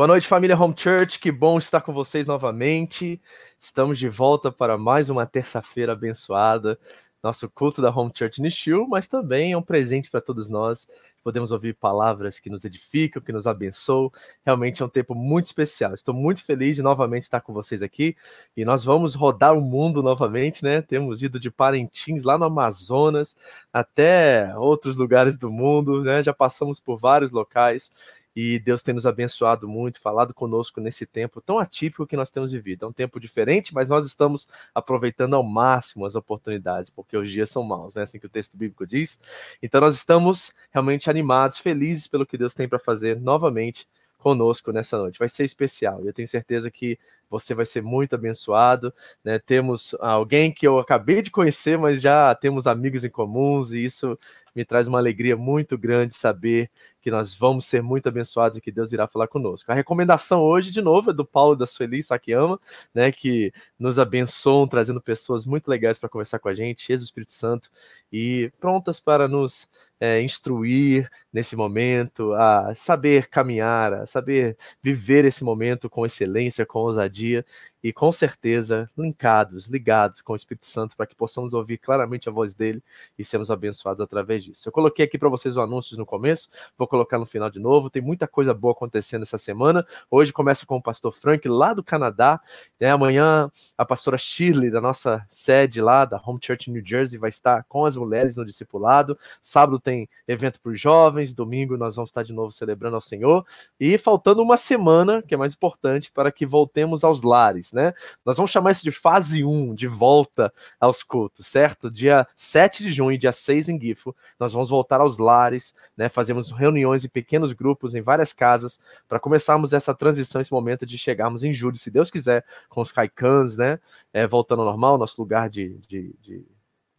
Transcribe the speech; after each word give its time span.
Boa 0.00 0.08
noite, 0.08 0.26
família 0.26 0.58
Home 0.58 0.72
Church. 0.74 1.18
Que 1.18 1.30
bom 1.30 1.58
estar 1.58 1.82
com 1.82 1.92
vocês 1.92 2.24
novamente. 2.26 3.20
Estamos 3.58 3.98
de 3.98 4.08
volta 4.08 4.50
para 4.50 4.78
mais 4.78 5.10
uma 5.10 5.26
terça-feira 5.26 5.92
abençoada. 5.92 6.78
Nosso 7.22 7.50
culto 7.50 7.82
da 7.82 7.90
Home 7.90 8.10
Church 8.16 8.40
Nishil, 8.40 8.86
mas 8.88 9.06
também 9.06 9.52
é 9.52 9.58
um 9.58 9.62
presente 9.62 10.10
para 10.10 10.22
todos 10.22 10.48
nós. 10.48 10.88
Podemos 11.22 11.52
ouvir 11.52 11.74
palavras 11.74 12.40
que 12.40 12.48
nos 12.48 12.64
edificam, 12.64 13.20
que 13.20 13.30
nos 13.30 13.46
abençoam. 13.46 14.10
Realmente 14.42 14.82
é 14.82 14.86
um 14.86 14.88
tempo 14.88 15.14
muito 15.14 15.44
especial. 15.44 15.92
Estou 15.92 16.14
muito 16.14 16.42
feliz 16.42 16.76
de 16.76 16.82
novamente 16.82 17.24
estar 17.24 17.42
com 17.42 17.52
vocês 17.52 17.82
aqui. 17.82 18.16
E 18.56 18.64
nós 18.64 18.82
vamos 18.82 19.14
rodar 19.14 19.52
o 19.54 19.60
mundo 19.60 20.02
novamente, 20.02 20.64
né? 20.64 20.80
Temos 20.80 21.22
ido 21.22 21.38
de 21.38 21.50
Parintins, 21.50 22.22
lá 22.22 22.38
no 22.38 22.46
Amazonas, 22.46 23.36
até 23.70 24.54
outros 24.56 24.96
lugares 24.96 25.36
do 25.36 25.50
mundo, 25.50 26.02
né? 26.02 26.22
Já 26.22 26.32
passamos 26.32 26.80
por 26.80 26.98
vários 26.98 27.32
locais 27.32 27.90
e 28.34 28.58
Deus 28.58 28.82
tem 28.82 28.94
nos 28.94 29.06
abençoado 29.06 29.68
muito, 29.68 30.00
falado 30.00 30.32
conosco 30.32 30.80
nesse 30.80 31.04
tempo 31.06 31.40
tão 31.40 31.58
atípico 31.58 32.06
que 32.06 32.16
nós 32.16 32.30
temos 32.30 32.52
vivido. 32.52 32.84
É 32.84 32.88
um 32.88 32.92
tempo 32.92 33.18
diferente, 33.18 33.74
mas 33.74 33.88
nós 33.88 34.06
estamos 34.06 34.48
aproveitando 34.74 35.34
ao 35.34 35.42
máximo 35.42 36.06
as 36.06 36.14
oportunidades, 36.14 36.90
porque 36.90 37.16
os 37.16 37.30
dias 37.30 37.50
são 37.50 37.62
maus, 37.62 37.94
né? 37.94 38.02
Assim 38.02 38.18
que 38.18 38.26
o 38.26 38.30
texto 38.30 38.56
bíblico 38.56 38.86
diz. 38.86 39.18
Então 39.62 39.80
nós 39.80 39.94
estamos 39.94 40.52
realmente 40.70 41.10
animados, 41.10 41.58
felizes 41.58 42.06
pelo 42.06 42.26
que 42.26 42.38
Deus 42.38 42.54
tem 42.54 42.68
para 42.68 42.78
fazer 42.78 43.20
novamente 43.20 43.86
conosco 44.20 44.70
nessa 44.70 44.96
noite. 44.98 45.18
Vai 45.18 45.28
ser 45.28 45.44
especial. 45.44 46.04
Eu 46.04 46.12
tenho 46.12 46.28
certeza 46.28 46.70
que 46.70 46.98
você 47.28 47.54
vai 47.54 47.64
ser 47.64 47.82
muito 47.82 48.14
abençoado. 48.14 48.92
Né? 49.24 49.38
Temos 49.38 49.94
alguém 49.98 50.52
que 50.52 50.66
eu 50.66 50.78
acabei 50.78 51.22
de 51.22 51.30
conhecer, 51.30 51.78
mas 51.78 52.00
já 52.00 52.34
temos 52.34 52.66
amigos 52.66 53.02
em 53.02 53.10
comuns, 53.10 53.72
e 53.72 53.84
isso 53.84 54.18
me 54.60 54.64
traz 54.64 54.86
uma 54.86 54.98
alegria 54.98 55.38
muito 55.38 55.78
grande 55.78 56.14
saber 56.14 56.70
que 57.00 57.10
nós 57.10 57.34
vamos 57.34 57.64
ser 57.64 57.82
muito 57.82 58.10
abençoados 58.10 58.58
e 58.58 58.60
que 58.60 58.70
Deus 58.70 58.92
irá 58.92 59.08
falar 59.08 59.26
conosco. 59.26 59.72
A 59.72 59.74
recomendação 59.74 60.42
hoje, 60.42 60.70
de 60.70 60.82
novo, 60.82 61.10
é 61.10 61.14
do 61.14 61.24
Paulo 61.24 61.56
da 61.56 61.66
Sueli 61.66 62.02
Sakiyama, 62.02 62.60
né, 62.94 63.10
que 63.10 63.50
nos 63.78 63.98
abençoam, 63.98 64.68
trazendo 64.68 65.00
pessoas 65.00 65.46
muito 65.46 65.66
legais 65.68 65.98
para 65.98 66.10
conversar 66.10 66.38
com 66.38 66.48
a 66.50 66.54
gente, 66.54 66.82
cheias 66.82 67.00
do 67.00 67.04
Espírito 67.04 67.32
Santo 67.32 67.70
e 68.12 68.52
prontas 68.60 69.00
para 69.00 69.26
nos 69.26 69.66
é, 69.98 70.20
instruir 70.20 71.10
nesse 71.32 71.56
momento, 71.56 72.34
a 72.34 72.74
saber 72.74 73.28
caminhar, 73.28 73.94
a 73.94 74.06
saber 74.06 74.58
viver 74.82 75.24
esse 75.24 75.42
momento 75.42 75.88
com 75.88 76.04
excelência, 76.04 76.66
com 76.66 76.80
ousadia 76.80 77.10
dia 77.10 77.44
e 77.82 77.92
com 77.92 78.12
certeza 78.12 78.90
linkados, 78.96 79.66
ligados 79.66 80.20
com 80.20 80.34
o 80.34 80.36
Espírito 80.36 80.66
Santo 80.66 80.96
para 80.96 81.06
que 81.06 81.14
possamos 81.14 81.54
ouvir 81.54 81.78
claramente 81.78 82.28
a 82.28 82.32
voz 82.32 82.54
dele 82.54 82.82
e 83.18 83.24
sermos 83.24 83.50
abençoados 83.50 84.00
através 84.00 84.44
disso. 84.44 84.68
Eu 84.68 84.72
coloquei 84.72 85.04
aqui 85.04 85.18
para 85.18 85.28
vocês 85.28 85.56
os 85.56 85.62
anúncios 85.62 85.98
no 85.98 86.04
começo, 86.04 86.48
vou 86.76 86.86
colocar 86.86 87.18
no 87.18 87.26
final 87.26 87.50
de 87.50 87.58
novo. 87.58 87.88
Tem 87.88 88.02
muita 88.02 88.28
coisa 88.28 88.52
boa 88.52 88.72
acontecendo 88.72 89.22
essa 89.22 89.38
semana. 89.38 89.86
Hoje 90.10 90.32
começa 90.32 90.66
com 90.66 90.76
o 90.76 90.82
pastor 90.82 91.12
Frank 91.12 91.48
lá 91.48 91.72
do 91.72 91.82
Canadá. 91.82 92.40
Né? 92.78 92.90
Amanhã 92.90 93.50
a 93.76 93.84
pastora 93.84 94.18
Shirley 94.18 94.70
da 94.70 94.80
nossa 94.80 95.24
sede 95.28 95.80
lá 95.80 96.04
da 96.04 96.20
Home 96.24 96.38
Church 96.42 96.70
New 96.70 96.82
Jersey 96.84 97.18
vai 97.18 97.30
estar 97.30 97.64
com 97.64 97.86
as 97.86 97.96
mulheres 97.96 98.36
no 98.36 98.44
discipulado. 98.44 99.18
Sábado 99.40 99.80
tem 99.80 100.08
evento 100.28 100.60
para 100.60 100.72
os 100.72 100.80
jovens, 100.80 101.32
domingo 101.32 101.76
nós 101.76 101.96
vamos 101.96 102.10
estar 102.10 102.22
de 102.22 102.32
novo 102.32 102.52
celebrando 102.52 102.96
ao 102.96 103.00
Senhor 103.00 103.44
e 103.78 103.96
faltando 103.96 104.42
uma 104.42 104.56
semana, 104.56 105.22
que 105.22 105.34
é 105.34 105.36
mais 105.36 105.54
importante, 105.54 106.10
para 106.12 106.30
que 106.30 106.44
voltemos 106.44 107.04
aos 107.04 107.22
lares 107.22 107.69
né? 107.72 107.92
Nós 108.24 108.36
vamos 108.36 108.50
chamar 108.50 108.72
isso 108.72 108.82
de 108.82 108.90
fase 108.90 109.44
1, 109.44 109.74
de 109.74 109.86
volta 109.86 110.52
aos 110.80 111.02
cultos, 111.02 111.46
certo? 111.46 111.90
Dia 111.90 112.26
7 112.34 112.84
de 112.84 112.92
junho, 112.92 113.18
dia 113.18 113.32
6 113.32 113.68
em 113.68 113.80
Gifo, 113.80 114.14
nós 114.38 114.52
vamos 114.52 114.70
voltar 114.70 115.00
aos 115.00 115.18
lares, 115.18 115.74
né? 115.96 116.08
Fazemos 116.08 116.50
reuniões 116.50 117.04
em 117.04 117.08
pequenos 117.08 117.52
grupos, 117.52 117.94
em 117.94 118.02
várias 118.02 118.32
casas, 118.32 118.78
para 119.08 119.20
começarmos 119.20 119.72
essa 119.72 119.94
transição, 119.94 120.40
esse 120.40 120.52
momento 120.52 120.84
de 120.86 120.98
chegarmos 120.98 121.44
em 121.44 121.52
julho, 121.52 121.76
se 121.76 121.90
Deus 121.90 122.10
quiser, 122.10 122.44
com 122.68 122.80
os 122.80 122.92
caicãs, 122.92 123.56
né? 123.56 123.78
É, 124.12 124.26
voltando 124.26 124.62
ao 124.62 124.66
normal, 124.68 124.98
nosso 124.98 125.20
lugar 125.20 125.48
de, 125.48 125.78
de, 125.86 126.14
de 126.20 126.46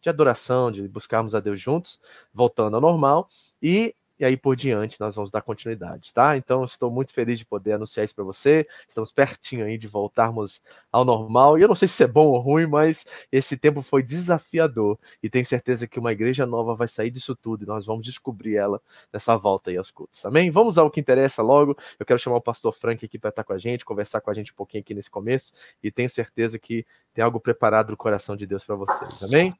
de 0.02 0.08
adoração, 0.08 0.70
de 0.70 0.86
buscarmos 0.88 1.32
a 1.34 1.40
Deus 1.40 1.60
juntos, 1.60 2.00
voltando 2.34 2.74
ao 2.74 2.80
normal. 2.80 3.28
E 3.62 3.94
e 4.22 4.24
aí 4.24 4.36
por 4.36 4.54
diante 4.54 5.00
nós 5.00 5.16
vamos 5.16 5.32
dar 5.32 5.42
continuidade, 5.42 6.14
tá? 6.14 6.36
Então 6.36 6.64
estou 6.64 6.88
muito 6.92 7.12
feliz 7.12 7.40
de 7.40 7.44
poder 7.44 7.72
anunciar 7.72 8.04
isso 8.04 8.14
para 8.14 8.22
você. 8.22 8.64
Estamos 8.88 9.10
pertinho 9.10 9.66
aí 9.66 9.76
de 9.76 9.88
voltarmos 9.88 10.62
ao 10.92 11.04
normal. 11.04 11.58
E 11.58 11.62
eu 11.62 11.66
não 11.66 11.74
sei 11.74 11.88
se 11.88 12.04
é 12.04 12.06
bom 12.06 12.28
ou 12.28 12.38
ruim, 12.38 12.68
mas 12.68 13.04
esse 13.32 13.56
tempo 13.56 13.82
foi 13.82 14.00
desafiador 14.00 14.96
e 15.20 15.28
tenho 15.28 15.44
certeza 15.44 15.88
que 15.88 15.98
uma 15.98 16.12
igreja 16.12 16.46
nova 16.46 16.72
vai 16.76 16.86
sair 16.86 17.10
disso 17.10 17.34
tudo 17.34 17.64
e 17.64 17.66
nós 17.66 17.84
vamos 17.84 18.06
descobrir 18.06 18.54
ela 18.54 18.80
nessa 19.12 19.36
volta 19.36 19.70
aí 19.70 19.76
aos 19.76 19.90
cultos. 19.90 20.24
Amém? 20.24 20.52
Vamos 20.52 20.78
ao 20.78 20.88
que 20.88 21.00
interessa 21.00 21.42
logo. 21.42 21.76
Eu 21.98 22.06
quero 22.06 22.20
chamar 22.20 22.36
o 22.36 22.40
pastor 22.40 22.72
Frank 22.72 23.04
aqui 23.04 23.18
para 23.18 23.30
estar 23.30 23.42
com 23.42 23.52
a 23.52 23.58
gente, 23.58 23.84
conversar 23.84 24.20
com 24.20 24.30
a 24.30 24.34
gente 24.34 24.52
um 24.52 24.54
pouquinho 24.54 24.82
aqui 24.82 24.94
nesse 24.94 25.10
começo 25.10 25.52
e 25.82 25.90
tenho 25.90 26.08
certeza 26.08 26.60
que 26.60 26.86
tem 27.12 27.24
algo 27.24 27.40
preparado 27.40 27.90
no 27.90 27.96
coração 27.96 28.36
de 28.36 28.46
Deus 28.46 28.64
para 28.64 28.76
vocês. 28.76 29.20
Amém? 29.20 29.52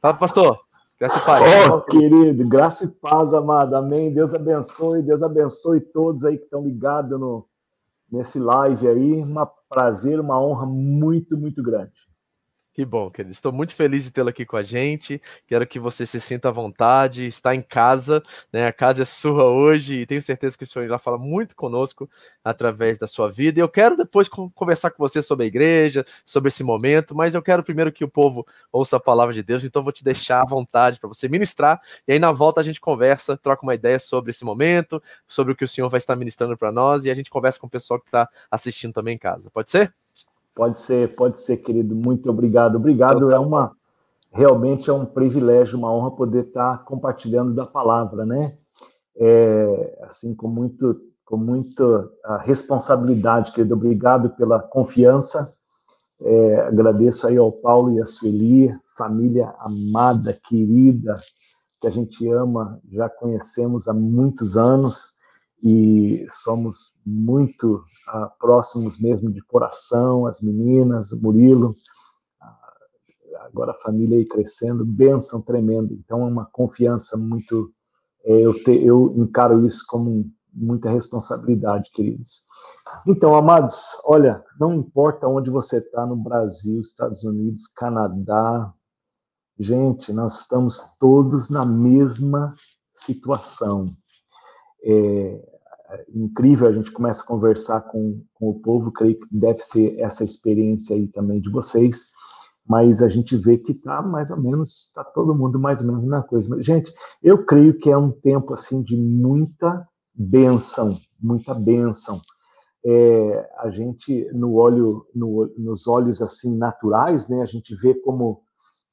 Fala, 0.00 0.14
pastor. 0.14 0.73
Graça 0.98 1.18
e 1.18 1.24
paz. 1.24 1.68
Oh, 1.68 1.80
querido, 1.80 2.48
graça 2.48 2.84
e 2.84 2.88
paz, 2.88 3.34
amado. 3.34 3.74
Amém. 3.74 4.14
Deus 4.14 4.32
abençoe, 4.32 5.02
Deus 5.02 5.22
abençoe 5.22 5.80
todos 5.80 6.24
aí 6.24 6.38
que 6.38 6.44
estão 6.44 6.62
ligados 6.64 7.18
no, 7.18 7.46
nesse 8.10 8.38
live 8.38 8.86
aí. 8.86 9.22
Um 9.22 9.34
prazer, 9.68 10.20
uma 10.20 10.40
honra 10.40 10.66
muito, 10.66 11.36
muito 11.36 11.62
grande. 11.62 11.92
Que 12.74 12.84
bom, 12.84 13.08
querido. 13.08 13.32
Estou 13.32 13.52
muito 13.52 13.72
feliz 13.72 14.02
de 14.02 14.10
tê-lo 14.10 14.30
aqui 14.30 14.44
com 14.44 14.56
a 14.56 14.62
gente. 14.62 15.22
Quero 15.46 15.64
que 15.64 15.78
você 15.78 16.04
se 16.04 16.20
sinta 16.20 16.48
à 16.48 16.50
vontade, 16.50 17.24
está 17.24 17.54
em 17.54 17.62
casa, 17.62 18.20
né? 18.52 18.66
A 18.66 18.72
casa 18.72 19.02
é 19.02 19.04
sua 19.04 19.44
hoje 19.44 20.00
e 20.00 20.06
tenho 20.06 20.20
certeza 20.20 20.58
que 20.58 20.64
o 20.64 20.66
Senhor 20.66 20.84
irá 20.84 20.98
falar 20.98 21.18
muito 21.18 21.54
conosco 21.54 22.10
através 22.42 22.98
da 22.98 23.06
sua 23.06 23.30
vida. 23.30 23.60
E 23.60 23.62
eu 23.62 23.68
quero 23.68 23.96
depois 23.96 24.28
conversar 24.28 24.90
com 24.90 24.98
você 24.98 25.22
sobre 25.22 25.44
a 25.44 25.46
igreja, 25.46 26.04
sobre 26.24 26.48
esse 26.48 26.64
momento, 26.64 27.14
mas 27.14 27.36
eu 27.36 27.42
quero 27.42 27.62
primeiro 27.62 27.92
que 27.92 28.02
o 28.04 28.08
povo 28.08 28.44
ouça 28.72 28.96
a 28.96 29.00
palavra 29.00 29.32
de 29.32 29.42
Deus, 29.44 29.62
então 29.62 29.84
vou 29.84 29.92
te 29.92 30.02
deixar 30.02 30.42
à 30.42 30.44
vontade 30.44 30.98
para 30.98 31.06
você 31.08 31.28
ministrar 31.28 31.80
e 32.08 32.12
aí 32.14 32.18
na 32.18 32.32
volta 32.32 32.60
a 32.60 32.64
gente 32.64 32.80
conversa, 32.80 33.36
troca 33.36 33.62
uma 33.62 33.74
ideia 33.76 34.00
sobre 34.00 34.30
esse 34.30 34.44
momento, 34.44 35.00
sobre 35.28 35.52
o 35.52 35.56
que 35.56 35.64
o 35.64 35.68
Senhor 35.68 35.88
vai 35.88 35.98
estar 35.98 36.16
ministrando 36.16 36.56
para 36.58 36.72
nós 36.72 37.04
e 37.04 37.10
a 37.10 37.14
gente 37.14 37.30
conversa 37.30 37.60
com 37.60 37.68
o 37.68 37.70
pessoal 37.70 38.00
que 38.00 38.06
está 38.08 38.28
assistindo 38.50 38.92
também 38.92 39.14
em 39.14 39.18
casa. 39.18 39.48
Pode 39.48 39.70
ser? 39.70 40.03
Pode 40.54 40.80
ser, 40.80 41.14
pode 41.16 41.40
ser, 41.40 41.58
querido. 41.58 41.94
Muito 41.94 42.30
obrigado. 42.30 42.76
Obrigado. 42.76 43.30
É 43.30 43.38
uma 43.38 43.72
realmente 44.34 44.90
é 44.90 44.92
um 44.92 45.06
privilégio, 45.06 45.78
uma 45.78 45.92
honra 45.92 46.10
poder 46.10 46.46
estar 46.46 46.84
compartilhando 46.84 47.54
da 47.54 47.64
palavra, 47.64 48.26
né? 48.26 48.56
É, 49.16 49.98
assim 50.02 50.34
com 50.34 50.48
muito 50.48 51.00
com 51.24 51.38
muita 51.38 52.10
responsabilidade, 52.42 53.52
querido. 53.52 53.74
Obrigado 53.74 54.30
pela 54.30 54.60
confiança. 54.60 55.54
É, 56.20 56.60
agradeço 56.60 57.26
aí 57.26 57.36
ao 57.38 57.50
Paulo 57.50 57.92
e 57.92 58.00
a 58.00 58.04
Sueli, 58.04 58.70
família 58.96 59.54
amada, 59.58 60.38
querida, 60.46 61.18
que 61.80 61.86
a 61.86 61.90
gente 61.90 62.28
ama, 62.28 62.78
já 62.92 63.08
conhecemos 63.08 63.88
há 63.88 63.94
muitos 63.94 64.56
anos 64.56 65.14
e 65.62 66.26
somos 66.28 66.92
muito 67.04 67.82
ah, 68.06 68.30
próximos 68.38 69.00
mesmo 69.00 69.30
de 69.30 69.40
coração, 69.42 70.26
as 70.26 70.40
meninas, 70.40 71.12
o 71.12 71.22
Murilo, 71.22 71.74
ah, 72.40 72.58
agora 73.40 73.72
a 73.72 73.80
família 73.82 74.18
aí 74.18 74.24
crescendo, 74.24 74.84
bênção 74.84 75.40
tremenda. 75.40 75.92
Então 75.92 76.22
é 76.22 76.30
uma 76.30 76.46
confiança 76.46 77.16
muito, 77.16 77.72
é, 78.24 78.40
eu, 78.40 78.54
te, 78.62 78.72
eu 78.72 79.14
encaro 79.16 79.66
isso 79.66 79.84
como 79.88 80.30
muita 80.52 80.90
responsabilidade, 80.90 81.90
queridos. 81.92 82.46
Então, 83.06 83.34
amados, 83.34 83.98
olha, 84.04 84.42
não 84.58 84.74
importa 84.74 85.26
onde 85.26 85.50
você 85.50 85.78
está, 85.78 86.06
no 86.06 86.16
Brasil, 86.16 86.80
Estados 86.80 87.24
Unidos, 87.24 87.66
Canadá, 87.66 88.72
gente, 89.58 90.12
nós 90.12 90.40
estamos 90.40 90.80
todos 90.98 91.50
na 91.50 91.66
mesma 91.66 92.54
situação. 92.94 93.96
É, 94.84 95.53
incrível, 96.14 96.68
a 96.68 96.72
gente 96.72 96.90
começa 96.90 97.22
a 97.22 97.26
conversar 97.26 97.80
com, 97.82 98.22
com 98.34 98.50
o 98.50 98.60
povo, 98.60 98.92
creio 98.92 99.18
que 99.18 99.26
deve 99.30 99.60
ser 99.60 99.98
essa 99.98 100.24
experiência 100.24 100.94
aí 100.96 101.06
também 101.08 101.40
de 101.40 101.50
vocês, 101.50 102.06
mas 102.66 103.02
a 103.02 103.08
gente 103.08 103.36
vê 103.36 103.58
que 103.58 103.72
está 103.72 104.00
mais 104.00 104.30
ou 104.30 104.40
menos, 104.40 104.88
está 104.88 105.04
todo 105.04 105.34
mundo 105.34 105.58
mais 105.58 105.80
ou 105.80 105.86
menos 105.86 106.02
a 106.02 106.06
mesma 106.06 106.22
coisa. 106.22 106.48
Mas, 106.48 106.64
gente, 106.64 106.92
eu 107.22 107.44
creio 107.44 107.78
que 107.78 107.90
é 107.90 107.96
um 107.96 108.10
tempo 108.10 108.54
assim 108.54 108.82
de 108.82 108.96
muita 108.96 109.86
bênção, 110.14 110.98
muita 111.20 111.52
bênção. 111.54 112.20
É, 112.86 113.50
a 113.58 113.70
gente, 113.70 114.28
no 114.32 114.54
olho, 114.54 115.06
no, 115.14 115.52
nos 115.58 115.86
olhos 115.86 116.20
assim 116.22 116.56
naturais, 116.56 117.28
né, 117.28 117.42
a 117.42 117.46
gente 117.46 117.74
vê 117.76 117.94
como 117.94 118.42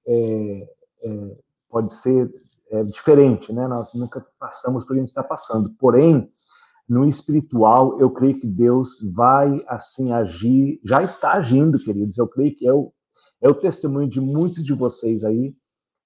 é, 0.07 0.69
é, 1.03 1.37
pode 1.69 1.93
ser 1.93 2.29
é, 2.71 2.83
diferente, 2.83 3.51
né? 3.51 3.67
Nós 3.67 3.93
nunca 3.93 4.25
passamos 4.39 4.83
por 4.83 4.93
que 4.93 4.99
a 4.99 5.01
gente 5.01 5.09
está 5.09 5.23
passando. 5.23 5.71
Porém, 5.77 6.31
no 6.91 7.07
espiritual, 7.07 7.97
eu 8.01 8.09
creio 8.09 8.37
que 8.37 8.45
Deus 8.45 8.99
vai 9.13 9.63
assim 9.65 10.11
agir, 10.11 10.77
já 10.83 11.01
está 11.01 11.35
agindo, 11.35 11.79
queridos. 11.79 12.17
Eu 12.17 12.27
creio 12.27 12.53
que 12.53 12.67
é 12.67 12.73
o, 12.73 12.91
é 13.41 13.47
o 13.47 13.55
testemunho 13.55 14.09
de 14.09 14.19
muitos 14.19 14.61
de 14.61 14.73
vocês 14.73 15.23
aí, 15.23 15.55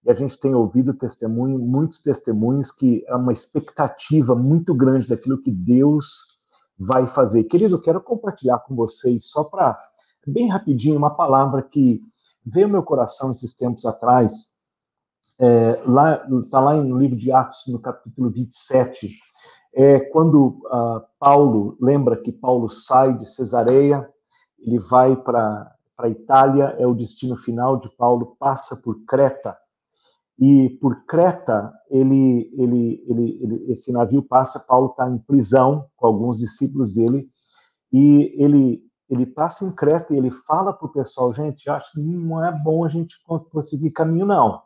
e 0.06 0.12
a 0.12 0.14
gente 0.14 0.40
tem 0.40 0.54
ouvido 0.54 0.94
testemunho, 0.94 1.58
muitos 1.58 2.04
testemunhos 2.04 2.72
que 2.72 3.04
é 3.08 3.16
uma 3.16 3.34
expectativa 3.34 4.36
muito 4.36 4.76
grande 4.76 5.08
daquilo 5.08 5.42
que 5.42 5.50
Deus 5.50 6.06
vai 6.78 7.08
fazer. 7.08 7.46
Querido, 7.46 7.78
eu 7.78 7.82
quero 7.82 8.00
compartilhar 8.00 8.60
com 8.60 8.76
vocês, 8.76 9.26
só 9.26 9.44
para, 9.44 9.76
bem 10.28 10.50
rapidinho, 10.50 11.00
uma 11.00 11.16
palavra 11.16 11.64
que 11.64 12.00
veio 12.46 12.68
ao 12.68 12.72
meu 12.72 12.84
coração 12.84 13.32
esses 13.32 13.56
tempos 13.56 13.88
atrás. 13.88 14.54
É, 15.40 15.82
lá 15.88 16.24
está 16.44 16.60
lá 16.60 16.76
no 16.76 17.00
livro 17.00 17.18
de 17.18 17.32
Atos, 17.32 17.64
no 17.70 17.80
capítulo 17.80 18.30
27, 18.30 19.25
é 19.76 20.00
quando 20.00 20.62
uh, 20.66 21.02
Paulo, 21.20 21.78
lembra 21.82 22.16
que 22.16 22.32
Paulo 22.32 22.70
sai 22.70 23.18
de 23.18 23.26
Cesareia, 23.26 24.10
ele 24.58 24.80
vai 24.80 25.16
para 25.18 25.76
a 26.00 26.10
Itália, 26.10 26.76
é 26.80 26.88
o 26.88 26.96
destino 26.96 27.36
final 27.36 27.78
de 27.78 27.90
Paulo, 27.98 28.38
passa 28.40 28.78
por 28.78 29.04
Creta, 29.06 29.56
e 30.40 30.70
por 30.82 31.06
Creta, 31.06 31.74
ele, 31.90 32.50
ele, 32.58 33.04
ele, 33.08 33.40
ele 33.42 33.72
esse 33.72 33.92
navio 33.92 34.22
passa, 34.24 34.60
Paulo 34.60 34.92
está 34.92 35.10
em 35.10 35.18
prisão 35.18 35.88
com 35.96 36.08
alguns 36.08 36.40
discípulos 36.40 36.94
dele, 36.94 37.30
e 37.92 38.34
ele, 38.38 38.82
ele 39.10 39.26
passa 39.26 39.66
em 39.66 39.72
Creta 39.72 40.14
e 40.14 40.18
ele 40.18 40.32
fala 40.32 40.74
para 40.74 40.88
o 40.88 40.92
pessoal, 40.92 41.34
gente, 41.34 41.70
acho 41.70 41.92
que 41.92 42.02
não 42.02 42.44
é 42.44 42.52
bom 42.52 42.84
a 42.84 42.90
gente 42.90 43.16
conseguir 43.52 43.92
caminho, 43.92 44.26
não. 44.26 44.62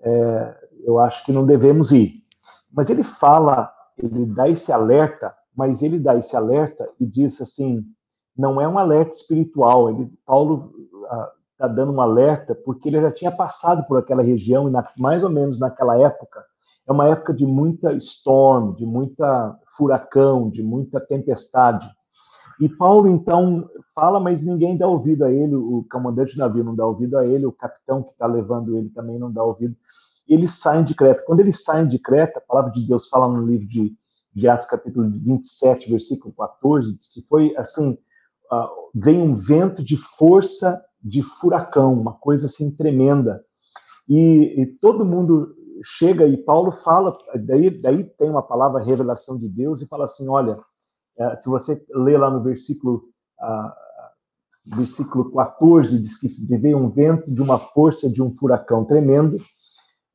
É, 0.00 0.68
eu 0.84 0.98
acho 0.98 1.24
que 1.24 1.32
não 1.32 1.46
devemos 1.46 1.90
ir. 1.90 2.22
Mas 2.70 2.90
ele 2.90 3.02
fala, 3.02 3.73
ele 3.96 4.26
dá 4.26 4.48
esse 4.48 4.72
alerta, 4.72 5.34
mas 5.56 5.82
ele 5.82 5.98
dá 5.98 6.16
esse 6.16 6.36
alerta 6.36 6.88
e 6.98 7.06
diz 7.06 7.40
assim, 7.40 7.84
não 8.36 8.60
é 8.60 8.66
um 8.66 8.78
alerta 8.78 9.12
espiritual. 9.12 9.90
Ele, 9.90 10.10
Paulo 10.26 10.72
ah, 11.08 11.32
está 11.52 11.68
dando 11.68 11.92
um 11.92 12.00
alerta, 12.00 12.54
porque 12.54 12.88
ele 12.88 13.00
já 13.00 13.10
tinha 13.10 13.30
passado 13.30 13.86
por 13.86 13.98
aquela 13.98 14.22
região, 14.22 14.68
e 14.68 14.72
na, 14.72 14.86
mais 14.98 15.22
ou 15.22 15.30
menos 15.30 15.58
naquela 15.58 15.98
época, 15.98 16.44
é 16.86 16.92
uma 16.92 17.06
época 17.06 17.32
de 17.32 17.46
muita 17.46 17.92
storm, 17.94 18.74
de 18.74 18.84
muita 18.84 19.58
furacão, 19.76 20.50
de 20.50 20.62
muita 20.62 21.00
tempestade. 21.00 21.88
E 22.60 22.68
Paulo, 22.68 23.08
então, 23.08 23.68
fala, 23.94 24.20
mas 24.20 24.44
ninguém 24.44 24.76
dá 24.76 24.86
ouvido 24.86 25.24
a 25.24 25.32
ele, 25.32 25.54
o 25.54 25.84
comandante 25.90 26.34
do 26.34 26.38
navio 26.38 26.62
não 26.62 26.74
dá 26.74 26.86
ouvido 26.86 27.18
a 27.18 27.26
ele, 27.26 27.46
o 27.46 27.52
capitão 27.52 28.02
que 28.02 28.12
está 28.12 28.26
levando 28.26 28.76
ele 28.76 28.90
também 28.90 29.18
não 29.18 29.32
dá 29.32 29.42
ouvido. 29.42 29.74
Eles 30.26 30.52
saem 30.58 30.84
de 30.84 30.94
Creta. 30.94 31.22
Quando 31.26 31.40
eles 31.40 31.62
saem 31.62 31.86
de 31.86 31.98
Creta, 31.98 32.38
a 32.38 32.42
palavra 32.42 32.72
de 32.72 32.86
Deus 32.86 33.08
fala 33.08 33.28
no 33.28 33.46
livro 33.46 33.66
de, 33.66 33.94
de 34.34 34.48
Atos, 34.48 34.66
capítulo 34.66 35.10
27, 35.10 35.90
versículo 35.90 36.34
14, 36.34 36.98
diz 36.98 37.12
que 37.12 37.26
foi 37.28 37.54
assim: 37.56 37.98
uh, 38.52 38.90
vem 38.94 39.20
um 39.20 39.34
vento 39.34 39.84
de 39.84 39.96
força 39.96 40.82
de 41.02 41.22
furacão, 41.22 41.92
uma 41.92 42.14
coisa 42.14 42.46
assim 42.46 42.74
tremenda. 42.74 43.44
E, 44.08 44.62
e, 44.62 44.66
todo 44.80 45.04
mundo 45.04 45.54
chega 45.82 46.26
e 46.26 46.36
Paulo 46.36 46.72
fala, 46.82 47.16
daí, 47.46 47.70
daí 47.70 48.04
tem 48.04 48.30
uma 48.30 48.42
palavra 48.42 48.82
revelação 48.82 49.38
de 49.38 49.48
Deus 49.48 49.82
e 49.82 49.88
fala 49.88 50.04
assim, 50.04 50.28
olha, 50.28 50.58
é, 51.18 51.40
se 51.40 51.48
você 51.48 51.84
lê 51.90 52.16
lá 52.16 52.30
no 52.30 52.42
versículo 52.42 53.04
uh, 53.40 53.84
versículo 54.76 55.30
14 55.30 56.00
diz 56.00 56.18
que 56.18 56.28
veio 56.56 56.78
um 56.78 56.88
vento 56.88 57.30
de 57.30 57.42
uma 57.42 57.58
força 57.58 58.10
de 58.10 58.22
um 58.22 58.34
furacão 58.34 58.84
tremendo. 58.84 59.36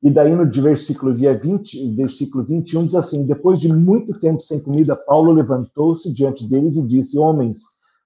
E 0.02 0.10
daí 0.10 0.34
no 0.34 0.50
versículo 0.50 1.14
20, 1.14 1.94
versículo 1.94 2.44
21 2.44 2.86
diz 2.86 2.94
assim: 2.94 3.26
Depois 3.26 3.60
de 3.60 3.70
muito 3.70 4.18
tempo 4.18 4.40
sem 4.40 4.62
comida, 4.62 4.96
Paulo 4.96 5.32
levantou-se 5.32 6.12
diante 6.12 6.48
deles 6.48 6.76
e 6.76 6.88
disse: 6.88 7.18
Homens, 7.18 7.58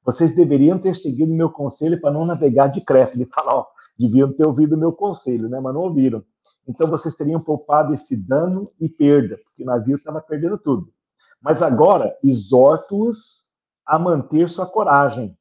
vocês 0.05 0.35
deveriam 0.35 0.79
ter 0.79 0.95
seguido 0.95 1.33
meu 1.33 1.51
conselho 1.51 2.01
para 2.01 2.13
não 2.13 2.27
navegar 2.27 2.69
de 2.69 2.83
Creta. 2.83 3.15
Ele 3.15 3.25
fala, 3.25 3.55
ó, 3.55 3.67
deviam 3.99 4.33
ter 4.33 4.47
ouvido 4.47 4.77
meu 4.77 4.93
conselho, 4.93 5.49
né? 5.49 5.59
Mas 5.61 5.73
não 5.73 5.81
ouviram. 5.81 6.23
Então 6.69 6.89
vocês 6.89 7.15
teriam 7.15 7.41
poupado 7.41 7.95
esse 7.95 8.17
dano 8.17 8.71
e 8.79 8.89
perda, 8.89 9.39
porque 9.39 9.63
o 9.63 9.67
navio 9.67 9.97
estava 9.97 10.21
perdendo 10.21 10.59
tudo. 10.59 10.93
Mas 11.41 11.63
agora 11.63 12.17
exorto-os 12.23 13.49
a 13.87 13.99
manter 13.99 14.49
sua 14.49 14.67
coragem, 14.67 15.37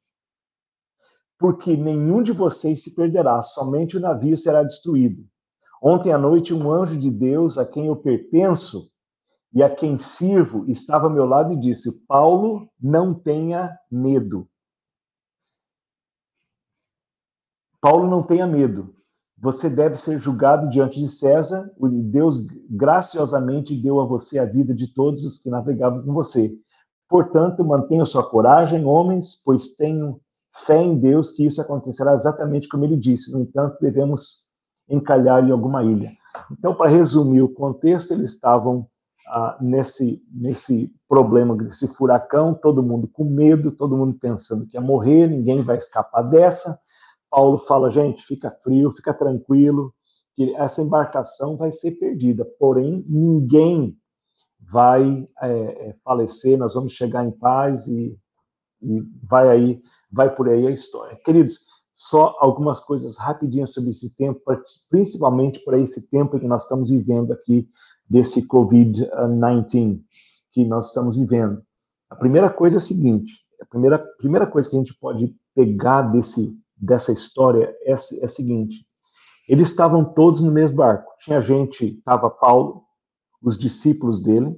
porque 1.39 1.75
nenhum 1.77 2.21
de 2.21 2.33
vocês 2.33 2.83
se 2.83 2.93
perderá, 2.93 3.41
somente 3.41 3.97
o 3.97 4.01
navio 4.01 4.35
será 4.35 4.63
destruído. 4.63 5.25
Ontem 5.85 6.13
à 6.13 6.17
noite, 6.17 6.53
um 6.53 6.71
anjo 6.71 6.97
de 6.97 7.11
Deus, 7.11 7.57
a 7.57 7.65
quem 7.65 7.87
eu 7.87 7.95
pertenço 7.97 8.89
e 9.53 9.61
a 9.61 9.69
quem 9.69 9.97
sirvo, 9.97 10.63
estava 10.71 11.07
ao 11.07 11.13
meu 11.13 11.25
lado 11.25 11.51
e 11.51 11.59
disse: 11.59 12.05
Paulo, 12.07 12.69
não 12.81 13.13
tenha 13.13 13.77
medo. 13.91 14.47
Paulo, 17.81 18.09
não 18.09 18.23
tenha 18.23 18.47
medo. 18.47 18.95
Você 19.37 19.69
deve 19.69 19.97
ser 19.97 20.21
julgado 20.21 20.69
diante 20.69 21.01
de 21.01 21.07
César. 21.09 21.69
Deus 21.77 22.37
graciosamente 22.69 23.75
deu 23.75 23.99
a 23.99 24.05
você 24.05 24.39
a 24.39 24.45
vida 24.45 24.73
de 24.73 24.93
todos 24.93 25.25
os 25.25 25.43
que 25.43 25.49
navegavam 25.49 26.01
com 26.01 26.13
você. 26.13 26.49
Portanto, 27.09 27.61
mantenha 27.61 28.05
sua 28.05 28.27
coragem, 28.29 28.85
homens, 28.85 29.41
pois 29.43 29.75
tenho 29.75 30.21
fé 30.65 30.81
em 30.81 30.97
Deus 30.97 31.31
que 31.31 31.45
isso 31.45 31.59
acontecerá 31.59 32.13
exatamente 32.13 32.69
como 32.69 32.85
ele 32.85 32.95
disse. 32.95 33.33
No 33.33 33.41
entanto, 33.41 33.77
devemos 33.81 34.47
encalhar 34.89 35.43
em 35.43 35.51
alguma 35.51 35.83
ilha. 35.83 36.11
Então, 36.51 36.73
para 36.73 36.89
resumir 36.89 37.41
o 37.41 37.53
contexto, 37.53 38.13
eles 38.13 38.31
estavam 38.31 38.87
ah, 39.27 39.57
nesse, 39.61 40.21
nesse 40.31 40.93
problema, 41.07 41.55
desse 41.55 41.87
furacão, 41.95 42.53
todo 42.53 42.83
mundo 42.83 43.07
com 43.07 43.23
medo, 43.23 43.71
todo 43.71 43.97
mundo 43.97 44.17
pensando 44.19 44.67
que 44.67 44.77
ia 44.77 44.81
morrer, 44.81 45.27
ninguém 45.27 45.63
vai 45.63 45.77
escapar 45.77 46.23
dessa. 46.23 46.79
Paulo 47.29 47.59
fala, 47.59 47.89
gente, 47.89 48.23
fica 48.25 48.51
frio, 48.63 48.91
fica 48.91 49.13
tranquilo, 49.13 49.93
que 50.35 50.53
essa 50.55 50.81
embarcação 50.81 51.55
vai 51.55 51.71
ser 51.71 51.91
perdida, 51.91 52.45
porém 52.59 53.05
ninguém 53.07 53.97
vai 54.59 55.27
é, 55.41 55.49
é, 55.49 55.95
falecer, 56.03 56.57
nós 56.57 56.73
vamos 56.73 56.93
chegar 56.93 57.25
em 57.25 57.31
paz 57.31 57.87
e, 57.87 58.17
e 58.81 59.01
vai 59.23 59.49
aí, 59.49 59.81
vai 60.11 60.33
por 60.33 60.49
aí 60.49 60.67
a 60.67 60.71
história. 60.71 61.17
Queridos, 61.23 61.59
só 61.93 62.35
algumas 62.39 62.79
coisas 62.79 63.17
rapidinhas 63.17 63.73
sobre 63.73 63.91
esse 63.91 64.15
tempo, 64.15 64.41
principalmente 64.89 65.63
para 65.63 65.79
esse 65.79 66.07
tempo 66.07 66.39
que 66.39 66.47
nós 66.47 66.63
estamos 66.63 66.89
vivendo 66.89 67.31
aqui 67.33 67.67
desse 68.09 68.47
COVID-19 68.47 70.01
que 70.51 70.65
nós 70.65 70.87
estamos 70.87 71.15
vivendo. 71.15 71.61
A 72.09 72.15
primeira 72.15 72.49
coisa 72.49 72.77
é 72.77 72.79
a 72.79 72.81
seguinte, 72.81 73.33
a 73.61 73.65
primeira, 73.65 73.97
primeira 74.17 74.45
coisa 74.45 74.69
que 74.69 74.75
a 74.75 74.79
gente 74.79 74.93
pode 74.99 75.35
pegar 75.55 76.03
desse 76.03 76.57
dessa 76.83 77.13
história 77.13 77.73
é, 77.83 77.91
é 77.91 78.25
a 78.25 78.27
seguinte: 78.27 78.85
eles 79.47 79.69
estavam 79.69 80.03
todos 80.03 80.41
no 80.41 80.51
mesmo 80.51 80.77
barco. 80.77 81.11
Tinha 81.19 81.41
gente, 81.41 81.97
estava 81.97 82.29
Paulo, 82.29 82.83
os 83.41 83.57
discípulos 83.57 84.21
dele, 84.21 84.55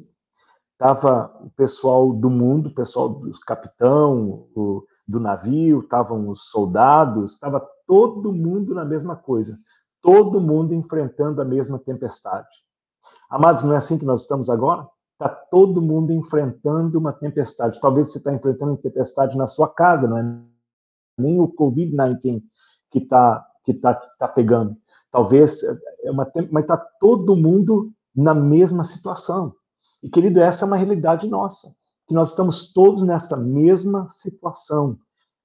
estava 0.74 1.32
o 1.42 1.50
pessoal 1.52 2.12
do 2.14 2.30
mundo, 2.30 2.70
o 2.70 2.74
pessoal 2.74 3.10
do 3.10 3.32
capitão, 3.42 4.48
o, 4.56 4.86
do 5.08 5.20
navio, 5.20 5.82
estavam 5.82 6.30
os 6.30 6.50
soldados, 6.50 7.34
estava 7.34 7.66
todo 7.88 8.34
mundo 8.34 8.74
na 8.74 8.84
mesma 8.84 9.16
coisa, 9.16 9.58
todo 10.02 10.42
mundo 10.42 10.74
enfrentando 10.74 11.42
a 11.42 11.46
mesma 11.46 11.80
tempestade. 11.80 12.48
Amados, 13.30 13.64
não 13.64 13.74
é 13.74 13.78
assim 13.78 13.98
que 13.98 14.06
nós 14.06 14.22
estamos 14.22 14.50
agora? 14.50 14.88
Está 15.14 15.30
todo 15.30 15.82
mundo 15.82 16.12
enfrentando 16.12 17.00
uma 17.00 17.14
tempestade. 17.14 17.80
Talvez 17.80 18.12
você 18.12 18.18
está 18.18 18.34
enfrentando 18.34 18.72
uma 18.72 18.82
tempestade 18.82 19.38
na 19.38 19.48
sua 19.48 19.70
casa, 19.70 20.08
não 20.08 20.18
é 20.18 20.42
nem 21.18 21.40
o 21.40 21.48
Covid-19 21.48 22.42
que 22.92 23.00
está 23.00 23.46
que 23.66 23.74
tá, 23.74 23.96
tá 23.96 24.28
pegando. 24.28 24.78
Talvez, 25.12 25.62
é 26.04 26.12
uma, 26.12 26.32
mas 26.52 26.64
está 26.64 26.78
todo 26.78 27.36
mundo 27.36 27.92
na 28.16 28.34
mesma 28.34 28.84
situação. 28.84 29.56
E, 30.04 30.10
querido, 30.10 30.40
essa 30.40 30.64
é 30.64 30.68
uma 30.68 30.78
realidade 30.78 31.28
nossa, 31.28 31.76
que 32.08 32.14
nós 32.14 32.30
estamos 32.30 32.72
todos 32.74 33.04
nessa 33.04 33.36
mesma 33.36 34.10
situação, 34.10 34.98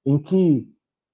em 0.05 0.17
que, 0.17 0.67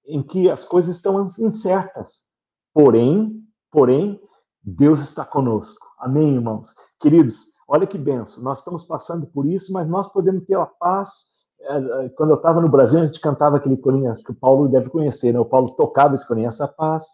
em 0.05 0.21
que 0.21 0.49
as 0.49 0.65
coisas 0.65 0.95
estão 0.95 1.25
incertas. 1.39 2.25
Porém, 2.73 3.41
porém, 3.71 4.19
Deus 4.61 4.99
está 4.99 5.25
conosco. 5.25 5.85
Amém, 5.99 6.35
irmãos? 6.35 6.73
Queridos, 6.99 7.45
olha 7.67 7.87
que 7.87 7.97
benção. 7.97 8.43
Nós 8.43 8.59
estamos 8.59 8.85
passando 8.85 9.25
por 9.27 9.45
isso, 9.45 9.71
mas 9.71 9.87
nós 9.87 10.11
podemos 10.11 10.45
ter 10.45 10.57
a 10.57 10.65
paz 10.65 11.37
é, 11.59 12.05
é, 12.05 12.09
quando 12.09 12.31
eu 12.31 12.35
estava 12.35 12.61
no 12.61 12.69
Brasil, 12.69 12.99
a 12.99 13.05
gente 13.05 13.19
cantava 13.19 13.57
aquele 13.57 13.77
corinho, 13.77 14.11
acho 14.11 14.23
que 14.23 14.31
o 14.31 14.35
Paulo 14.35 14.67
deve 14.67 14.89
conhecer, 14.89 15.33
né? 15.33 15.39
O 15.39 15.45
Paulo 15.45 15.71
tocava 15.71 16.15
esse 16.15 16.27
corinho, 16.27 16.47
essa 16.47 16.67
paz 16.67 17.05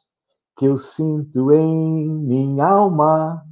que 0.57 0.65
eu 0.65 0.77
sinto 0.77 1.51
em 1.51 2.09
minha 2.09 2.65
alma. 2.65 3.43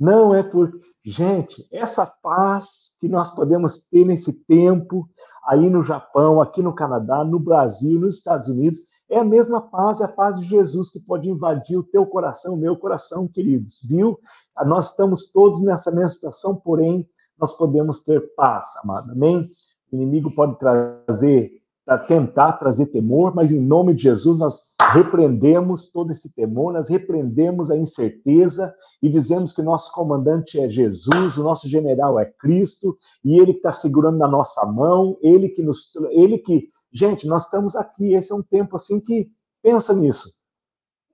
Não 0.00 0.34
é 0.34 0.42
por. 0.42 0.72
Gente, 1.04 1.66
essa 1.70 2.06
paz 2.06 2.96
que 2.98 3.08
nós 3.08 3.34
podemos 3.34 3.86
ter 3.86 4.06
nesse 4.06 4.32
tempo, 4.32 5.08
aí 5.46 5.68
no 5.68 5.82
Japão, 5.82 6.40
aqui 6.40 6.62
no 6.62 6.74
Canadá, 6.74 7.22
no 7.22 7.38
Brasil, 7.38 8.00
nos 8.00 8.16
Estados 8.16 8.48
Unidos, 8.48 8.78
é 9.10 9.18
a 9.18 9.24
mesma 9.24 9.60
paz, 9.60 10.00
é 10.00 10.04
a 10.04 10.08
paz 10.08 10.38
de 10.40 10.46
Jesus 10.46 10.90
que 10.90 11.00
pode 11.00 11.28
invadir 11.28 11.76
o 11.76 11.82
teu 11.82 12.06
coração, 12.06 12.54
o 12.54 12.56
meu 12.56 12.76
coração, 12.76 13.28
queridos, 13.28 13.80
viu? 13.88 14.18
Nós 14.64 14.90
estamos 14.90 15.30
todos 15.32 15.62
nessa 15.62 15.90
mesma 15.90 16.08
situação, 16.08 16.56
porém, 16.56 17.06
nós 17.38 17.56
podemos 17.56 18.04
ter 18.04 18.34
paz, 18.34 18.64
amado, 18.82 19.12
amém? 19.12 19.46
O 19.90 19.96
inimigo 19.96 20.34
pode 20.34 20.58
trazer 20.58 21.59
tentar 21.98 22.52
trazer 22.54 22.86
temor, 22.86 23.34
mas 23.34 23.50
em 23.50 23.60
nome 23.60 23.94
de 23.94 24.04
Jesus 24.04 24.38
nós 24.38 24.62
repreendemos 24.92 25.90
todo 25.92 26.10
esse 26.10 26.34
temor, 26.34 26.72
nós 26.72 26.88
repreendemos 26.88 27.70
a 27.70 27.76
incerteza 27.76 28.74
e 29.02 29.08
dizemos 29.08 29.52
que 29.52 29.62
nosso 29.62 29.92
comandante 29.92 30.58
é 30.58 30.68
Jesus, 30.68 31.36
o 31.36 31.42
nosso 31.42 31.68
general 31.68 32.18
é 32.18 32.24
Cristo 32.24 32.96
e 33.24 33.38
ele 33.38 33.52
está 33.52 33.72
segurando 33.72 34.18
na 34.18 34.28
nossa 34.28 34.64
mão, 34.66 35.16
ele 35.22 35.48
que 35.48 35.62
nos, 35.62 35.92
ele 36.10 36.38
que, 36.38 36.68
gente, 36.92 37.26
nós 37.26 37.44
estamos 37.44 37.76
aqui. 37.76 38.14
Esse 38.14 38.32
é 38.32 38.34
um 38.34 38.42
tempo 38.42 38.76
assim 38.76 39.00
que 39.00 39.30
pensa 39.62 39.94
nisso. 39.94 40.28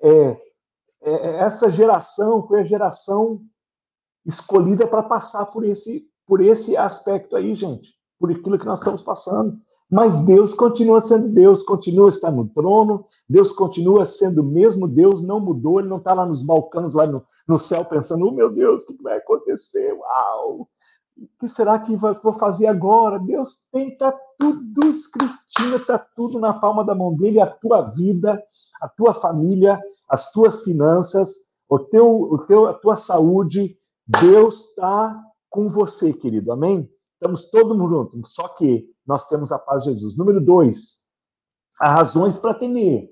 É, 0.00 0.11
é, 1.02 1.12
é 1.12 1.37
essa 1.40 1.71
geração 1.71 2.47
foi 2.47 2.61
a 2.61 2.64
geração 2.64 3.40
escolhida 4.25 4.87
para 4.87 5.02
passar 5.02 5.47
por 5.47 5.64
esse 5.64 6.06
por 6.26 6.40
esse 6.40 6.76
aspecto 6.76 7.37
aí, 7.37 7.54
gente, 7.54 7.95
por 8.18 8.30
aquilo 8.30 8.59
que 8.59 8.66
nós 8.66 8.80
estamos 8.80 9.02
passando. 9.02 9.56
Mas 9.90 10.18
Deus 10.20 10.52
continua 10.52 11.00
sendo 11.00 11.28
Deus, 11.28 11.62
continua 11.62 12.08
estar 12.08 12.32
no 12.32 12.48
trono, 12.48 13.04
Deus 13.28 13.52
continua 13.52 14.04
sendo 14.04 14.42
o 14.42 14.44
mesmo 14.44 14.88
Deus, 14.88 15.22
não 15.22 15.38
mudou, 15.38 15.78
ele 15.78 15.88
não 15.88 15.98
está 15.98 16.12
lá 16.12 16.26
nos 16.26 16.42
balcões, 16.42 16.92
lá 16.92 17.06
no, 17.06 17.24
no 17.46 17.58
céu, 17.58 17.84
pensando, 17.84 18.26
oh 18.26 18.32
meu 18.32 18.50
Deus, 18.50 18.82
o 18.82 18.86
que 18.86 19.02
vai 19.02 19.18
acontecer? 19.18 19.92
Uau! 19.92 20.68
O 21.16 21.28
que 21.38 21.48
será 21.48 21.78
que 21.78 21.96
vou 21.96 22.34
fazer 22.34 22.66
agora? 22.66 23.18
Deus 23.18 23.68
tem, 23.72 23.88
está 23.88 24.12
tudo 24.38 24.86
escritinho, 24.90 25.76
está 25.76 25.98
tudo 25.98 26.38
na 26.38 26.52
palma 26.52 26.84
da 26.84 26.94
mão 26.94 27.14
dele, 27.14 27.40
a 27.40 27.46
tua 27.46 27.82
vida, 27.82 28.42
a 28.82 28.88
tua 28.88 29.14
família, 29.14 29.80
as 30.10 30.30
tuas 30.32 30.62
finanças, 30.62 31.36
o 31.68 31.78
teu, 31.78 32.06
o 32.06 32.38
teu, 32.46 32.66
a 32.66 32.74
tua 32.74 32.96
saúde, 32.96 33.78
Deus 34.06 34.68
está 34.68 35.18
com 35.48 35.68
você, 35.68 36.12
querido, 36.12 36.52
amém? 36.52 36.90
Estamos 37.16 37.50
todo 37.50 37.75
mundo 37.75 38.11
juntos, 38.12 38.35
só 38.35 38.46
que 38.49 38.87
nós 39.06 39.26
temos 39.28 39.50
a 39.50 39.58
paz 39.58 39.82
de 39.82 39.92
Jesus. 39.92 40.18
Número 40.18 40.38
dois, 40.38 40.99
há 41.80 41.90
razões 41.90 42.37
para 42.37 42.52
temer, 42.52 43.08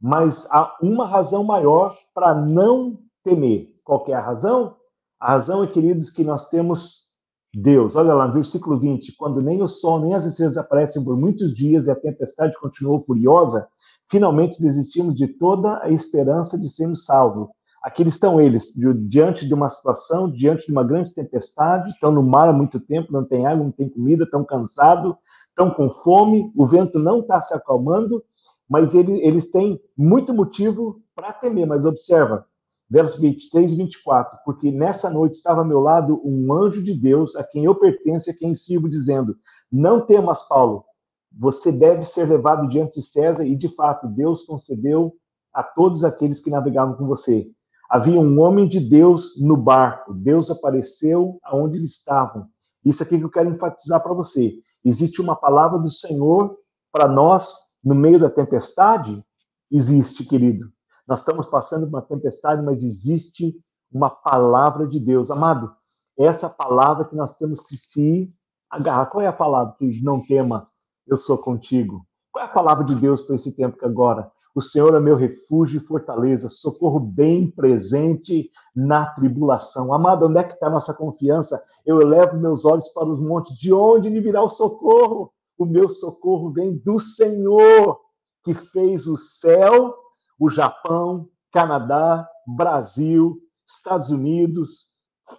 mas 0.00 0.46
há 0.50 0.74
uma 0.80 1.06
razão 1.06 1.44
maior 1.44 1.94
para 2.14 2.34
não 2.34 2.98
temer. 3.22 3.74
Qual 3.84 4.02
é 4.08 4.14
a 4.14 4.20
razão? 4.20 4.76
A 5.20 5.32
razão 5.32 5.62
é, 5.62 5.66
queridos, 5.66 6.10
que 6.10 6.24
nós 6.24 6.48
temos 6.48 7.08
Deus. 7.54 7.96
Olha 7.96 8.14
lá 8.14 8.26
no 8.26 8.32
versículo 8.32 8.78
20: 8.78 9.14
quando 9.16 9.42
nem 9.42 9.62
o 9.62 9.68
sol 9.68 10.00
nem 10.00 10.14
as 10.14 10.24
estrelas 10.24 10.56
aparecem 10.56 11.04
por 11.04 11.16
muitos 11.16 11.54
dias 11.54 11.86
e 11.86 11.90
a 11.90 11.96
tempestade 11.96 12.58
continuou 12.58 13.04
furiosa, 13.04 13.68
finalmente 14.10 14.60
desistimos 14.60 15.14
de 15.14 15.28
toda 15.28 15.82
a 15.82 15.90
esperança 15.90 16.58
de 16.58 16.68
sermos 16.68 17.04
salvos. 17.04 17.48
Aqui 17.82 18.02
estão 18.02 18.40
eles, 18.40 18.72
diante 19.08 19.46
de 19.46 19.54
uma 19.54 19.68
situação, 19.70 20.30
diante 20.30 20.66
de 20.66 20.72
uma 20.72 20.82
grande 20.82 21.14
tempestade, 21.14 21.90
estão 21.90 22.10
no 22.10 22.22
mar 22.22 22.48
há 22.48 22.52
muito 22.52 22.80
tempo, 22.80 23.12
não 23.12 23.24
tem 23.24 23.46
água, 23.46 23.64
não 23.64 23.70
tem 23.70 23.88
comida, 23.88 24.24
estão 24.24 24.44
cansados, 24.44 25.14
estão 25.48 25.70
com 25.70 25.90
fome, 25.90 26.52
o 26.56 26.66
vento 26.66 26.98
não 26.98 27.20
está 27.20 27.40
se 27.40 27.54
acalmando, 27.54 28.22
mas 28.68 28.94
eles, 28.94 29.20
eles 29.22 29.50
têm 29.50 29.80
muito 29.96 30.34
motivo 30.34 31.00
para 31.14 31.32
temer. 31.32 31.66
Mas 31.66 31.86
observa, 31.86 32.44
versos 32.90 33.20
23 33.20 33.72
e 33.72 33.76
24, 33.76 34.38
porque 34.44 34.72
nessa 34.72 35.08
noite 35.08 35.36
estava 35.36 35.60
ao 35.60 35.66
meu 35.66 35.80
lado 35.80 36.20
um 36.24 36.52
anjo 36.52 36.82
de 36.82 36.94
Deus, 36.94 37.36
a 37.36 37.44
quem 37.44 37.64
eu 37.64 37.74
pertenço 37.76 38.28
e 38.28 38.32
a 38.32 38.36
quem 38.36 38.54
sirvo, 38.54 38.88
dizendo: 38.88 39.36
Não 39.70 40.04
temas, 40.04 40.46
Paulo, 40.48 40.84
você 41.32 41.70
deve 41.70 42.02
ser 42.02 42.28
levado 42.28 42.68
diante 42.68 42.94
de 42.94 43.06
César, 43.06 43.46
e 43.46 43.54
de 43.54 43.68
fato 43.68 44.08
Deus 44.08 44.44
concedeu 44.44 45.14
a 45.54 45.62
todos 45.62 46.04
aqueles 46.04 46.40
que 46.40 46.50
navegavam 46.50 46.94
com 46.94 47.06
você. 47.06 47.50
Havia 47.88 48.20
um 48.20 48.38
homem 48.40 48.68
de 48.68 48.80
Deus 48.80 49.40
no 49.40 49.56
barco. 49.56 50.12
Deus 50.12 50.50
apareceu 50.50 51.38
aonde 51.42 51.78
eles 51.78 51.92
estavam. 51.92 52.46
Isso 52.84 53.02
aqui 53.02 53.18
que 53.18 53.24
eu 53.24 53.30
quero 53.30 53.48
enfatizar 53.48 54.02
para 54.02 54.12
você. 54.12 54.54
Existe 54.84 55.20
uma 55.20 55.34
palavra 55.34 55.78
do 55.78 55.90
Senhor 55.90 56.56
para 56.92 57.08
nós 57.08 57.54
no 57.82 57.94
meio 57.94 58.20
da 58.20 58.28
tempestade? 58.28 59.24
Existe, 59.70 60.24
querido. 60.24 60.66
Nós 61.06 61.20
estamos 61.20 61.46
passando 61.46 61.86
por 61.86 61.96
uma 61.96 62.02
tempestade, 62.02 62.62
mas 62.62 62.82
existe 62.82 63.54
uma 63.90 64.10
palavra 64.10 64.86
de 64.86 65.00
Deus. 65.00 65.30
Amado, 65.30 65.74
essa 66.18 66.48
palavra 66.48 67.06
que 67.06 67.16
nós 67.16 67.36
temos 67.38 67.60
que 67.60 67.76
se 67.76 68.30
agarrar. 68.70 69.06
Qual 69.06 69.22
é 69.22 69.26
a 69.26 69.32
palavra 69.32 69.74
que 69.78 70.02
não 70.02 70.20
tema, 70.20 70.68
eu 71.06 71.16
sou 71.16 71.38
contigo? 71.38 72.06
Qual 72.30 72.44
é 72.44 72.48
a 72.48 72.52
palavra 72.52 72.84
de 72.84 72.94
Deus 72.94 73.22
para 73.22 73.36
esse 73.36 73.56
tempo 73.56 73.78
que 73.78 73.84
agora? 73.84 74.30
O 74.58 74.60
Senhor 74.60 74.92
é 74.92 74.98
meu 74.98 75.14
refúgio 75.14 75.80
e 75.80 75.86
fortaleza, 75.86 76.48
socorro 76.48 76.98
bem 76.98 77.48
presente 77.48 78.50
na 78.74 79.06
tribulação. 79.06 79.94
Amado, 79.94 80.26
onde 80.26 80.40
é 80.40 80.42
que 80.42 80.54
está 80.54 80.66
a 80.66 80.70
nossa 80.70 80.92
confiança? 80.92 81.62
Eu 81.86 82.02
elevo 82.02 82.36
meus 82.36 82.64
olhos 82.64 82.88
para 82.88 83.08
os 83.08 83.20
montes. 83.20 83.56
De 83.56 83.72
onde 83.72 84.10
me 84.10 84.18
virá 84.20 84.42
o 84.42 84.48
socorro? 84.48 85.32
O 85.56 85.64
meu 85.64 85.88
socorro 85.88 86.50
vem 86.50 86.76
do 86.76 86.98
Senhor, 86.98 88.00
que 88.42 88.52
fez 88.52 89.06
o 89.06 89.16
céu, 89.16 89.94
o 90.36 90.50
Japão, 90.50 91.28
Canadá, 91.52 92.28
Brasil, 92.44 93.38
Estados 93.64 94.10
Unidos, 94.10 94.88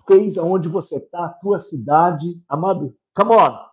fez 0.07 0.37
aonde 0.37 0.69
você 0.69 0.95
está, 0.95 1.25
a 1.25 1.33
tua 1.33 1.59
cidade. 1.59 2.41
Amado, 2.47 2.95
come 3.13 3.35
on. 3.35 3.68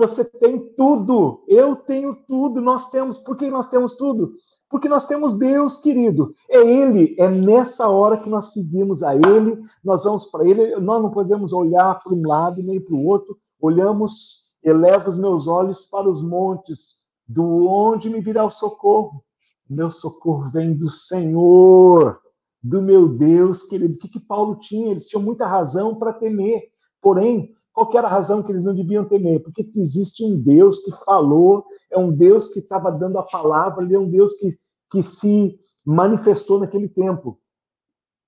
Você 0.00 0.24
tem 0.24 0.58
tudo, 0.76 1.44
eu 1.46 1.76
tenho 1.76 2.16
tudo, 2.26 2.62
nós 2.62 2.88
temos. 2.88 3.18
Por 3.18 3.36
que 3.36 3.50
nós 3.50 3.68
temos 3.68 3.96
tudo? 3.96 4.32
Porque 4.70 4.88
nós 4.88 5.06
temos 5.06 5.36
Deus, 5.36 5.76
querido. 5.76 6.30
É 6.48 6.56
Ele, 6.56 7.14
é 7.18 7.28
nessa 7.28 7.86
hora 7.86 8.16
que 8.16 8.30
nós 8.30 8.54
seguimos 8.54 9.02
a 9.02 9.14
Ele, 9.14 9.60
nós 9.84 10.02
vamos 10.02 10.24
para 10.30 10.48
Ele. 10.48 10.74
Nós 10.76 11.02
não 11.02 11.10
podemos 11.10 11.52
olhar 11.52 12.02
para 12.02 12.14
um 12.14 12.26
lado 12.26 12.62
nem 12.62 12.80
para 12.80 12.94
o 12.94 13.04
outro. 13.04 13.36
Olhamos, 13.60 14.54
elevo 14.64 15.10
os 15.10 15.18
meus 15.18 15.46
olhos 15.46 15.84
para 15.84 16.08
os 16.08 16.22
montes, 16.22 17.00
do 17.28 17.66
onde 17.66 18.08
me 18.08 18.22
virá 18.22 18.42
o 18.46 18.50
socorro. 18.50 19.22
Meu 19.68 19.90
socorro 19.90 20.50
vem 20.50 20.72
do 20.72 20.88
Senhor, 20.88 22.18
do 22.62 22.80
meu 22.80 23.06
Deus, 23.06 23.64
querido. 23.64 23.96
O 23.96 23.98
que, 23.98 24.08
que 24.08 24.20
Paulo 24.20 24.56
tinha? 24.60 24.92
Eles 24.92 25.08
tinham 25.08 25.22
muita 25.22 25.46
razão 25.46 25.94
para 25.94 26.14
temer. 26.14 26.70
Porém, 27.02 27.54
qual 27.72 27.90
era 27.94 28.06
a 28.06 28.10
razão 28.10 28.42
que 28.42 28.50
eles 28.50 28.64
não 28.64 28.74
deviam 28.74 29.04
temer? 29.04 29.42
Porque 29.42 29.68
existe 29.76 30.24
um 30.24 30.40
Deus 30.40 30.80
que 30.80 30.90
falou, 31.04 31.64
é 31.90 31.98
um 31.98 32.12
Deus 32.12 32.52
que 32.52 32.58
estava 32.58 32.90
dando 32.90 33.18
a 33.18 33.22
palavra, 33.22 33.84
ele 33.84 33.94
é 33.94 33.98
um 33.98 34.08
Deus 34.08 34.34
que, 34.34 34.58
que 34.90 35.02
se 35.02 35.58
manifestou 35.84 36.60
naquele 36.60 36.88
tempo. 36.88 37.38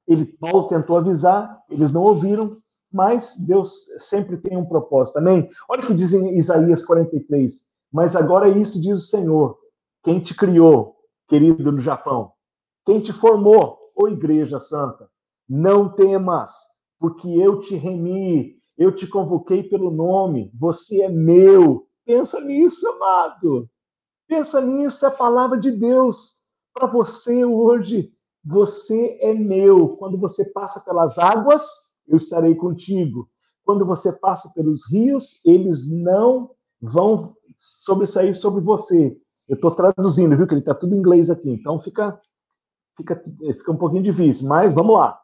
Ele, 0.07 0.25
Paulo 0.25 0.69
tentou 0.69 0.97
avisar, 0.97 1.61
eles 1.69 1.93
não 1.93 2.03
ouviram, 2.03 2.57
mas 2.93 3.37
Deus 3.47 3.87
sempre 3.99 4.37
tem 4.37 4.57
um 4.57 4.67
propósito. 4.67 5.19
Amém? 5.19 5.49
Olha 5.69 5.83
o 5.83 5.87
que 5.87 5.95
diz 5.95 6.13
em 6.13 6.37
Isaías 6.37 6.85
43. 6.85 7.67
Mas 7.93 8.17
agora 8.17 8.49
isso 8.49 8.81
diz 8.81 8.99
o 9.01 9.07
Senhor, 9.07 9.59
quem 10.03 10.21
te 10.21 10.35
criou, 10.35 10.97
querido 11.29 11.71
no 11.71 11.81
Japão, 11.81 12.33
quem 12.85 13.01
te 13.01 13.13
formou, 13.13 13.79
ô 13.95 14.09
Igreja 14.09 14.59
Santa, 14.59 15.09
não 15.49 15.89
temas, 15.89 16.53
porque 16.99 17.29
eu 17.29 17.61
te 17.61 17.77
remi, 17.77 18.57
eu 18.83 18.95
te 18.95 19.07
convoquei 19.07 19.63
pelo 19.63 19.91
nome, 19.91 20.51
você 20.59 21.03
é 21.03 21.09
meu. 21.09 21.87
Pensa 22.05 22.41
nisso, 22.41 22.87
amado. 22.89 23.69
Pensa 24.27 24.61
nisso, 24.61 25.05
é 25.05 25.09
a 25.09 25.13
palavra 25.13 25.59
de 25.59 25.71
Deus 25.71 26.43
para 26.75 26.87
você 26.87 27.45
hoje. 27.45 28.13
Você 28.45 29.19
é 29.21 29.33
meu. 29.35 29.91
Quando 29.97 30.19
você 30.19 30.45
passa 30.45 30.81
pelas 30.81 31.19
águas, 31.19 31.65
eu 32.09 32.17
estarei 32.17 32.55
contigo. 32.55 33.29
Quando 33.65 33.87
você 33.87 34.13
passa 34.13 34.51
pelos 34.53 34.91
rios, 34.91 35.41
eles 35.45 35.89
não 35.89 36.51
vão 36.81 37.37
sobressair 37.57 38.35
sobre 38.35 38.61
você. 38.61 39.17
Eu 39.49 39.55
estou 39.55 39.71
traduzindo, 39.71 40.37
viu? 40.37 40.47
Que 40.47 40.55
ele 40.55 40.61
está 40.61 40.75
tudo 40.75 40.95
em 40.95 40.99
inglês 40.99 41.31
aqui, 41.31 41.51
então 41.51 41.81
fica, 41.81 42.21
fica, 42.97 43.23
fica 43.25 43.73
um 43.73 43.77
pouquinho 43.77 44.03
difícil. 44.03 44.49
Mas 44.49 44.73
vamos 44.73 44.97
lá 44.97 45.23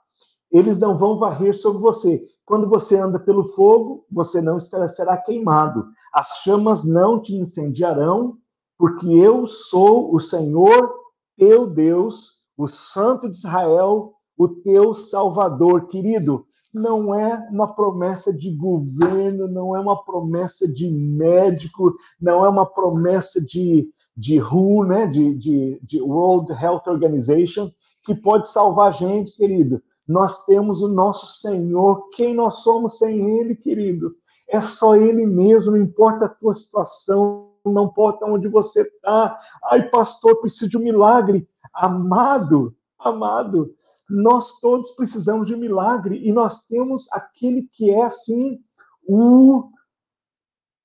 eles 0.50 0.78
não 0.78 0.96
vão 0.96 1.18
varrer 1.18 1.56
sobre 1.56 1.80
você. 1.80 2.22
Quando 2.48 2.66
você 2.66 2.96
anda 2.96 3.18
pelo 3.18 3.48
fogo, 3.48 4.06
você 4.10 4.40
não 4.40 4.58
será 4.58 5.18
queimado. 5.18 5.84
As 6.10 6.38
chamas 6.42 6.82
não 6.82 7.20
te 7.20 7.34
incendiarão, 7.34 8.38
porque 8.78 9.06
eu 9.06 9.46
sou 9.46 10.14
o 10.14 10.18
Senhor, 10.18 10.94
teu 11.36 11.66
Deus, 11.66 12.38
o 12.56 12.66
Santo 12.66 13.28
de 13.28 13.36
Israel, 13.36 14.14
o 14.34 14.48
teu 14.48 14.94
Salvador. 14.94 15.88
Querido, 15.88 16.46
não 16.72 17.14
é 17.14 17.46
uma 17.50 17.74
promessa 17.74 18.32
de 18.32 18.50
governo, 18.50 19.46
não 19.46 19.76
é 19.76 19.80
uma 19.80 20.02
promessa 20.02 20.66
de 20.66 20.90
médico, 20.90 21.94
não 22.18 22.46
é 22.46 22.48
uma 22.48 22.64
promessa 22.64 23.44
de, 23.44 23.90
de 24.16 24.40
WHO, 24.40 24.84
né, 24.84 25.06
de, 25.06 25.34
de, 25.34 25.80
de 25.82 26.00
World 26.00 26.50
Health 26.50 26.84
Organization, 26.86 27.70
que 28.04 28.14
pode 28.14 28.48
salvar 28.50 28.88
a 28.88 28.92
gente, 28.92 29.36
querido 29.36 29.82
nós 30.08 30.46
temos 30.46 30.80
o 30.82 30.88
nosso 30.88 31.26
Senhor. 31.40 32.08
Quem 32.10 32.34
nós 32.34 32.62
somos 32.62 32.98
sem 32.98 33.38
Ele, 33.38 33.54
querido? 33.54 34.16
É 34.48 34.60
só 34.62 34.96
Ele 34.96 35.26
mesmo, 35.26 35.72
não 35.72 35.78
importa 35.78 36.24
a 36.24 36.28
tua 36.30 36.54
situação, 36.54 37.50
não 37.64 37.84
importa 37.84 38.24
onde 38.24 38.48
você 38.48 38.82
está. 38.82 39.38
Ai, 39.64 39.90
pastor, 39.90 40.40
preciso 40.40 40.70
de 40.70 40.78
um 40.78 40.82
milagre. 40.82 41.46
Amado, 41.74 42.74
amado, 42.98 43.74
nós 44.08 44.58
todos 44.60 44.90
precisamos 44.92 45.46
de 45.46 45.54
um 45.54 45.58
milagre 45.58 46.18
e 46.26 46.32
nós 46.32 46.66
temos 46.66 47.06
aquele 47.12 47.68
que 47.70 47.90
é, 47.90 48.04
assim, 48.04 48.58
o 49.06 49.70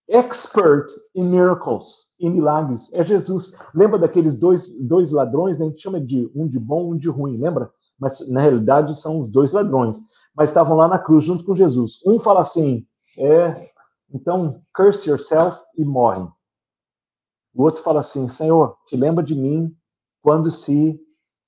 expert 0.10 0.90
in 1.16 1.30
miracles, 1.30 2.12
em 2.20 2.30
milagres. 2.30 2.94
É 2.94 3.06
Jesus. 3.06 3.58
Lembra 3.74 3.98
daqueles 3.98 4.38
dois, 4.38 4.78
dois 4.82 5.12
ladrões? 5.12 5.62
A 5.62 5.66
gente 5.66 5.82
chama 5.82 6.02
de 6.02 6.30
um 6.36 6.46
de 6.46 6.60
bom, 6.60 6.92
um 6.92 6.98
de 6.98 7.08
ruim, 7.08 7.38
lembra? 7.38 7.72
Mas 8.00 8.28
na 8.30 8.42
realidade 8.42 9.00
são 9.00 9.20
os 9.20 9.32
dois 9.32 9.52
ladrões. 9.52 9.98
Mas 10.36 10.50
estavam 10.50 10.78
lá 10.78 10.88
na 10.88 11.00
cruz 11.00 11.24
junto 11.24 11.46
com 11.46 11.56
Jesus. 11.56 12.00
Um 12.06 12.20
fala 12.20 12.42
assim: 12.42 12.86
é, 13.18 13.70
então 14.14 14.62
curse 14.76 15.10
yourself 15.10 15.58
e 15.78 15.86
morre. 15.86 16.28
O 17.54 17.64
outro 17.64 17.84
fala 17.84 18.00
assim: 18.00 18.28
Senhor, 18.28 18.78
te 18.88 18.96
lembra 18.96 19.24
de 19.24 19.36
mim 19.36 19.76
quando 20.22 20.52
se 20.52 21.00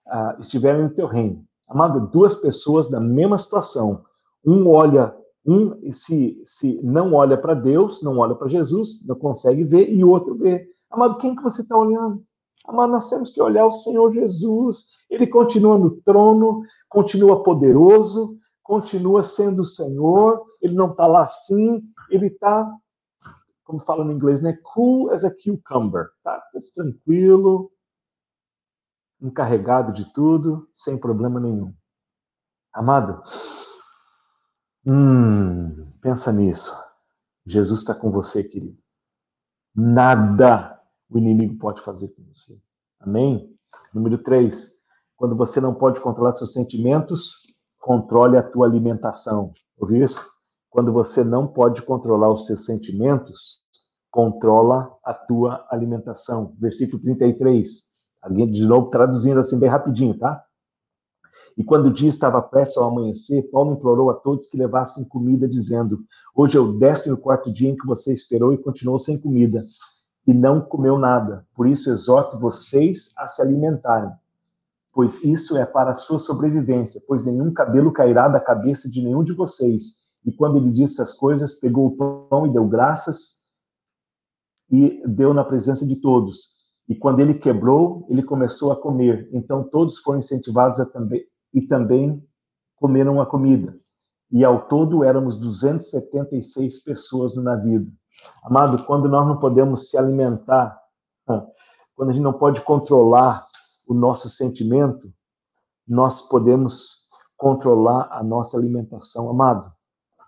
uh, 0.07 0.39
estiverem 0.41 0.83
no 0.83 0.93
teu 0.93 1.07
reino. 1.07 1.43
Amado, 1.67 2.07
duas 2.11 2.35
pessoas 2.35 2.89
na 2.89 2.99
mesma 2.99 3.37
situação. 3.37 4.03
Um 4.45 4.69
olha 4.69 5.15
um 5.45 5.91
se, 5.91 6.41
se 6.43 6.81
não 6.83 7.13
olha 7.13 7.37
para 7.37 7.53
Deus, 7.53 8.01
não 8.01 8.17
olha 8.17 8.33
para 8.33 8.47
Jesus, 8.47 9.05
não 9.07 9.15
consegue 9.15 9.63
ver, 9.63 9.89
e 9.93 10.03
o 10.03 10.09
outro 10.09 10.35
vê. 10.35 10.67
Amado, 10.89 11.17
quem 11.17 11.35
que 11.35 11.43
você 11.43 11.61
está 11.61 11.77
olhando? 11.77 12.23
Amado, 12.67 12.91
nós 12.91 13.09
temos 13.09 13.31
que 13.31 13.41
olhar 13.41 13.65
o 13.65 13.71
Senhor 13.71 14.11
Jesus. 14.11 14.87
Ele 15.09 15.27
continua 15.27 15.77
no 15.77 16.01
trono, 16.01 16.63
continua 16.89 17.43
poderoso, 17.43 18.37
continua 18.63 19.23
sendo 19.23 19.61
o 19.61 19.65
Senhor. 19.65 20.43
Ele 20.61 20.75
não 20.75 20.91
está 20.91 21.05
lá 21.05 21.25
assim, 21.25 21.83
ele 22.09 22.27
está, 22.27 22.71
como 23.63 23.79
fala 23.79 24.03
no 24.03 24.11
inglês, 24.11 24.41
né? 24.41 24.57
Cool 24.63 25.11
as 25.11 25.23
a 25.23 25.31
cucumber. 25.31 26.09
Tá, 26.23 26.39
tá 26.39 26.59
tranquilo, 26.73 27.71
encarregado 29.21 29.93
de 29.93 30.11
tudo, 30.13 30.67
sem 30.73 30.97
problema 30.97 31.39
nenhum. 31.39 31.73
Amado, 32.73 33.21
Hum, 34.87 35.91
pensa 35.99 36.31
nisso. 36.31 36.71
Jesus 37.43 37.79
está 37.79 37.95
com 37.95 38.11
você, 38.11 38.43
querido. 38.43 38.77
Nada 39.75 40.74
o 41.15 41.17
inimigo 41.17 41.57
pode 41.57 41.81
fazer 41.81 42.09
com 42.09 42.23
você. 42.23 42.59
Amém? 42.99 43.49
Número 43.93 44.17
3. 44.17 44.73
Quando 45.15 45.35
você 45.35 45.61
não 45.61 45.73
pode 45.73 46.01
controlar 46.01 46.35
seus 46.35 46.51
sentimentos, 46.51 47.35
controle 47.79 48.37
a 48.37 48.43
tua 48.43 48.65
alimentação. 48.65 49.53
Ouviu 49.77 50.03
isso? 50.03 50.21
Quando 50.69 50.91
você 50.91 51.23
não 51.23 51.47
pode 51.47 51.81
controlar 51.83 52.33
os 52.33 52.45
seus 52.45 52.65
sentimentos, 52.65 53.61
controla 54.11 54.93
a 55.05 55.13
tua 55.13 55.65
alimentação. 55.69 56.53
Versículo 56.59 57.01
33. 57.01 57.89
Alguém 58.21 58.51
de 58.51 58.65
novo 58.65 58.89
traduzindo 58.89 59.39
assim 59.39 59.57
bem 59.57 59.69
rapidinho, 59.69 60.17
tá? 60.17 60.43
E 61.57 61.63
quando 61.63 61.85
o 61.85 61.93
dia 61.93 62.09
estava 62.09 62.41
prestes 62.41 62.77
ao 62.77 62.89
amanhecer, 62.89 63.49
Paulo 63.49 63.75
implorou 63.75 64.09
a 64.09 64.15
todos 64.15 64.49
que 64.49 64.57
levassem 64.57 65.07
comida, 65.07 65.47
dizendo: 65.47 65.99
Hoje 66.35 66.57
é 66.57 66.59
o 66.59 66.73
décimo 66.73 67.15
quarto 67.15 67.53
dia 67.53 67.69
em 67.69 67.77
que 67.77 67.87
você 67.87 68.13
esperou 68.13 68.51
e 68.51 68.57
continuou 68.57 68.99
sem 68.99 69.17
comida, 69.21 69.63
e 70.25 70.33
não 70.33 70.61
comeu 70.61 70.97
nada. 70.97 71.45
Por 71.55 71.67
isso 71.67 71.89
exorto 71.89 72.39
vocês 72.39 73.11
a 73.17 73.27
se 73.27 73.41
alimentarem, 73.41 74.11
pois 74.93 75.23
isso 75.23 75.57
é 75.57 75.65
para 75.65 75.91
a 75.91 75.95
sua 75.95 76.19
sobrevivência, 76.19 77.01
pois 77.07 77.25
nenhum 77.25 77.53
cabelo 77.53 77.91
cairá 77.91 78.27
da 78.27 78.39
cabeça 78.39 78.89
de 78.89 79.01
nenhum 79.01 79.23
de 79.23 79.33
vocês. 79.33 79.99
E 80.25 80.31
quando 80.31 80.57
ele 80.57 80.71
disse 80.71 80.93
essas 81.01 81.13
coisas, 81.13 81.59
pegou 81.59 81.87
o 81.87 82.27
pão 82.27 82.47
e 82.47 82.51
deu 82.51 82.67
graças 82.67 83.39
e 84.71 85.03
deu 85.07 85.33
na 85.33 85.43
presença 85.43 85.85
de 85.85 85.97
todos. 85.97 86.55
E 86.89 86.95
quando 86.95 87.19
ele 87.19 87.35
quebrou, 87.35 88.05
ele 88.09 88.23
começou 88.23 88.71
a 88.71 88.75
comer. 88.75 89.29
Então 89.31 89.63
todos 89.63 89.99
foram 89.99 90.19
incentivados 90.19 90.79
a 90.79 90.85
também 90.85 91.23
e 91.53 91.61
também 91.61 92.23
comeram 92.75 93.21
a 93.21 93.25
comida. 93.25 93.77
E 94.31 94.43
ao 94.43 94.67
todo 94.67 95.03
éramos 95.03 95.39
276 95.39 96.83
pessoas 96.83 97.35
no 97.35 97.43
navio. 97.43 97.87
Amado, 98.43 98.83
quando 98.85 99.09
nós 99.09 99.27
não 99.27 99.37
podemos 99.37 99.89
se 99.89 99.97
alimentar, 99.97 100.79
quando 101.25 102.09
a 102.09 102.11
gente 102.11 102.23
não 102.23 102.33
pode 102.33 102.61
controlar 102.61 103.45
o 103.87 103.93
nosso 103.93 104.29
sentimento, 104.29 105.11
nós 105.87 106.21
podemos 106.27 107.05
controlar 107.37 108.07
a 108.11 108.23
nossa 108.23 108.57
alimentação. 108.57 109.29
Amado, 109.29 109.71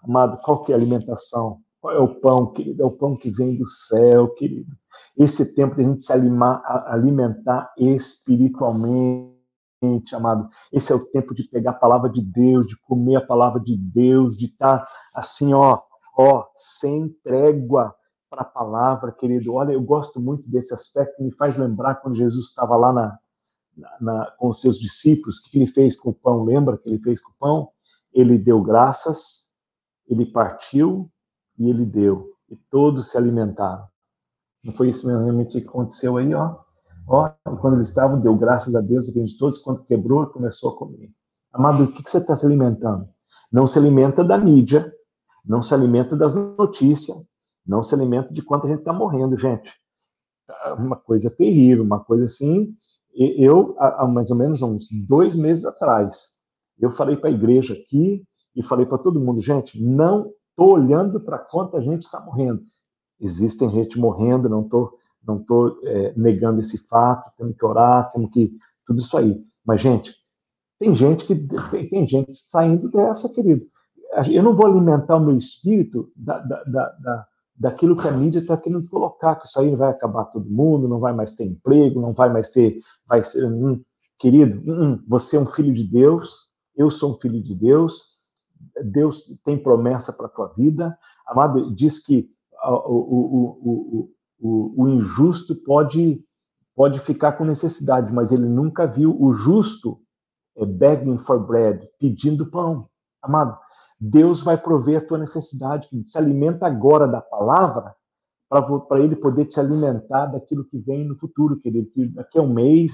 amado, 0.04 0.38
qual 0.43 0.63
que 0.63 0.71
é 0.71 0.76
a 0.76 0.78
alimentação? 0.78 1.60
Qual 1.80 1.93
é 1.93 2.00
o 2.00 2.15
pão, 2.19 2.52
querido? 2.52 2.82
É 2.82 2.86
o 2.86 2.91
pão 2.91 3.15
que 3.15 3.30
vem 3.30 3.56
do 3.56 3.67
céu, 3.67 4.30
querido. 4.34 4.71
Esse 5.15 5.54
tempo 5.54 5.76
de 5.76 5.84
a 5.84 5.86
gente 5.86 6.04
se 6.04 6.12
alimentar 6.12 7.71
espiritualmente 7.78 9.38
amado. 10.13 10.50
Esse 10.71 10.91
é 10.91 10.95
o 10.95 11.06
tempo 11.12 11.36
de 11.36 11.43
pegar 11.43 11.71
a 11.71 11.76
palavra 11.76 12.10
de 12.10 12.21
Deus, 12.21 12.65
de 12.67 12.76
comer 12.82 13.17
a 13.17 13.26
palavra 13.26 13.60
de 13.60 13.78
Deus, 13.78 14.36
de 14.36 14.45
estar 14.45 14.88
assim, 15.13 15.54
ó, 15.54 15.80
ó, 16.17 16.45
sem 16.56 17.10
trégua 17.23 17.95
para 18.30 18.41
a 18.41 18.45
palavra, 18.45 19.12
querido. 19.12 19.53
Olha, 19.53 19.71
eu 19.71 19.82
gosto 19.82 20.19
muito 20.19 20.49
desse 20.49 20.73
aspecto, 20.73 21.23
me 21.23 21.32
faz 21.32 21.56
lembrar 21.56 21.95
quando 21.95 22.15
Jesus 22.15 22.47
estava 22.47 22.75
lá 22.75 22.91
na, 22.91 23.19
na, 24.01 24.32
com 24.32 24.49
os 24.49 24.60
seus 24.60 24.80
discípulos, 24.80 25.38
o 25.39 25.49
que 25.49 25.60
ele 25.60 25.67
fez 25.67 25.95
com 25.95 26.10
o 26.10 26.13
pão? 26.13 26.43
Lembra 26.43 26.77
que 26.77 26.89
ele 26.89 26.99
fez 26.99 27.21
com 27.21 27.32
o 27.32 27.36
pão? 27.39 27.69
Ele 28.12 28.38
deu 28.38 28.62
graças, 28.62 29.45
ele 30.08 30.25
partiu 30.25 31.10
e 31.58 31.69
ele 31.69 31.86
deu. 31.86 32.34
E 32.49 32.56
todos 32.56 33.12
se 33.12 33.17
alimentaram. 33.17 33.88
Não 34.63 34.73
foi 34.73 34.89
isso 34.89 35.08
mesmo 35.08 35.45
que 35.45 35.60
aconteceu 35.60 36.17
aí, 36.17 36.34
ó? 36.34 36.58
Ó, 37.08 37.30
quando 37.62 37.75
eles 37.75 37.89
estavam, 37.89 38.19
deu 38.19 38.36
graças 38.36 38.75
a 38.75 38.82
Deus, 38.82 39.06
de 39.06 39.38
todos, 39.38 39.60
quando 39.60 39.84
quebrou, 39.84 40.25
começou 40.27 40.73
a 40.73 40.77
comer. 40.77 41.10
Amado, 41.53 41.84
o 41.84 41.91
que 41.91 42.10
você 42.10 42.17
está 42.17 42.36
se 42.36 42.45
alimentando? 42.45 43.08
Não 43.51 43.65
se 43.65 43.80
alimenta 43.80 44.23
da 44.23 44.38
mídia, 44.38 44.93
não 45.47 45.62
se 45.62 45.73
alimenta 45.73 46.15
das 46.15 46.33
notícias, 46.33 47.17
não 47.65 47.83
se 47.83 47.95
alimenta 47.95 48.33
de 48.33 48.41
quanto 48.41 48.65
a 48.65 48.69
gente 48.69 48.79
está 48.79 48.93
morrendo, 48.93 49.38
gente. 49.38 49.69
É 50.65 50.73
uma 50.73 50.95
coisa 50.95 51.29
terrível, 51.29 51.83
uma 51.83 52.03
coisa 52.03 52.25
assim. 52.25 52.73
Eu, 53.15 53.75
há 53.79 54.05
mais 54.07 54.29
ou 54.29 54.38
menos 54.38 54.62
uns 54.62 54.88
dois 55.07 55.36
meses 55.36 55.65
atrás, 55.65 56.38
eu 56.79 56.91
falei 56.91 57.17
para 57.17 57.29
a 57.29 57.33
igreja 57.33 57.73
aqui 57.73 58.23
e 58.55 58.62
falei 58.63 58.86
para 58.86 58.97
todo 58.97 59.19
mundo, 59.19 59.41
gente, 59.41 59.81
não 59.81 60.31
estou 60.51 60.73
olhando 60.73 61.19
para 61.19 61.39
quanta 61.39 61.81
gente 61.81 62.03
está 62.03 62.19
morrendo. 62.19 62.62
Existem 63.19 63.71
gente 63.71 63.99
morrendo, 63.99 64.47
não 64.47 64.62
estou 64.62 64.97
não 65.27 65.41
estou 65.41 65.77
é, 65.83 66.13
negando 66.15 66.62
esse 66.62 66.88
fato, 66.88 67.36
temos 67.38 67.57
que 67.57 67.65
orar, 67.65 68.10
temos 68.12 68.31
que. 68.31 68.57
tudo 68.86 68.99
isso 68.99 69.17
aí. 69.17 69.43
Mas, 69.65 69.81
gente, 69.81 70.15
tem 70.79 70.95
gente 70.95 71.25
que 71.25 71.36
tem, 71.69 71.89
tem 71.89 72.07
gente 72.07 72.31
saindo 72.49 72.89
dessa, 72.89 73.27
querido. 73.33 73.65
Eu 74.32 74.43
não 74.43 74.56
vou 74.56 74.65
alimentar 74.65 75.17
o 75.17 75.19
meu 75.19 75.38
espírito 75.38 76.12
da, 76.15 76.39
da, 76.39 76.63
da, 76.63 76.89
da 76.99 77.27
daquilo 77.58 77.95
que 77.95 78.08
a 78.08 78.12
mídia 78.12 78.39
está 78.39 78.56
querendo 78.56 78.88
colocar, 78.88 79.36
que 79.36 79.47
isso 79.47 79.60
aí 79.60 79.75
vai 79.75 79.89
acabar 79.89 80.25
todo 80.25 80.49
mundo, 80.49 80.88
não 80.88 80.99
vai 80.99 81.12
mais 81.12 81.36
ter 81.36 81.45
emprego, 81.45 81.99
não 81.99 82.13
vai 82.13 82.32
mais 82.32 82.49
ter, 82.49 82.77
vai 83.08 83.23
ser, 83.23 83.45
hum, 83.45 83.82
querido, 84.19 84.62
hum, 84.71 85.03
você 85.08 85.38
é 85.38 85.39
um 85.39 85.47
filho 85.47 85.73
de 85.73 85.84
Deus, 85.84 86.47
eu 86.75 86.91
sou 86.91 87.13
um 87.13 87.19
filho 87.19 87.41
de 87.41 87.56
Deus, 87.56 88.15
Deus 88.84 89.23
tem 89.43 89.58
promessa 89.58 90.13
para 90.13 90.27
a 90.27 90.30
tua 90.30 90.47
vida, 90.56 90.95
amado, 91.25 91.73
diz 91.75 91.99
que 91.99 92.30
o, 92.63 92.69
o, 92.69 93.60
o, 93.63 94.12
o, 94.39 94.84
o 94.84 94.89
injusto 94.89 95.56
pode, 95.56 96.23
pode 96.75 96.99
ficar 96.99 97.34
com 97.34 97.43
necessidade, 97.43 98.13
mas 98.13 98.32
ele 98.32 98.45
nunca 98.45 98.86
viu 98.86 99.19
o 99.19 99.34
justo 99.34 99.99
é, 100.56 100.65
begging 100.65 101.17
for 101.19 101.39
bread, 101.39 101.88
pedindo 101.99 102.49
pão. 102.49 102.88
Amado, 103.21 103.58
Deus 103.99 104.43
vai 104.43 104.57
prover 104.57 104.99
a 104.99 105.05
tua 105.05 105.17
necessidade. 105.17 105.88
Se 106.05 106.17
alimenta 106.17 106.67
agora 106.67 107.07
da 107.07 107.21
palavra 107.21 107.95
para 108.49 108.99
ele 108.99 109.15
poder 109.15 109.45
te 109.45 109.60
alimentar 109.60 110.27
daquilo 110.27 110.65
que 110.65 110.77
vem 110.77 111.05
no 111.05 111.17
futuro, 111.17 111.60
querido. 111.60 111.89
Que 111.91 112.07
daqui 112.07 112.38
a 112.38 112.41
um 112.41 112.53
mês, 112.53 112.93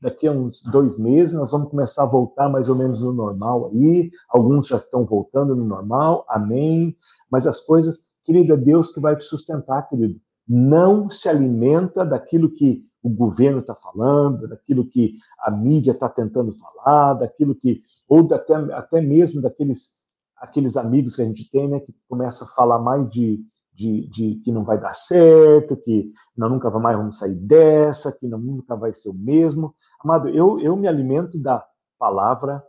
daqui 0.00 0.26
a 0.26 0.32
uns 0.32 0.62
dois 0.70 0.98
meses, 0.98 1.34
nós 1.34 1.50
vamos 1.50 1.70
começar 1.70 2.04
a 2.04 2.06
voltar 2.06 2.48
mais 2.48 2.68
ou 2.68 2.76
menos 2.76 3.00
no 3.00 3.12
normal 3.12 3.70
aí. 3.72 4.10
Alguns 4.30 4.68
já 4.68 4.76
estão 4.76 5.04
voltando 5.04 5.54
no 5.54 5.64
normal, 5.64 6.24
amém. 6.28 6.96
Mas 7.30 7.46
as 7.46 7.60
coisas, 7.60 8.06
querido, 8.24 8.54
é 8.54 8.56
Deus 8.56 8.92
que 8.92 9.00
vai 9.00 9.16
te 9.16 9.24
sustentar, 9.24 9.88
querido 9.88 10.20
não 10.48 11.10
se 11.10 11.28
alimenta 11.28 12.04
daquilo 12.04 12.50
que 12.50 12.84
o 13.02 13.08
governo 13.08 13.60
está 13.60 13.74
falando, 13.74 14.48
daquilo 14.48 14.88
que 14.88 15.14
a 15.40 15.50
mídia 15.50 15.92
está 15.92 16.08
tentando 16.08 16.52
falar, 16.52 17.14
daquilo 17.14 17.54
que 17.54 17.80
ou 18.08 18.32
até, 18.32 18.54
até 18.54 19.00
mesmo 19.00 19.42
daqueles 19.42 20.00
aqueles 20.38 20.76
amigos 20.76 21.16
que 21.16 21.22
a 21.22 21.24
gente 21.24 21.48
tem, 21.50 21.68
né, 21.68 21.80
que 21.80 21.94
começam 22.08 22.46
a 22.46 22.50
falar 22.52 22.78
mais 22.78 23.08
de, 23.10 23.40
de, 23.74 24.08
de 24.10 24.40
que 24.44 24.52
não 24.52 24.64
vai 24.64 24.78
dar 24.78 24.94
certo, 24.94 25.76
que 25.76 26.10
não, 26.36 26.48
nunca 26.48 26.70
mais 26.70 26.96
vamos 26.96 27.18
sair 27.18 27.34
dessa, 27.34 28.12
que 28.12 28.26
não, 28.26 28.38
nunca 28.38 28.76
vai 28.76 28.94
ser 28.94 29.10
o 29.10 29.14
mesmo. 29.14 29.74
Amado, 30.02 30.28
eu, 30.28 30.60
eu 30.60 30.76
me 30.76 30.86
alimento 30.86 31.40
da 31.40 31.64
palavra, 31.98 32.62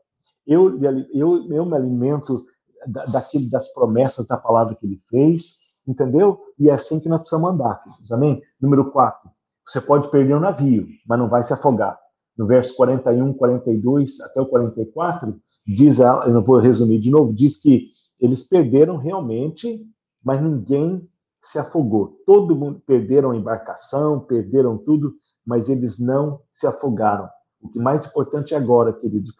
eu, 0.45 0.79
eu, 1.13 1.51
eu 1.51 1.65
me 1.65 1.75
alimento 1.75 2.45
da, 2.87 3.05
daquilo, 3.05 3.49
das 3.49 3.73
promessas 3.73 4.25
da 4.27 4.37
palavra 4.37 4.75
que 4.75 4.85
ele 4.85 5.01
fez, 5.09 5.67
Entendeu? 5.87 6.41
E 6.59 6.69
é 6.69 6.73
assim 6.73 6.99
que 6.99 7.07
nós 7.07 7.21
precisamos 7.21 7.49
andar, 7.49 7.81
queridos. 7.81 8.11
Amém? 8.11 8.41
Número 8.59 8.91
4. 8.91 9.31
Você 9.65 9.79
pode 9.79 10.11
perder 10.11 10.33
o 10.33 10.37
um 10.37 10.41
navio, 10.41 10.85
mas 11.07 11.17
não 11.17 11.29
vai 11.29 11.43
se 11.43 11.53
afogar. 11.53 11.97
No 12.37 12.45
verso 12.45 12.75
41, 12.75 13.33
42 13.33 14.19
até 14.21 14.41
o 14.41 14.45
44, 14.45 15.39
diz, 15.67 15.99
eu 15.99 16.31
não 16.31 16.43
vou 16.43 16.59
resumir 16.59 16.99
de 16.99 17.11
novo, 17.11 17.33
diz 17.33 17.57
que 17.57 17.91
eles 18.19 18.47
perderam 18.47 18.97
realmente, 18.97 19.85
mas 20.23 20.41
ninguém 20.41 21.07
se 21.41 21.59
afogou. 21.59 22.19
Todo 22.25 22.55
mundo 22.55 22.81
perderam 22.85 23.31
a 23.31 23.35
embarcação, 23.35 24.19
perderam 24.21 24.77
tudo, 24.77 25.13
mas 25.45 25.69
eles 25.69 25.99
não 25.99 26.41
se 26.51 26.65
afogaram. 26.65 27.29
O 27.61 27.69
que 27.69 27.79
mais 27.79 28.05
importante 28.05 28.55
agora, 28.55 28.93
querido, 28.93 29.31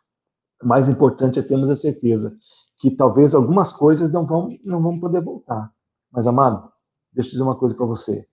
mais 0.64 0.88
importante 0.88 1.40
é 1.40 1.44
termos 1.44 1.70
a 1.70 1.76
certeza 1.76 2.36
que 2.78 2.92
talvez 2.92 3.34
algumas 3.34 3.74
coisas 3.74 4.12
não 4.12 4.26
vão, 4.26 4.50
não 4.64 4.82
vão 4.82 5.00
poder 5.00 5.22
voltar. 5.22 5.72
Mas, 6.12 6.28
amado, 6.28 6.72
deixa 7.12 7.30
eu 7.30 7.32
dizer 7.32 7.44
uma 7.44 7.56
coisa 7.56 7.76
para 7.76 7.86
você. 7.86 8.28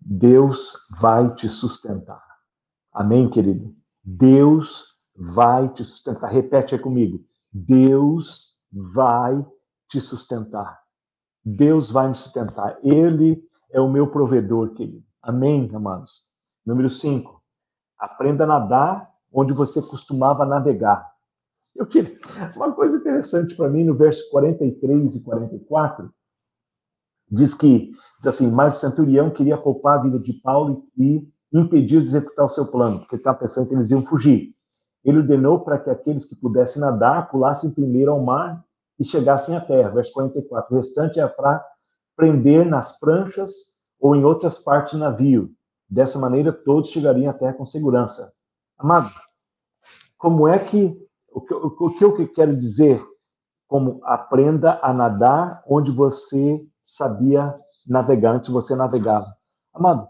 Deus 0.00 0.72
vai 1.00 1.34
te 1.34 1.48
sustentar. 1.48 2.22
Amém, 2.92 3.28
querido? 3.28 3.74
Deus 4.04 4.95
vai 5.16 5.68
te 5.72 5.84
sustentar. 5.84 6.30
Repete 6.30 6.74
aí 6.74 6.80
comigo. 6.80 7.24
Deus 7.52 8.58
vai 8.72 9.44
te 9.88 10.00
sustentar. 10.00 10.78
Deus 11.44 11.90
vai 11.90 12.08
me 12.08 12.14
sustentar. 12.14 12.78
Ele 12.82 13.42
é 13.70 13.80
o 13.80 13.88
meu 13.88 14.10
provedor, 14.10 14.74
querido. 14.74 15.04
Amém, 15.22 15.68
amados? 15.72 16.24
Número 16.64 16.90
5. 16.90 17.42
Aprenda 17.98 18.44
a 18.44 18.46
nadar 18.46 19.10
onde 19.32 19.52
você 19.52 19.80
costumava 19.82 20.44
navegar. 20.44 21.08
Eu 21.74 21.86
tive 21.86 22.18
uma 22.56 22.72
coisa 22.72 22.96
interessante 22.96 23.54
para 23.54 23.68
mim 23.68 23.84
no 23.84 23.94
verso 23.94 24.28
43 24.30 25.16
e 25.16 25.24
44. 25.24 26.10
Diz 27.30 27.54
que, 27.54 27.90
diz 28.18 28.26
assim, 28.26 28.50
mas 28.50 28.76
o 28.76 28.80
centurião 28.80 29.30
queria 29.30 29.58
poupar 29.58 29.98
a 29.98 30.02
vida 30.02 30.18
de 30.18 30.32
Paulo 30.34 30.86
e 30.96 31.28
impedir 31.52 32.00
de 32.00 32.06
executar 32.06 32.46
o 32.46 32.48
seu 32.48 32.70
plano, 32.70 33.00
porque 33.00 33.16
estava 33.16 33.38
pensando 33.38 33.68
que 33.68 33.74
eles 33.74 33.90
iam 33.90 34.06
fugir. 34.06 34.55
Ele 35.06 35.18
ordenou 35.18 35.60
para 35.60 35.78
que 35.78 35.88
aqueles 35.88 36.24
que 36.24 36.34
pudessem 36.34 36.82
nadar 36.82 37.30
pulassem 37.30 37.70
primeiro 37.70 38.10
ao 38.10 38.20
mar 38.20 38.64
e 38.98 39.04
chegassem 39.04 39.56
à 39.56 39.60
terra. 39.60 39.90
Verso 39.90 40.12
44. 40.12 40.74
O 40.74 40.76
restante 40.78 41.20
é 41.20 41.28
para 41.28 41.64
prender 42.16 42.66
nas 42.66 42.98
pranchas 42.98 43.52
ou 44.00 44.16
em 44.16 44.24
outras 44.24 44.58
partes 44.58 44.94
do 44.94 44.98
navio. 44.98 45.48
Dessa 45.88 46.18
maneira, 46.18 46.52
todos 46.52 46.90
chegariam 46.90 47.30
à 47.30 47.32
terra 47.32 47.52
com 47.52 47.64
segurança. 47.64 48.32
Amado, 48.76 49.12
como 50.18 50.48
é 50.48 50.58
que 50.58 51.00
o 51.32 51.40
que, 51.40 51.54
o 51.54 51.90
que 51.90 52.04
eu 52.04 52.32
quero 52.32 52.56
dizer? 52.56 53.00
Como 53.68 54.00
aprenda 54.02 54.80
a 54.82 54.92
nadar 54.92 55.62
onde 55.68 55.92
você 55.92 56.66
sabia 56.82 57.54
navegar, 57.86 58.34
antes 58.34 58.50
você 58.50 58.74
navegava. 58.74 59.26
Amado, 59.72 60.08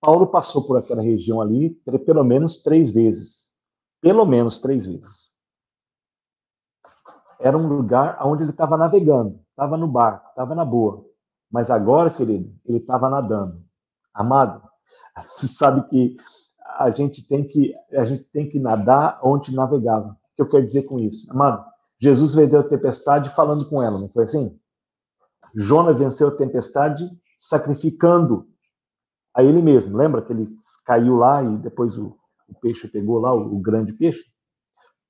Paulo 0.00 0.26
passou 0.26 0.66
por 0.66 0.76
aquela 0.76 1.02
região 1.02 1.40
ali 1.40 1.70
pelo 2.04 2.24
menos 2.24 2.62
três 2.64 2.92
vezes. 2.92 3.52
Pelo 4.00 4.24
menos 4.24 4.60
três 4.60 4.86
vezes. 4.86 5.36
Era 7.40 7.56
um 7.56 7.68
lugar 7.68 8.18
onde 8.26 8.42
ele 8.42 8.50
estava 8.50 8.76
navegando, 8.76 9.40
estava 9.50 9.76
no 9.76 9.86
barco, 9.86 10.28
estava 10.30 10.54
na 10.54 10.64
boa. 10.64 11.04
Mas 11.50 11.70
agora, 11.70 12.10
querido, 12.10 12.52
ele 12.64 12.78
estava 12.78 13.08
nadando. 13.08 13.62
Amado, 14.12 14.62
você 15.36 15.46
sabe 15.48 15.88
que 15.88 16.16
a 16.78 16.90
gente 16.90 17.26
tem 17.26 17.46
que 17.46 17.74
a 17.92 18.04
gente 18.04 18.24
tem 18.24 18.48
que 18.48 18.58
nadar 18.58 19.18
onde 19.22 19.54
navegava 19.54 20.16
que 20.38 20.42
eu 20.42 20.48
quero 20.48 20.64
dizer 20.64 20.84
com 20.84 21.00
isso? 21.00 21.30
Amado, 21.32 21.66
Jesus 22.00 22.32
venceu 22.32 22.60
a 22.60 22.68
tempestade 22.68 23.34
falando 23.34 23.68
com 23.68 23.82
ela, 23.82 23.98
não 23.98 24.08
foi 24.08 24.22
assim? 24.22 24.56
Jonas 25.52 25.98
venceu 25.98 26.28
a 26.28 26.36
tempestade 26.36 27.10
sacrificando 27.36 28.46
a 29.34 29.42
ele 29.42 29.60
mesmo. 29.60 29.96
Lembra 29.96 30.22
que 30.22 30.32
ele 30.32 30.48
caiu 30.84 31.16
lá 31.16 31.42
e 31.42 31.56
depois 31.58 31.98
o, 31.98 32.16
o 32.48 32.54
peixe 32.54 32.88
pegou 32.88 33.18
lá, 33.18 33.34
o, 33.34 33.56
o 33.56 33.60
grande 33.60 33.92
peixe? 33.92 34.24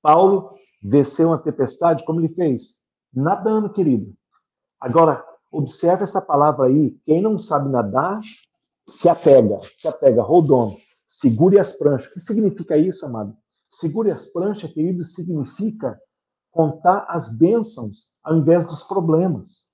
Paulo 0.01 0.55
venceu 0.81 1.33
a 1.33 1.37
tempestade, 1.37 2.05
como 2.05 2.19
ele 2.19 2.29
fez? 2.29 2.81
Nadando, 3.13 3.71
querido. 3.71 4.13
Agora, 4.79 5.23
observe 5.51 6.03
essa 6.03 6.21
palavra 6.21 6.67
aí. 6.67 6.91
Quem 7.05 7.21
não 7.21 7.37
sabe 7.39 7.69
nadar, 7.69 8.21
se 8.87 9.09
apega. 9.09 9.59
Se 9.77 9.87
apega, 9.87 10.21
hold. 10.21 10.77
Segure 11.07 11.59
as 11.59 11.73
pranchas. 11.73 12.09
O 12.11 12.13
que 12.13 12.19
significa 12.21 12.77
isso, 12.77 13.05
amado? 13.05 13.35
Segure 13.71 14.11
as 14.11 14.25
pranchas, 14.25 14.71
querido, 14.71 15.03
significa 15.03 15.99
contar 16.51 17.05
as 17.07 17.35
bênçãos 17.37 18.13
ao 18.23 18.37
invés 18.37 18.65
dos 18.65 18.83
problemas. 18.83 19.69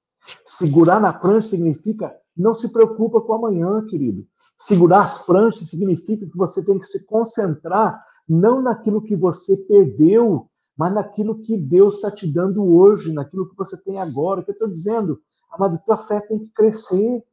Segurar 0.45 0.99
na 0.99 1.13
prancha 1.13 1.49
significa 1.49 2.15
não 2.35 2.53
se 2.53 2.71
preocupa 2.71 3.21
com 3.21 3.33
amanhã, 3.33 3.85
querido. 3.85 4.25
Segurar 4.57 5.03
as 5.03 5.25
pranchas 5.25 5.69
significa 5.69 6.25
que 6.25 6.37
você 6.37 6.63
tem 6.63 6.79
que 6.79 6.85
se 6.85 7.05
concentrar 7.05 8.03
não 8.27 8.61
naquilo 8.61 9.01
que 9.01 9.15
você 9.15 9.55
perdeu, 9.57 10.49
mas 10.77 10.93
naquilo 10.93 11.39
que 11.39 11.57
Deus 11.57 11.95
está 11.95 12.11
te 12.11 12.27
dando 12.27 12.63
hoje, 12.63 13.13
naquilo 13.13 13.49
que 13.49 13.55
você 13.55 13.77
tem 13.77 13.99
agora. 13.99 14.41
O 14.41 14.43
que 14.43 14.51
eu 14.51 14.53
estou 14.53 14.67
dizendo, 14.67 15.19
amado, 15.51 15.79
tua 15.85 15.97
fé 15.97 16.19
tem 16.21 16.39
que 16.39 16.47
crescer. 16.49 17.23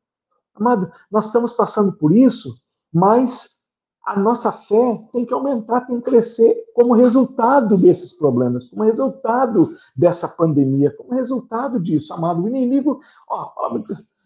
Amado, 0.54 0.92
nós 1.10 1.26
estamos 1.26 1.52
passando 1.52 1.92
por 1.94 2.14
isso, 2.14 2.60
mas 2.92 3.56
a 4.04 4.18
nossa 4.18 4.50
fé 4.50 5.08
tem 5.12 5.24
que 5.24 5.32
aumentar, 5.32 5.82
tem 5.82 5.98
que 5.98 6.10
crescer 6.10 6.64
como 6.74 6.92
resultado 6.92 7.78
desses 7.78 8.12
problemas, 8.12 8.68
como 8.68 8.82
resultado 8.82 9.70
dessa 9.96 10.28
pandemia, 10.28 10.94
como 10.96 11.14
resultado 11.14 11.80
disso, 11.80 12.12
amado. 12.12 12.42
O 12.42 12.48
inimigo, 12.48 13.00
ó, 13.28 13.52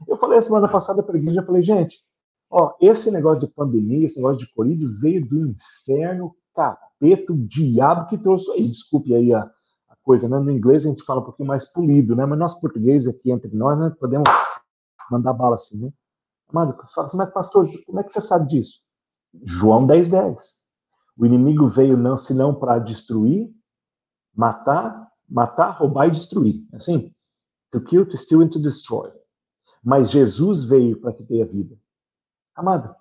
eu 0.09 0.17
falei 0.17 0.39
a 0.39 0.43
semana 0.43 0.67
passada 0.67 1.03
para 1.03 1.15
a 1.15 1.19
igreja, 1.19 1.45
falei, 1.45 1.63
gente, 1.63 2.03
ó, 2.51 2.75
esse 2.81 3.11
negócio 3.11 3.47
de 3.47 3.53
pandemia, 3.53 4.07
esse 4.07 4.17
negócio 4.17 4.39
de 4.39 4.53
Covid 4.53 4.85
veio 5.01 5.27
do 5.27 5.49
inferno, 5.49 6.35
capeta, 6.55 7.33
o 7.33 7.37
diabo 7.37 8.09
que 8.09 8.19
trouxe 8.19 8.51
aí. 8.53 8.69
Desculpe 8.69 9.15
aí 9.15 9.33
a, 9.35 9.41
a, 9.41 9.97
coisa, 10.03 10.29
né? 10.29 10.39
No 10.39 10.51
inglês 10.51 10.87
a 10.87 10.89
gente 10.89 11.05
fala 11.05 11.21
um 11.21 11.25
pouquinho 11.25 11.49
mais 11.49 11.71
polido, 11.73 12.17
né? 12.17 12.25
Mas 12.25 12.39
nós 12.39 12.61
portugueses 12.61 13.09
aqui 13.09 13.31
entre 13.31 13.55
nós, 13.55 13.79
né, 13.79 13.95
podemos 14.01 14.29
mandar 15.11 15.33
bala 15.33 15.57
assim, 15.57 15.85
né? 15.85 15.93
Amado, 16.49 16.77
fala 16.95 17.07
assim, 17.09 17.17
mas 17.17 17.33
pastor, 17.33 17.69
como 17.87 18.01
é 18.01 18.05
que 18.05 18.13
você 18.13 18.21
sabe 18.21 18.49
disso? 18.49 18.81
João 19.45 19.87
10, 19.87 20.09
10. 20.09 20.67
O 21.19 21.27
inimigo 21.27 21.69
veio 21.69 21.97
não 21.97 22.17
senão 22.17 22.55
para 22.55 22.79
destruir, 22.79 23.51
matar, 24.35 25.11
matar, 25.29 25.71
roubar 25.71 26.07
e 26.07 26.13
destruir. 26.13 26.67
Assim? 26.73 27.13
To 27.73 27.83
kill, 27.83 28.07
to 28.07 28.17
steal 28.17 28.43
and 28.43 28.49
to 28.51 28.61
destroy. 28.61 29.11
Mas 29.83 30.11
Jesus 30.11 30.65
veio 30.65 31.01
para 31.01 31.13
que 31.13 31.25
tenha 31.25 31.45
vida. 31.45 31.77
Amado, 32.57 32.95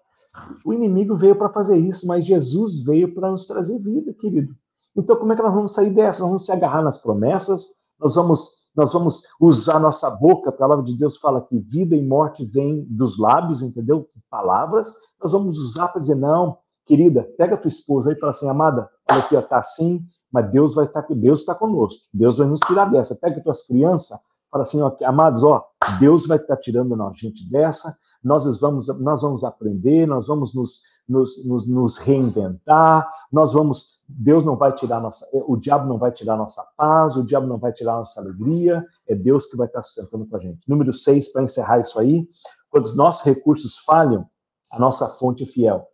o 0.66 0.74
inimigo 0.74 1.16
veio 1.16 1.36
para 1.36 1.50
fazer 1.50 1.78
isso, 1.78 2.06
mas 2.06 2.26
Jesus 2.26 2.84
veio 2.84 3.14
para 3.14 3.32
nos 3.32 3.48
trazer 3.48 3.80
vida, 3.80 4.14
querido. 4.14 4.54
Então, 4.96 5.16
como 5.16 5.34
é 5.34 5.36
que 5.36 5.42
nós 5.42 5.54
vamos 5.54 5.74
sair 5.74 5.92
dessa? 5.92 6.20
Nós 6.22 6.30
vamos 6.30 6.46
se 6.46 6.52
agarrar 6.52 6.82
nas 6.82 7.02
promessas, 7.02 7.70
nós 8.00 8.16
vamos 8.16 8.66
nós 8.76 8.92
vamos 8.92 9.22
usar 9.40 9.80
nossa 9.80 10.10
boca, 10.10 10.50
a 10.50 10.54
palavra 10.54 10.84
de 10.84 10.98
Deus 10.98 11.16
fala 11.16 11.40
que 11.40 11.58
vida 11.58 11.96
e 11.96 12.06
morte 12.06 12.44
vêm 12.44 12.86
dos 12.90 13.18
lábios, 13.18 13.62
entendeu? 13.62 14.10
Palavras, 14.30 14.94
nós 15.24 15.32
vamos 15.32 15.58
usar 15.58 15.88
para 15.88 16.02
dizer, 16.02 16.16
não, 16.16 16.58
querida, 16.86 17.24
pega 17.38 17.56
tua 17.56 17.70
esposa 17.70 18.10
aí 18.10 18.18
e 18.18 18.20
fala 18.20 18.32
assim, 18.32 18.50
amada, 18.50 18.90
olha 19.10 19.22
aqui, 19.22 19.34
está 19.34 19.60
assim, 19.60 20.06
mas 20.30 20.52
Deus 20.52 20.76
vai 20.76 20.86
estar 20.86 21.04
tá, 21.04 21.14
Deus 21.14 21.40
está 21.40 21.56
conosco, 21.56 22.02
Deus 22.14 22.38
vai 22.38 22.48
nos 22.48 22.60
tirar 22.60 22.92
dessa. 22.92 23.16
Pega 23.16 23.38
as 23.38 23.44
tuas 23.44 23.66
crianças, 23.66 24.20
fala 24.52 24.64
assim, 24.64 24.82
ó, 24.82 24.96
amados, 25.04 25.44
ó, 25.44 25.66
Deus 26.00 26.28
vai 26.28 26.38
estar 26.38 26.56
tá 26.56 26.62
tirando 26.62 26.94
a 27.02 27.12
gente 27.14 27.50
dessa, 27.50 27.96
nós 28.24 28.60
vamos, 28.60 28.88
nós 29.02 29.22
vamos 29.22 29.44
aprender, 29.44 30.08
nós 30.08 30.28
vamos 30.28 30.56
nos, 30.56 30.82
nos, 31.08 31.46
nos, 31.46 31.68
nos, 31.68 31.98
reinventar, 31.98 33.08
nós 33.32 33.54
vamos, 33.54 34.04
Deus 34.10 34.44
não 34.44 34.56
vai 34.56 34.74
tirar 34.74 35.00
nossa, 35.00 35.26
o 35.34 35.56
diabo 35.56 35.88
não 35.88 35.98
vai 35.98 36.12
tirar 36.12 36.36
nossa 36.36 36.66
paz, 36.76 37.16
o 37.16 37.26
diabo 37.26 37.46
não 37.46 37.60
vai 37.60 37.72
tirar 37.72 37.98
nossa 37.98 38.20
alegria, 38.20 38.84
é 39.08 39.14
Deus 39.14 39.46
que 39.46 39.58
vai 39.58 39.68
estar 39.68 39.84
sustentando 39.84 40.26
com 40.26 40.36
a 40.36 40.40
gente. 40.40 40.60
Número 40.68 40.94
6, 40.94 41.32
para 41.32 41.44
encerrar 41.44 41.82
isso 41.82 42.00
aí, 42.00 42.28
quando 42.70 42.86
os 42.86 42.96
nossos 42.96 43.24
recursos 43.24 43.78
falham, 43.86 44.26
a 44.72 44.80
nossa 44.80 45.08
fonte 45.20 45.44
é 45.44 45.46
fiel. 45.46 45.86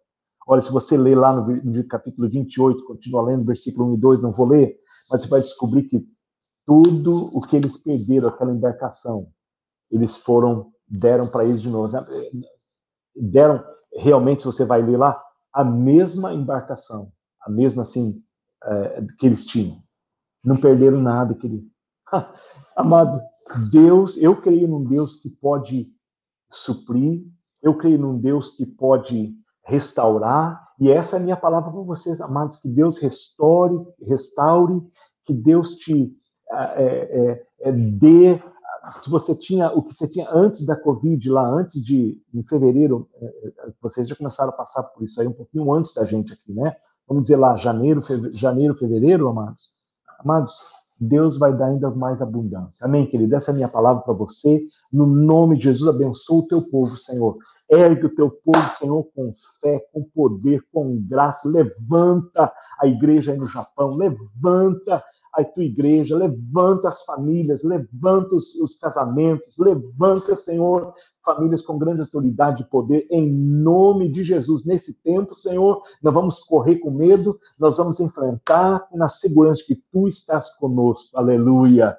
Olha, 0.48 0.62
se 0.62 0.72
você 0.72 0.98
ler 0.98 1.16
lá 1.16 1.34
no, 1.34 1.46
no 1.64 1.88
capítulo 1.88 2.30
28, 2.30 2.86
continua 2.86 3.22
lendo 3.22 3.46
versículo 3.46 3.92
1 3.92 3.94
e 3.96 3.98
2, 3.98 4.22
não 4.22 4.32
vou 4.32 4.48
ler, 4.48 4.76
mas 5.10 5.22
você 5.22 5.28
vai 5.28 5.42
descobrir 5.42 5.84
que 5.84 6.04
tudo 6.66 7.30
o 7.36 7.42
que 7.42 7.56
eles 7.56 7.78
perderam, 7.78 8.30
aquela 8.30 8.52
embarcação, 8.52 9.28
eles 9.90 10.16
foram, 10.16 10.72
deram 10.88 11.30
para 11.30 11.46
eles 11.46 11.62
de 11.62 11.70
novo. 11.70 11.92
Deram, 13.16 13.64
realmente, 13.94 14.42
se 14.42 14.46
você 14.46 14.66
vai 14.66 14.82
ler 14.82 14.98
lá, 14.98 15.22
a 15.54 15.64
mesma 15.64 16.34
embarcação, 16.34 17.12
a 17.42 17.50
mesma 17.50 17.82
assim, 17.82 18.22
é, 18.64 19.06
que 19.20 19.26
eles 19.26 19.46
tinham. 19.46 19.82
Não 20.44 20.60
perderam 20.60 21.02
nada, 21.02 21.36
querido. 21.36 21.68
Amado, 22.76 23.22
Deus, 23.72 24.18
eu 24.18 24.40
creio 24.42 24.68
num 24.68 24.84
Deus 24.84 25.22
que 25.22 25.30
pode 25.30 25.92
suprir, 26.50 27.24
eu 27.62 27.78
creio 27.78 28.00
num 28.00 28.18
Deus 28.18 28.56
que 28.56 28.66
pode 28.66 29.34
restaurar, 29.66 30.72
e 30.80 30.90
essa 30.90 31.16
é 31.16 31.20
a 31.20 31.22
minha 31.22 31.38
palavra 31.38 31.72
para 31.72 31.82
vocês, 31.82 32.20
amados, 32.22 32.58
que 32.58 32.70
Deus 32.70 32.98
restaure, 33.00 33.86
restaure, 34.02 34.82
que 35.26 35.34
Deus 35.34 35.76
te 35.76 36.12
é, 36.52 37.44
é, 37.64 37.70
é, 37.70 37.72
dê 37.72 38.40
se 39.02 39.10
você 39.10 39.36
tinha 39.36 39.72
o 39.72 39.84
que 39.84 39.94
você 39.94 40.08
tinha 40.08 40.28
antes 40.34 40.66
da 40.66 40.76
Covid, 40.76 41.30
lá 41.30 41.48
antes 41.48 41.84
de, 41.84 42.20
em 42.34 42.44
fevereiro, 42.44 43.08
é, 43.22 43.26
é, 43.26 43.72
vocês 43.82 44.08
já 44.08 44.16
começaram 44.16 44.50
a 44.50 44.56
passar 44.56 44.84
por 44.84 45.04
isso 45.04 45.22
aí 45.22 45.28
um 45.28 45.34
pouquinho 45.34 45.72
antes 45.72 45.94
da 45.94 46.04
gente 46.04 46.34
aqui, 46.34 46.52
né? 46.52 46.76
Vamos 47.08 47.24
dizer 47.24 47.36
lá, 47.36 47.56
janeiro, 47.56 48.02
fevereiro, 48.02 48.38
janeiro, 48.38 48.76
fevereiro 48.76 49.28
amados. 49.28 49.76
Amados, 50.20 50.52
Deus 51.00 51.38
vai 51.38 51.56
dar 51.56 51.68
ainda 51.68 51.90
mais 51.90 52.22
abundância. 52.22 52.86
Amém, 52.86 53.06
querido? 53.06 53.36
Essa 53.36 53.52
é 53.52 53.54
a 53.54 53.56
minha 53.56 53.68
palavra 53.68 54.04
para 54.04 54.14
você. 54.14 54.64
No 54.92 55.06
nome 55.06 55.58
de 55.58 55.64
Jesus, 55.64 55.94
abençoa 55.94 56.40
o 56.40 56.48
teu 56.48 56.62
povo, 56.62 56.98
Senhor. 56.98 57.36
Ergue 57.70 58.06
o 58.06 58.16
teu 58.16 58.30
povo, 58.30 58.76
Senhor, 58.76 59.04
com 59.16 59.34
fé, 59.62 59.84
com 59.94 60.04
poder, 60.04 60.62
com 60.72 61.02
graça. 61.08 61.48
Levanta 61.48 62.52
a 62.80 62.86
igreja 62.86 63.32
aí 63.32 63.38
no 63.38 63.48
Japão. 63.48 63.96
Levanta 63.96 65.04
a 65.34 65.44
tua 65.44 65.64
igreja, 65.64 66.16
levanta 66.16 66.90
as 66.90 67.04
famílias, 67.04 67.64
levanta 67.64 68.36
os, 68.36 68.54
os, 68.56 68.78
casamentos, 68.78 69.58
levanta, 69.58 70.36
Senhor, 70.36 70.94
famílias 71.24 71.62
com 71.62 71.78
grande 71.78 72.02
autoridade 72.02 72.64
e 72.64 72.66
poder, 72.66 73.08
em 73.10 73.32
nome 73.32 74.10
de 74.10 74.24
Jesus. 74.24 74.66
Nesse 74.66 75.02
tempo, 75.02 75.34
Senhor, 75.34 75.82
nós 76.04 76.14
vamos 76.14 76.42
correr 76.42 76.78
com 76.78 76.92
medo, 76.92 77.40
nós 77.58 77.78
vamos 77.78 78.00
enfrentar 78.00 78.86
na 78.94 79.08
segurança 79.08 79.64
que 79.66 79.82
tu 79.92 80.08
estás 80.08 80.50
conosco. 80.58 81.18
Aleluia. 81.18 81.96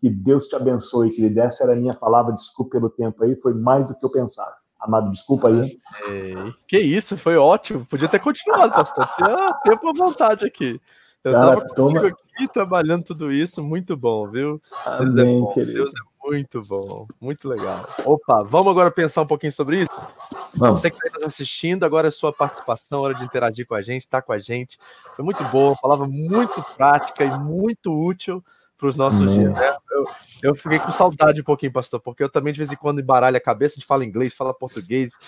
Que 0.00 0.08
Deus 0.08 0.46
te 0.46 0.54
abençoe, 0.54 1.10
querido. 1.10 1.40
Essa 1.40 1.64
era 1.64 1.72
a 1.72 1.76
minha 1.76 1.94
palavra, 1.94 2.34
desculpa 2.34 2.72
pelo 2.72 2.90
tempo 2.90 3.24
aí, 3.24 3.34
foi 3.36 3.54
mais 3.54 3.88
do 3.88 3.96
que 3.96 4.04
eu 4.04 4.12
pensava. 4.12 4.54
Amado, 4.78 5.10
desculpa 5.10 5.48
aí. 5.48 5.78
É, 6.08 6.52
que 6.68 6.78
isso, 6.78 7.16
foi 7.16 7.36
ótimo. 7.36 7.84
Podia 7.86 8.08
ter 8.08 8.20
continuado, 8.20 8.72
pastor. 8.72 9.08
Tinha 9.16 9.52
tempo 9.64 9.88
à 9.88 9.92
vontade 9.92 10.44
aqui. 10.44 10.80
Eu 11.26 11.32
Cara, 11.32 11.56
tava 11.56 11.74
toma... 11.74 12.06
aqui 12.06 12.46
trabalhando 12.52 13.02
tudo 13.02 13.32
isso, 13.32 13.60
muito 13.60 13.96
bom, 13.96 14.30
viu? 14.30 14.62
Deus 15.00 15.18
Amém, 15.18 15.38
é 15.38 15.40
bom, 15.40 15.52
querido. 15.52 15.72
Deus 15.72 15.92
é 15.92 16.28
muito 16.30 16.62
bom, 16.62 17.08
muito 17.20 17.48
legal. 17.48 17.84
Opa, 18.04 18.44
vamos 18.44 18.70
agora 18.70 18.92
pensar 18.92 19.22
um 19.22 19.26
pouquinho 19.26 19.50
sobre 19.50 19.80
isso? 19.80 20.06
Vamos. 20.54 20.78
Você 20.78 20.88
que 20.88 20.96
está 20.96 21.10
nos 21.14 21.24
assistindo, 21.24 21.82
agora 21.82 22.06
é 22.06 22.10
sua 22.12 22.32
participação, 22.32 23.00
hora 23.00 23.12
de 23.12 23.24
interagir 23.24 23.66
com 23.66 23.74
a 23.74 23.82
gente, 23.82 24.02
estar 24.02 24.20
tá 24.20 24.22
com 24.24 24.32
a 24.32 24.38
gente. 24.38 24.78
Foi 25.16 25.24
muito 25.24 25.42
boa, 25.46 25.76
palavra 25.82 26.06
muito 26.06 26.64
prática 26.76 27.24
e 27.24 27.38
muito 27.40 27.92
útil 27.92 28.40
para 28.78 28.86
os 28.86 28.94
nossos 28.94 29.20
Amém. 29.20 29.34
dias. 29.34 29.52
Né? 29.52 29.76
Eu, 29.90 30.06
eu, 30.44 30.54
fiquei 30.54 30.78
com 30.78 30.92
saudade 30.92 31.40
um 31.40 31.44
pouquinho, 31.44 31.72
pastor, 31.72 31.98
porque 31.98 32.22
eu 32.22 32.28
também 32.28 32.52
de 32.52 32.58
vez 32.58 32.70
em 32.70 32.76
quando 32.76 33.00
embaralho 33.00 33.36
a 33.36 33.40
cabeça, 33.40 33.80
de 33.80 33.84
fala 33.84 34.04
inglês, 34.04 34.32
fala 34.32 34.54
português. 34.54 35.18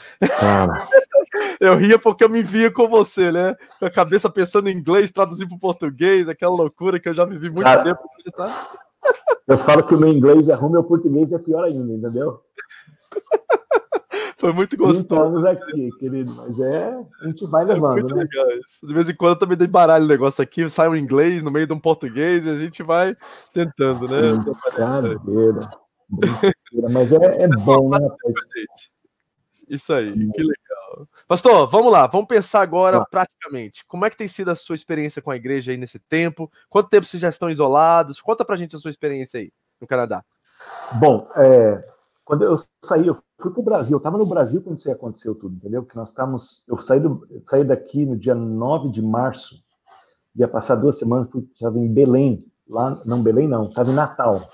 Ah. 0.41 0.87
Eu 1.61 1.77
ria 1.77 1.99
porque 1.99 2.25
eu 2.25 2.29
me 2.29 2.43
via 2.43 2.71
com 2.71 2.89
você, 2.89 3.33
né? 3.33 3.55
Com 3.79 3.87
a 3.87 3.91
cabeça 3.91 4.31
pensando 4.31 4.69
em 4.69 4.77
inglês, 4.77 5.11
traduzir 5.11 5.47
para 5.47 5.57
o 5.57 5.61
português, 5.61 6.29
aquela 6.29 6.55
loucura 6.55 7.01
que 7.01 7.09
eu 7.09 7.15
já 7.15 7.25
vivi 7.25 7.51
muito 7.51 7.65
Cara, 7.65 7.85
tempo. 7.85 8.01
Tá... 8.37 8.71
Eu 9.47 9.59
falo 9.59 9.87
que 9.87 9.95
o 9.95 9.99
meu 9.99 10.09
inglês 10.09 10.49
é 10.49 10.55
ruim, 10.55 10.73
meu 10.73 10.85
português 10.85 11.33
é 11.33 11.39
pior 11.39 11.65
ainda, 11.65 11.93
entendeu? 11.93 12.41
Foi 14.39 14.53
muito 14.53 14.77
gostoso. 14.77 15.45
aqui, 15.47 15.91
querido, 15.99 16.33
mas 16.33 16.61
é, 16.61 16.97
a 17.23 17.27
gente 17.27 17.45
vai 17.51 17.65
levando, 17.65 18.15
né? 18.15 18.25
De 18.85 18.95
vez 18.95 19.09
em 19.09 19.15
quando 19.15 19.33
eu 19.33 19.39
também 19.39 19.59
dei 19.59 19.67
baralho 19.67 20.05
o 20.05 20.09
negócio 20.09 20.43
aqui, 20.43 20.69
sai 20.71 20.89
um 20.89 20.95
inglês 20.95 21.43
no 21.43 21.51
meio 21.51 21.67
de 21.67 21.73
um 21.73 21.81
português 21.81 22.47
e 22.47 22.51
a 22.51 22.57
gente 22.57 22.83
vai 22.85 23.17
tentando, 23.53 24.07
né? 24.07 24.37
Brincadeira. 24.37 25.69
Mas 26.93 27.13
é, 27.13 27.43
é 27.43 27.49
bom, 27.49 27.91
né, 27.91 27.99
Isso 29.69 29.93
aí, 29.93 30.13
que 30.13 30.41
legal. 30.41 30.68
Pastor, 31.27 31.69
vamos 31.69 31.93
lá, 31.93 32.07
vamos 32.07 32.27
pensar 32.27 32.61
agora 32.61 33.05
praticamente. 33.05 33.85
Como 33.87 34.05
é 34.05 34.11
que 34.11 34.17
tem 34.17 34.29
sido 34.29 34.51
a 34.51 34.55
sua 34.55 34.75
experiência 34.75 35.21
com 35.21 35.31
a 35.31 35.37
igreja 35.37 35.73
aí 35.73 35.77
nesse 35.77 35.99
tempo? 35.99 36.51
Quanto 36.69 36.89
tempo 36.89 37.07
vocês 37.07 37.21
já 37.21 37.29
estão 37.29 37.51
isolados? 37.51 38.21
Conta 38.21 38.45
pra 38.45 38.57
gente 38.57 38.75
a 38.75 38.79
sua 38.79 38.91
experiência 38.91 39.41
aí 39.41 39.53
no 39.81 39.87
Canadá. 39.87 40.25
Bom, 40.99 41.29
é, 41.37 41.85
quando 42.25 42.45
eu 42.45 42.57
saí, 42.85 43.07
eu 43.07 43.17
fui 43.41 43.53
pro 43.53 43.63
Brasil, 43.63 43.93
eu 43.93 43.99
estava 43.99 44.19
no 44.19 44.27
Brasil 44.27 44.63
quando 44.63 44.79
isso 44.79 44.91
aconteceu 44.91 45.35
tudo, 45.35 45.57
entendeu? 45.57 45.83
Porque 45.83 45.99
nós 45.99 46.11
estávamos, 46.11 46.65
eu 46.69 46.79
saí, 46.79 47.01
do, 47.01 47.27
eu 47.31 47.43
saí 47.47 47.65
daqui 47.65 48.05
no 48.05 48.17
dia 48.17 48.35
9 48.35 48.91
de 48.91 49.03
março, 49.03 49.57
ia 50.35 50.49
passar 50.49 50.77
duas 50.77 50.99
semanas, 50.99 51.29
estava 51.53 51.79
em 51.79 51.93
Belém, 51.93 52.47
lá, 52.69 53.01
não 53.05 53.23
Belém 53.23 53.49
não, 53.49 53.69
estava 53.69 53.91
em 53.91 53.95
Natal. 53.95 54.49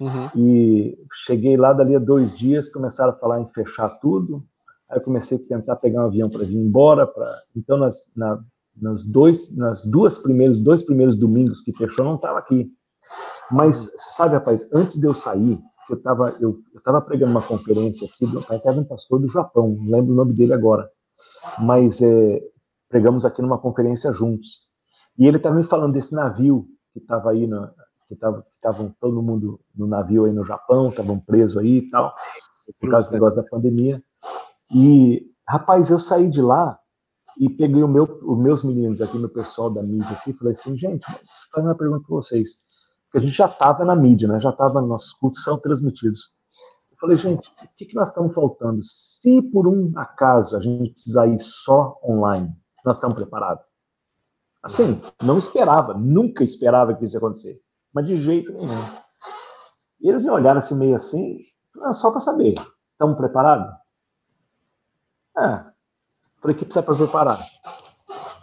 Uhum. 0.00 0.30
E 0.34 0.98
cheguei 1.26 1.56
lá, 1.56 1.72
dali 1.72 1.94
a 1.94 1.98
dois 1.98 2.36
dias, 2.36 2.68
começaram 2.72 3.12
a 3.12 3.16
falar 3.16 3.40
em 3.40 3.48
fechar 3.48 3.88
tudo, 4.00 4.42
Aí 4.90 4.98
eu 4.98 5.02
comecei 5.02 5.38
a 5.38 5.48
tentar 5.48 5.76
pegar 5.76 6.02
um 6.02 6.06
avião 6.06 6.28
para 6.28 6.44
vir 6.44 6.56
embora. 6.56 7.06
Pra... 7.06 7.42
Então, 7.56 7.76
nas, 7.76 8.10
na, 8.16 8.42
nas, 8.80 9.04
dois, 9.06 9.56
nas 9.56 9.84
duas 9.84 10.18
primeiros, 10.18 10.60
dois 10.60 10.82
primeiros 10.82 11.16
domingos 11.16 11.60
que 11.62 11.72
fechou, 11.72 12.04
não 12.04 12.16
estava 12.16 12.38
aqui. 12.38 12.70
Mas, 13.50 13.92
sabe, 14.16 14.34
rapaz, 14.34 14.68
antes 14.72 14.98
de 14.98 15.06
eu 15.06 15.14
sair, 15.14 15.58
eu 15.88 15.96
estava 15.96 16.36
eu, 16.40 16.60
eu 16.72 16.82
tava 16.82 17.00
pregando 17.00 17.32
uma 17.32 17.46
conferência 17.46 18.06
aqui, 18.06 18.26
do, 18.26 18.38
até 18.48 18.70
um 18.70 18.84
pastor 18.84 19.20
do 19.20 19.28
Japão, 19.28 19.76
não 19.80 19.90
lembro 19.90 20.12
o 20.12 20.16
nome 20.16 20.32
dele 20.32 20.52
agora, 20.52 20.88
mas 21.58 22.00
é, 22.00 22.40
pregamos 22.88 23.24
aqui 23.24 23.42
numa 23.42 23.58
conferência 23.58 24.12
juntos. 24.12 24.68
E 25.18 25.26
ele 25.26 25.36
estava 25.36 25.56
me 25.56 25.64
falando 25.64 25.92
desse 25.92 26.14
navio 26.14 26.66
que 26.92 27.00
estava 27.00 27.30
aí, 27.30 27.46
na, 27.46 27.72
que 28.06 28.14
estavam 28.14 28.94
todo 29.00 29.22
mundo 29.22 29.60
no 29.74 29.86
navio 29.86 30.24
aí 30.24 30.32
no 30.32 30.44
Japão, 30.44 30.88
estavam 30.88 31.18
presos 31.18 31.58
aí 31.58 31.78
e 31.78 31.90
tal, 31.90 32.14
por 32.80 32.90
causa 32.90 33.08
do 33.08 33.14
negócio 33.14 33.36
da 33.36 33.48
pandemia. 33.48 34.02
E, 34.70 35.26
rapaz, 35.48 35.90
eu 35.90 35.98
saí 35.98 36.30
de 36.30 36.40
lá 36.40 36.78
e 37.38 37.48
peguei 37.48 37.82
o 37.82 37.88
meu, 37.88 38.04
os 38.22 38.38
meus 38.38 38.64
meninos 38.64 39.00
aqui, 39.00 39.18
no 39.18 39.28
pessoal 39.28 39.70
da 39.70 39.82
mídia 39.82 40.10
aqui, 40.10 40.32
falei 40.32 40.52
assim, 40.52 40.76
gente, 40.76 41.04
fazer 41.52 41.66
uma 41.66 41.74
pergunta 41.74 42.04
para 42.06 42.16
vocês. 42.16 42.58
Porque 43.04 43.18
a 43.18 43.20
gente 43.22 43.36
já 43.36 43.46
estava 43.46 43.84
na 43.84 43.96
mídia, 43.96 44.28
né? 44.28 44.38
Já 44.38 44.50
estava, 44.50 44.80
nossos 44.80 45.12
cultos 45.14 45.42
são 45.42 45.58
transmitidos. 45.58 46.30
Eu 46.92 46.96
falei, 46.98 47.16
gente, 47.16 47.48
o 47.48 47.68
que, 47.76 47.86
que 47.86 47.94
nós 47.94 48.08
estamos 48.08 48.34
faltando? 48.34 48.80
Se 48.84 49.42
por 49.42 49.66
um 49.66 49.92
acaso 49.96 50.56
a 50.56 50.60
gente 50.60 50.92
precisar 50.92 51.26
ir 51.26 51.40
só 51.40 51.98
online, 52.04 52.54
nós 52.84 52.96
estamos 52.96 53.16
preparados? 53.16 53.64
Assim, 54.62 55.00
não 55.22 55.38
esperava, 55.38 55.94
nunca 55.94 56.44
esperava 56.44 56.94
que 56.94 57.04
isso 57.04 57.16
ia 57.16 57.18
acontecer. 57.18 57.60
Mas 57.92 58.06
de 58.06 58.16
jeito 58.16 58.52
nenhum. 58.52 58.84
E 60.00 60.08
eles 60.08 60.24
me 60.24 60.30
olharam 60.30 60.60
assim, 60.60 60.78
meio 60.78 60.94
assim, 60.94 61.38
só 61.94 62.10
para 62.10 62.20
saber, 62.20 62.54
estamos 62.92 63.16
preparados? 63.16 63.79
É. 65.40 65.64
Falei, 66.40 66.54
o 66.54 66.58
que 66.58 66.64
precisa 66.64 66.82
para 66.82 66.96
preparar? 66.96 67.46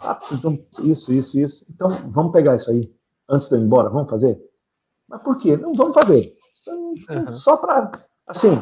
Ah, 0.00 0.14
precisamos 0.14 0.60
isso, 0.80 1.12
isso, 1.12 1.38
isso. 1.38 1.66
Então, 1.70 1.88
vamos 2.10 2.32
pegar 2.32 2.56
isso 2.56 2.70
aí 2.70 2.92
antes 3.28 3.48
de 3.48 3.54
eu 3.54 3.60
ir 3.60 3.64
embora, 3.64 3.90
vamos 3.90 4.08
fazer? 4.08 4.40
Mas 5.08 5.22
por 5.22 5.38
quê? 5.38 5.56
Não 5.56 5.74
vamos 5.74 5.94
fazer. 5.94 6.34
Uhum. 6.68 7.32
Só 7.32 7.56
para. 7.56 7.90
Assim, 8.26 8.60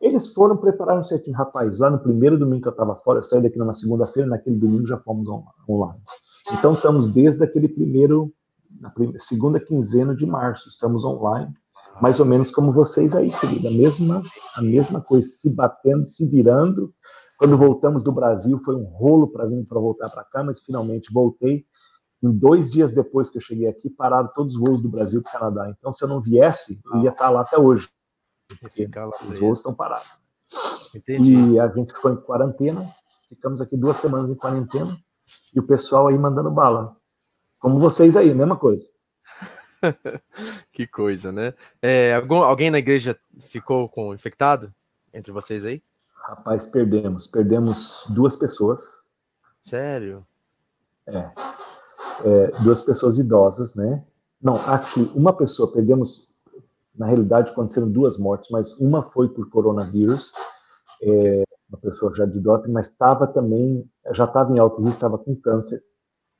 eles 0.00 0.32
foram 0.32 0.56
preparar 0.56 0.98
um 0.98 1.04
certinho. 1.04 1.36
Rapaz, 1.36 1.78
lá 1.78 1.90
no 1.90 1.98
primeiro 1.98 2.38
domingo 2.38 2.62
que 2.62 2.68
eu 2.68 2.72
estava 2.72 2.96
fora, 2.96 3.18
eu 3.18 3.22
saí 3.22 3.42
daqui 3.42 3.58
na 3.58 3.72
segunda-feira, 3.72 4.28
naquele 4.28 4.56
domingo 4.56 4.86
já 4.86 4.98
fomos 4.98 5.28
online. 5.68 6.00
Então, 6.52 6.72
estamos 6.72 7.12
desde 7.12 7.44
aquele 7.44 7.68
primeiro, 7.68 8.32
na 8.80 8.90
primeira, 8.90 9.18
segunda 9.18 9.60
quinzena 9.60 10.14
de 10.14 10.24
março, 10.24 10.68
estamos 10.68 11.04
online, 11.04 11.52
mais 12.00 12.18
ou 12.18 12.26
menos 12.26 12.50
como 12.50 12.72
vocês 12.72 13.14
aí, 13.14 13.30
querida. 13.38 13.68
A 13.68 13.72
mesma, 13.72 14.22
a 14.56 14.62
mesma 14.62 15.00
coisa, 15.00 15.28
se 15.28 15.50
batendo, 15.50 16.08
se 16.08 16.28
virando, 16.28 16.92
quando 17.40 17.56
voltamos 17.56 18.04
do 18.04 18.12
Brasil, 18.12 18.60
foi 18.62 18.76
um 18.76 18.84
rolo 18.84 19.26
para 19.26 19.46
vir 19.46 19.64
para 19.64 19.80
voltar 19.80 20.10
para 20.10 20.22
cá, 20.24 20.44
mas 20.44 20.60
finalmente 20.60 21.10
voltei. 21.10 21.64
Em 22.22 22.30
dois 22.30 22.70
dias 22.70 22.92
depois 22.92 23.30
que 23.30 23.38
eu 23.38 23.40
cheguei 23.40 23.66
aqui, 23.66 23.88
pararam 23.88 24.28
todos 24.34 24.54
os 24.54 24.60
voos 24.60 24.82
do 24.82 24.90
Brasil 24.90 25.22
para 25.22 25.30
o 25.30 25.32
Canadá. 25.32 25.70
Então, 25.70 25.90
se 25.90 26.04
eu 26.04 26.08
não 26.08 26.20
viesse, 26.20 26.78
eu 26.92 27.00
ia 27.00 27.08
estar 27.08 27.24
tá 27.24 27.30
lá 27.30 27.40
até 27.40 27.58
hoje. 27.58 27.88
Porque 28.60 28.86
os 29.26 29.38
voos 29.38 29.56
estão 29.56 29.72
parados. 29.72 30.06
Entendi. 30.94 31.34
E 31.34 31.58
a 31.58 31.66
gente 31.68 31.94
ficou 31.94 32.12
em 32.12 32.16
quarentena. 32.16 32.92
Ficamos 33.26 33.62
aqui 33.62 33.74
duas 33.74 33.96
semanas 33.96 34.30
em 34.30 34.34
quarentena. 34.34 34.98
E 35.54 35.58
o 35.58 35.66
pessoal 35.66 36.08
aí 36.08 36.18
mandando 36.18 36.50
bala. 36.50 36.94
Como 37.58 37.78
vocês 37.78 38.18
aí, 38.18 38.34
mesma 38.34 38.58
coisa. 38.58 38.84
que 40.74 40.86
coisa, 40.86 41.32
né? 41.32 41.54
É, 41.80 42.12
algum, 42.12 42.42
alguém 42.42 42.70
na 42.70 42.80
igreja 42.80 43.18
ficou 43.48 43.88
com 43.88 44.12
infectado 44.12 44.74
entre 45.14 45.32
vocês 45.32 45.64
aí? 45.64 45.82
Rapaz, 46.30 46.64
perdemos. 46.68 47.26
Perdemos 47.26 48.06
duas 48.08 48.36
pessoas. 48.36 48.80
Sério? 49.64 50.24
É. 51.04 51.28
é 52.24 52.62
duas 52.62 52.82
pessoas 52.82 53.18
idosas, 53.18 53.74
né? 53.74 54.04
Não, 54.40 54.54
actually, 54.54 55.10
uma 55.16 55.36
pessoa, 55.36 55.72
perdemos, 55.72 56.28
na 56.94 57.06
realidade 57.06 57.50
aconteceram 57.50 57.90
duas 57.90 58.16
mortes, 58.16 58.48
mas 58.48 58.78
uma 58.78 59.02
foi 59.02 59.28
por 59.28 59.50
coronavírus, 59.50 60.32
é, 61.02 61.42
uma 61.68 61.78
pessoa 61.80 62.14
já 62.14 62.24
de 62.26 62.38
idosa, 62.38 62.68
mas 62.70 62.88
estava 62.88 63.26
também, 63.26 63.84
já 64.12 64.24
estava 64.24 64.54
em 64.54 64.60
alto 64.60 64.80
risco, 64.82 64.94
estava 64.94 65.18
com 65.18 65.34
câncer, 65.34 65.82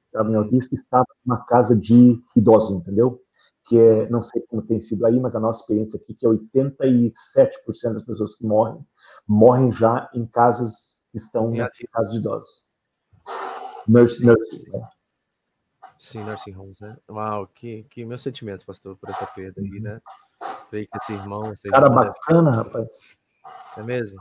estava 0.07 0.31
em 0.31 0.37
alto 0.37 0.53
risco, 0.53 0.73
estava 0.73 1.07
numa 1.27 1.45
casa 1.47 1.75
de 1.75 2.17
idosos, 2.37 2.77
entendeu? 2.77 3.21
Que 3.65 3.77
é, 3.77 4.09
não 4.09 4.23
sei 4.23 4.41
como 4.43 4.63
tem 4.63 4.81
sido 4.81 5.05
aí, 5.05 5.19
mas 5.19 5.35
a 5.35 5.41
nossa 5.41 5.63
experiência 5.63 5.99
aqui, 6.01 6.15
que 6.15 6.25
é 6.25 6.29
87% 6.29 7.13
das 7.93 8.05
pessoas 8.05 8.37
que 8.37 8.47
morrem 8.47 8.87
morrem 9.31 9.71
já 9.71 10.11
em 10.13 10.27
casas 10.27 11.01
que 11.09 11.17
estão 11.17 11.55
em 11.55 11.61
assim. 11.61 11.85
casas 11.93 12.11
de 12.11 12.19
idosos. 12.19 12.67
Nurse, 13.87 14.25
nurse, 14.27 14.69
né? 14.71 14.89
Sim, 16.01 16.25
nursing 16.25 16.57
homes, 16.57 16.81
né? 16.81 16.97
Uau, 17.09 17.47
que, 17.47 17.85
que 17.85 18.05
meus 18.05 18.23
sentimentos, 18.23 18.65
pastor, 18.65 18.97
por 18.97 19.09
essa 19.09 19.27
perda 19.27 19.61
aí, 19.61 19.81
né? 19.81 20.01
Creio 20.69 20.89
que 20.89 20.99
esse 20.99 21.13
irmão. 21.13 21.53
Esse 21.53 21.69
Cara 21.69 21.87
irmão 21.87 22.05
bacana, 22.05 22.51
deve... 22.51 22.63
rapaz. 22.63 22.89
É 23.77 23.83
mesmo? 23.83 24.21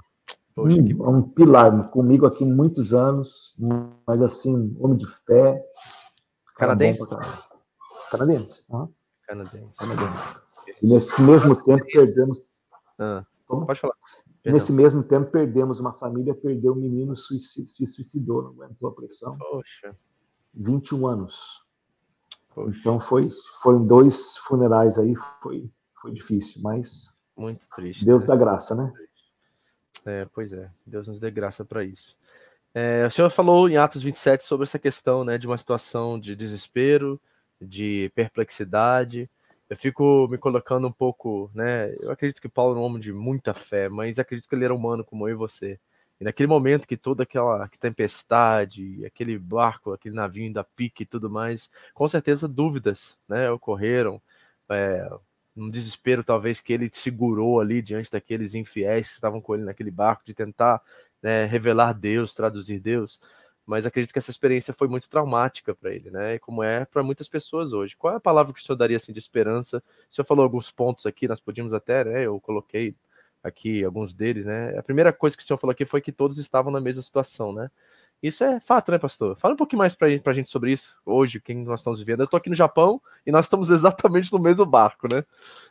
Poxa, 0.54 0.78
hum, 0.80 0.86
que... 0.86 0.94
É 0.94 1.08
um 1.08 1.22
pilar 1.24 1.90
comigo 1.90 2.28
aqui 2.28 2.46
muitos 2.46 2.94
anos, 2.94 3.56
mas 4.06 4.22
assim, 4.22 4.76
homem 4.80 4.98
de 4.98 5.08
fé. 5.26 5.60
Canadense? 6.56 7.00
Canadense. 8.12 8.66
Uhum. 8.70 8.94
Canadense. 9.26 9.78
Canadense. 9.78 10.40
E 10.84 10.88
nesse 10.88 11.22
mesmo 11.22 11.56
tempo 11.64 11.84
perdemos. 11.92 12.52
Ah, 13.00 13.26
Como? 13.48 13.66
Pode 13.66 13.80
falar. 13.80 13.96
Perdão. 14.42 14.60
Nesse 14.60 14.72
mesmo 14.72 15.04
tempo 15.04 15.32
perdemos 15.32 15.80
uma 15.80 15.94
família, 15.94 16.34
perdeu 16.34 16.74
um 16.74 16.78
menino, 16.78 17.16
se 17.16 17.38
suicidou, 17.40 18.44
não 18.44 18.50
aguentou 18.52 18.90
a 18.90 18.94
pressão. 18.94 19.38
Poxa. 19.38 19.96
21 20.54 21.08
anos. 21.08 21.64
Poxa. 22.54 22.78
Então 22.80 23.00
foi, 23.00 23.30
foram 23.62 23.86
dois 23.86 24.38
funerais 24.48 24.98
aí, 24.98 25.14
foi, 25.42 25.70
foi 26.02 26.12
difícil, 26.12 26.62
mas. 26.62 27.18
Muito 27.36 27.62
triste. 27.76 28.06
Deus 28.06 28.24
né? 28.24 28.28
dá 28.30 28.36
graça, 28.36 28.76
né? 28.76 28.92
É, 30.06 30.26
pois 30.34 30.54
é, 30.54 30.72
Deus 30.86 31.08
nos 31.08 31.20
dê 31.20 31.30
graça 31.30 31.66
para 31.66 31.84
isso. 31.84 32.18
É, 32.74 33.06
o 33.06 33.12
senhor 33.12 33.30
falou 33.30 33.68
em 33.68 33.78
Atos 33.78 34.02
27 34.02 34.44
sobre 34.44 34.64
essa 34.64 34.80
questão 34.80 35.24
né, 35.24 35.38
de 35.38 35.48
uma 35.48 35.58
situação 35.58 36.20
de 36.20 36.36
desespero, 36.36 37.20
de 37.60 38.12
perplexidade. 38.16 39.30
Eu 39.70 39.78
fico 39.78 40.28
me 40.28 40.38
colocando 40.38 40.88
um 40.88 40.92
pouco, 40.92 41.52
né? 41.54 41.94
Eu 42.02 42.12
acredito 42.12 42.42
que 42.42 42.50
Paulo 42.50 42.76
é 42.76 42.80
um 42.80 42.84
homem 42.84 43.00
de 43.00 43.14
muita 43.14 43.54
fé, 43.54 43.88
mas 43.88 44.18
acredito 44.18 44.50
que 44.50 44.56
ele 44.56 44.66
era 44.66 44.74
humano 44.74 45.04
como 45.04 45.28
eu 45.28 45.34
e 45.34 45.38
você. 45.38 45.80
E 46.20 46.24
naquele 46.24 46.48
momento 46.48 46.88
que 46.88 46.98
toda 46.98 47.24
aquela 47.24 47.68
tempestade, 47.80 49.06
aquele 49.06 49.38
barco, 49.38 49.94
aquele 49.94 50.16
navio 50.16 50.44
ainda 50.44 50.64
pique 50.64 51.04
e 51.04 51.06
tudo 51.06 51.30
mais, 51.30 51.70
com 51.94 52.08
certeza 52.08 52.48
dúvidas, 52.48 53.18
né, 53.28 53.50
ocorreram. 53.52 54.22
É, 54.70 55.10
um 55.56 55.70
desespero 55.70 56.24
talvez 56.24 56.62
que 56.62 56.74
ele 56.74 56.90
segurou 56.94 57.60
ali 57.60 57.82
diante 57.82 58.12
daqueles 58.12 58.54
infiéis 58.56 59.10
que 59.10 59.14
estavam 59.16 59.42
com 59.42 59.56
ele 59.56 59.64
naquele 59.66 59.92
barco, 59.92 60.24
de 60.26 60.34
tentar 60.34 60.82
né, 61.22 61.46
revelar 61.46 61.94
Deus, 61.94 62.34
traduzir 62.34 62.80
Deus. 62.80 63.20
Mas 63.70 63.86
acredito 63.86 64.12
que 64.12 64.18
essa 64.18 64.32
experiência 64.32 64.74
foi 64.74 64.88
muito 64.88 65.08
traumática 65.08 65.76
para 65.76 65.94
ele, 65.94 66.10
né? 66.10 66.34
E 66.34 66.40
como 66.40 66.64
é 66.64 66.86
para 66.86 67.04
muitas 67.04 67.28
pessoas 67.28 67.72
hoje. 67.72 67.96
Qual 67.96 68.12
é 68.12 68.18
a 68.18 68.20
palavra 68.20 68.52
que 68.52 68.60
o 68.60 68.64
senhor 68.64 68.76
daria 68.76 68.98
assim 68.98 69.14
de 69.14 69.20
esperança? 69.20 69.84
O 70.10 70.16
senhor 70.16 70.26
falou 70.26 70.42
alguns 70.42 70.72
pontos 70.72 71.06
aqui, 71.06 71.28
nós 71.28 71.40
podíamos 71.40 71.72
até, 71.72 72.04
né? 72.04 72.26
Eu 72.26 72.40
coloquei 72.40 72.96
aqui 73.44 73.84
alguns 73.84 74.12
deles, 74.12 74.44
né? 74.44 74.76
A 74.76 74.82
primeira 74.82 75.14
coisa 75.14 75.38
que 75.38 75.44
o 75.44 75.46
senhor 75.46 75.60
falou 75.60 75.72
aqui 75.72 75.86
foi 75.86 76.02
que 76.02 76.12
todos 76.12 76.40
estavam 76.40 76.72
na 76.72 76.82
mesma 76.82 77.04
situação, 77.04 77.54
né? 77.54 77.70
Isso 78.24 78.44
é 78.44 78.60
fato, 78.60 78.92
né, 78.92 78.98
pastor? 78.98 79.38
Fala 79.38 79.54
um 79.54 79.58
pouquinho 79.58 79.78
mais 79.78 79.94
para 79.94 80.08
a 80.08 80.34
gente 80.34 80.50
sobre 80.50 80.72
isso 80.72 80.98
hoje, 81.06 81.40
quem 81.40 81.64
nós 81.64 81.82
estamos 81.82 82.00
vivendo. 82.00 82.22
Eu 82.22 82.26
estou 82.26 82.40
aqui 82.40 82.50
no 82.50 82.56
Japão 82.56 83.00
e 83.24 83.32
nós 83.32 83.46
estamos 83.46 83.70
exatamente 83.72 84.34
no 84.34 84.40
mesmo 84.40 84.66
barco, 84.66 85.08
né? 85.08 85.24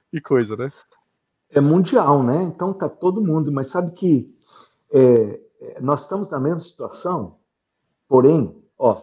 Que 0.08 0.20
coisa, 0.20 0.56
né? 0.56 0.70
É 1.50 1.60
mundial, 1.60 2.22
né? 2.22 2.44
Então 2.44 2.72
tá 2.72 2.88
todo 2.88 3.20
mundo, 3.20 3.50
mas 3.50 3.72
sabe 3.72 3.90
que 3.90 4.32
é 4.92 5.40
nós 5.80 6.02
estamos 6.02 6.30
na 6.30 6.38
mesma 6.38 6.60
situação, 6.60 7.38
porém, 8.08 8.56
ó, 8.78 9.00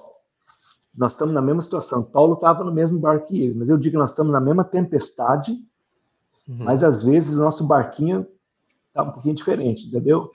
nós 0.96 1.12
estamos 1.12 1.34
na 1.34 1.42
mesma 1.42 1.62
situação. 1.62 2.04
Paulo 2.04 2.34
estava 2.34 2.64
no 2.64 2.74
mesmo 2.74 2.98
barco 2.98 3.28
que 3.28 3.42
ele, 3.42 3.54
mas 3.54 3.70
eu 3.70 3.78
digo 3.78 3.94
que 3.94 4.00
nós 4.00 4.12
estamos 4.12 4.32
na 4.32 4.40
mesma 4.40 4.64
tempestade, 4.64 5.52
uhum. 6.48 6.58
mas 6.60 6.84
às 6.84 7.04
vezes 7.04 7.36
o 7.36 7.42
nosso 7.42 7.68
barquinho 7.68 8.26
tá 8.94 9.04
um 9.04 9.12
pouquinho 9.12 9.36
diferente, 9.36 9.88
entendeu? 9.88 10.32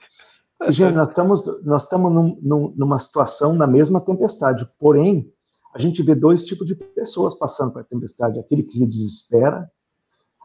Gente, 0.69 0.93
nós 0.93 1.09
estamos, 1.09 1.63
nós 1.63 1.83
estamos 1.83 2.13
num, 2.13 2.39
num, 2.41 2.73
numa 2.77 2.99
situação 2.99 3.53
na 3.53 3.65
mesma 3.65 3.99
tempestade, 3.99 4.69
porém, 4.79 5.31
a 5.73 5.79
gente 5.79 6.03
vê 6.03 6.13
dois 6.13 6.43
tipos 6.43 6.67
de 6.67 6.75
pessoas 6.75 7.33
passando 7.37 7.73
por 7.73 7.81
a 7.81 7.83
tempestade: 7.83 8.39
aquele 8.39 8.61
que 8.61 8.73
se 8.73 8.85
desespera, 8.85 9.69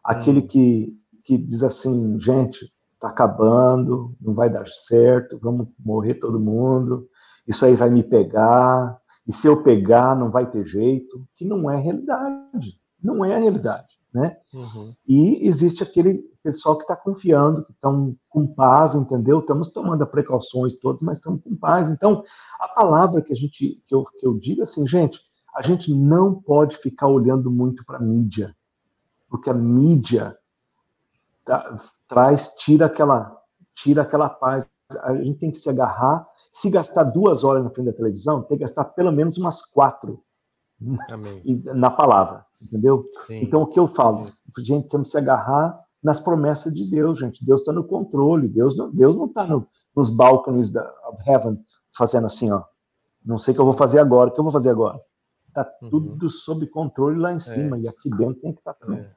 aquele 0.03 0.41
hum. 0.41 0.47
que, 0.47 0.97
que 1.23 1.37
diz 1.37 1.63
assim, 1.63 2.19
gente, 2.19 2.73
está 2.95 3.09
acabando, 3.09 4.15
não 4.21 4.33
vai 4.33 4.49
dar 4.49 4.67
certo, 4.69 5.39
vamos 5.39 5.69
morrer 5.79 6.15
todo 6.15 6.41
mundo, 6.41 7.07
isso 7.47 7.65
aí 7.65 7.75
vai 7.75 7.91
me 7.91 8.03
pegar, 8.03 8.99
e 9.27 9.33
se 9.33 9.47
eu 9.47 9.63
pegar 9.63 10.17
não 10.17 10.31
vai 10.31 10.51
ter 10.51 10.65
jeito, 10.67 11.27
que 11.35 11.45
não 11.45 11.71
é 11.71 11.77
realidade, 11.77 12.79
não 13.03 13.25
é 13.25 13.35
a 13.35 13.39
realidade, 13.39 13.95
né? 14.13 14.37
Uhum. 14.53 14.95
E 15.07 15.47
existe 15.47 15.83
aquele 15.83 16.25
pessoal 16.43 16.77
que 16.77 16.83
está 16.83 16.95
confiando, 16.95 17.65
que 17.65 17.73
estão 17.73 18.17
com 18.29 18.47
paz, 18.47 18.95
entendeu? 18.95 19.41
Estamos 19.41 19.73
tomando 19.73 20.03
as 20.03 20.11
precauções 20.11 20.79
todas, 20.81 21.03
mas 21.03 21.19
estamos 21.19 21.43
com 21.43 21.57
paz. 21.57 21.91
Então, 21.91 22.23
a 22.61 22.69
palavra 22.69 23.21
que 23.21 23.33
a 23.33 23.37
gente 23.37 23.83
que 23.85 23.95
eu, 23.95 24.05
que 24.05 24.27
eu 24.27 24.39
digo 24.39 24.63
assim, 24.63 24.87
gente, 24.87 25.21
a 25.55 25.63
gente 25.63 25.93
não 25.93 26.35
pode 26.35 26.77
ficar 26.77 27.09
olhando 27.09 27.51
muito 27.51 27.85
para 27.85 27.97
a 27.97 28.03
mídia, 28.03 28.55
porque 29.29 29.51
a 29.51 29.55
mídia 29.55 30.37
tá, 31.45 31.79
traz, 32.07 32.55
tira 32.59 32.87
aquela, 32.87 33.37
tira 33.75 34.03
aquela 34.03 34.29
paz. 34.29 34.67
A 35.01 35.15
gente 35.17 35.39
tem 35.39 35.51
que 35.51 35.59
se 35.59 35.69
agarrar. 35.69 36.29
Se 36.53 36.71
gastar 36.71 37.05
duas 37.05 37.45
horas 37.45 37.65
na 37.65 37.71
frente 37.71 37.87
da 37.87 37.93
televisão, 37.93 38.43
tem 38.43 38.57
que 38.57 38.65
gastar 38.65 38.85
pelo 38.85 39.13
menos 39.13 39.37
umas 39.37 39.63
quatro 39.63 40.23
Amém. 41.11 41.43
na 41.75 41.91
palavra, 41.91 42.47
entendeu? 42.61 43.07
Sim. 43.27 43.43
Então, 43.43 43.63
o 43.63 43.67
que 43.67 43.79
eu 43.79 43.89
falo? 43.89 44.31
Gente, 44.59 44.89
temos 44.89 45.09
que 45.09 45.13
se 45.13 45.19
agarrar 45.19 45.79
nas 46.03 46.21
promessas 46.21 46.73
de 46.73 46.89
Deus, 46.89 47.19
gente. 47.19 47.45
Deus 47.45 47.61
está 47.61 47.73
no 47.73 47.85
controle. 47.85 48.49
Deus 48.49 48.77
não, 48.77 48.91
Deus 48.91 49.17
não 49.17 49.27
está 49.27 49.47
no, 49.47 49.67
nos 49.95 50.09
balcões 50.09 50.71
da 50.71 50.89
heaven 51.27 51.59
fazendo 51.97 52.27
assim, 52.27 52.51
ó. 52.51 52.63
Não 53.25 53.39
sei 53.39 53.53
o 53.53 53.55
que 53.57 53.61
eu 53.61 53.65
vou 53.65 53.75
fazer 53.75 53.99
agora. 53.99 54.31
O 54.31 54.33
que 54.33 54.39
eu 54.39 54.45
vou 54.45 54.53
fazer 54.53 54.71
agora? 54.71 55.01
Está 55.49 55.69
uhum. 55.83 55.91
tudo 55.91 56.31
sob 56.31 56.67
controle 56.69 57.19
lá 57.19 57.33
em 57.33 57.41
cima 57.41 57.77
é. 57.77 57.81
e 57.81 57.89
aqui 57.89 58.09
dentro 58.11 58.41
tem 58.41 58.53
que 58.53 58.61
estar 58.61 58.75
tá 58.75 58.87
também. 58.87 59.01
É. 59.01 59.11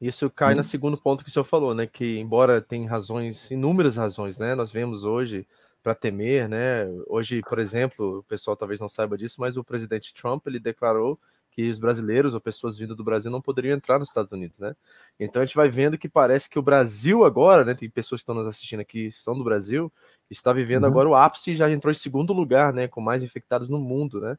Isso 0.00 0.30
cai 0.30 0.54
hum. 0.54 0.58
no 0.58 0.64
segundo 0.64 0.96
ponto 0.96 1.22
que 1.22 1.30
o 1.30 1.32
senhor 1.32 1.44
falou, 1.44 1.74
né? 1.74 1.86
Que 1.86 2.18
embora 2.18 2.62
tem 2.62 2.86
razões, 2.86 3.50
inúmeras 3.50 3.96
razões, 3.96 4.38
né? 4.38 4.54
Nós 4.54 4.72
vemos 4.72 5.04
hoje 5.04 5.46
para 5.82 5.94
temer, 5.94 6.48
né? 6.48 6.86
Hoje, 7.06 7.42
por 7.42 7.58
exemplo, 7.58 8.18
o 8.18 8.22
pessoal 8.22 8.56
talvez 8.56 8.80
não 8.80 8.88
saiba 8.88 9.16
disso, 9.16 9.36
mas 9.40 9.56
o 9.56 9.64
presidente 9.64 10.14
Trump 10.14 10.46
ele 10.46 10.58
declarou 10.58 11.18
que 11.50 11.68
os 11.68 11.78
brasileiros 11.78 12.32
ou 12.32 12.40
pessoas 12.40 12.78
vindas 12.78 12.96
do 12.96 13.04
Brasil 13.04 13.30
não 13.30 13.42
poderiam 13.42 13.76
entrar 13.76 13.98
nos 13.98 14.08
Estados 14.08 14.32
Unidos, 14.32 14.58
né? 14.58 14.74
Então 15.18 15.42
a 15.42 15.44
gente 15.44 15.56
vai 15.56 15.68
vendo 15.68 15.98
que 15.98 16.08
parece 16.08 16.48
que 16.48 16.58
o 16.58 16.62
Brasil 16.62 17.24
agora, 17.24 17.64
né? 17.64 17.74
Tem 17.74 17.90
pessoas 17.90 18.20
que 18.20 18.22
estão 18.22 18.34
nos 18.34 18.46
assistindo 18.46 18.80
aqui, 18.80 19.06
estão 19.06 19.36
do 19.36 19.44
Brasil, 19.44 19.92
está 20.30 20.52
vivendo 20.52 20.84
uhum. 20.84 20.90
agora 20.90 21.08
o 21.08 21.14
ápice 21.14 21.50
e 21.50 21.56
já 21.56 21.70
entrou 21.70 21.90
em 21.90 21.94
segundo 21.94 22.32
lugar, 22.32 22.72
né? 22.72 22.88
Com 22.88 23.00
mais 23.00 23.22
infectados 23.22 23.68
no 23.68 23.78
mundo, 23.78 24.20
né? 24.20 24.38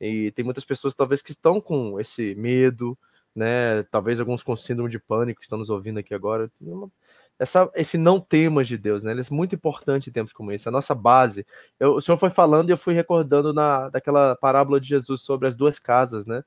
E 0.00 0.30
tem 0.32 0.44
muitas 0.44 0.64
pessoas 0.64 0.94
talvez 0.94 1.22
que 1.22 1.32
estão 1.32 1.60
com 1.60 2.00
esse 2.00 2.34
medo, 2.36 2.96
né? 3.38 3.84
Talvez 3.84 4.20
alguns 4.20 4.42
com 4.42 4.56
síndrome 4.56 4.90
de 4.90 4.98
pânico 4.98 5.40
estão 5.40 5.58
nos 5.58 5.70
ouvindo 5.70 5.98
aqui 5.98 6.12
agora 6.12 6.50
essa, 7.38 7.70
esse 7.74 7.96
não 7.96 8.18
temas 8.18 8.66
de 8.66 8.76
Deus, 8.76 9.04
né? 9.04 9.12
Ele 9.12 9.20
é 9.20 9.24
muito 9.30 9.54
importante 9.54 10.10
em 10.10 10.12
tempos 10.12 10.32
como 10.32 10.50
esse. 10.50 10.68
A 10.68 10.72
nossa 10.72 10.94
base. 10.94 11.46
Eu, 11.78 11.94
o 11.94 12.00
senhor 12.00 12.18
foi 12.18 12.30
falando 12.30 12.68
e 12.68 12.72
eu 12.72 12.78
fui 12.78 12.94
recordando 12.94 13.54
na, 13.54 13.88
daquela 13.88 14.34
parábola 14.36 14.80
de 14.80 14.88
Jesus 14.88 15.22
sobre 15.22 15.46
as 15.46 15.54
duas 15.54 15.78
casas, 15.78 16.26
né? 16.26 16.42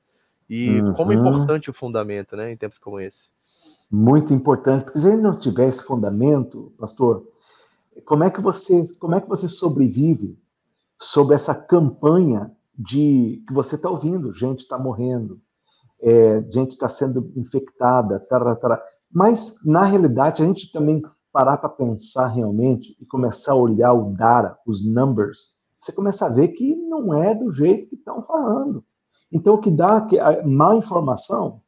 E 0.48 0.80
uhum. 0.80 0.92
como 0.92 1.12
é 1.12 1.14
importante 1.14 1.70
o 1.70 1.72
fundamento, 1.72 2.36
né? 2.36 2.52
Em 2.52 2.56
tempos 2.56 2.78
como 2.78 3.00
esse. 3.00 3.30
Muito 3.90 4.34
importante, 4.34 4.84
porque 4.84 5.00
se 5.00 5.08
ele 5.08 5.22
não 5.22 5.38
tiver 5.38 5.68
esse 5.68 5.82
fundamento, 5.84 6.72
pastor, 6.78 7.26
como 8.04 8.24
é 8.24 8.30
que 8.30 8.40
você, 8.40 8.84
como 8.98 9.14
é 9.14 9.20
que 9.20 9.28
você 9.28 9.48
sobrevive 9.48 10.38
sobre 11.00 11.34
essa 11.34 11.54
campanha 11.54 12.50
de 12.78 13.42
que 13.46 13.52
você 13.52 13.76
está 13.76 13.88
ouvindo? 13.88 14.34
Gente 14.34 14.60
está 14.60 14.78
morrendo, 14.78 15.40
é, 16.02 16.42
gente 16.50 16.72
está 16.72 16.88
sendo 16.88 17.32
infectada, 17.36 18.18
tará, 18.20 18.56
tará. 18.56 18.82
Mas, 19.10 19.56
na 19.64 19.84
realidade, 19.84 20.42
a 20.42 20.46
gente 20.46 20.72
também 20.72 21.00
parar 21.32 21.56
para 21.56 21.68
pensar 21.68 22.26
realmente 22.26 22.96
e 23.00 23.06
começar 23.06 23.52
a 23.52 23.56
olhar 23.56 23.92
o 23.92 24.12
data, 24.12 24.58
os 24.66 24.84
numbers, 24.84 25.62
você 25.80 25.92
começa 25.92 26.26
a 26.26 26.28
ver 26.28 26.48
que 26.48 26.76
não 26.76 27.14
é 27.14 27.34
do 27.34 27.50
jeito 27.52 27.88
que 27.88 27.94
estão 27.94 28.22
falando. 28.22 28.84
Então, 29.30 29.54
o 29.54 29.58
que 29.58 29.70
dá 29.70 30.00
que 30.02 30.18
a 30.18 30.46
má 30.46 30.74
informação 30.74 31.60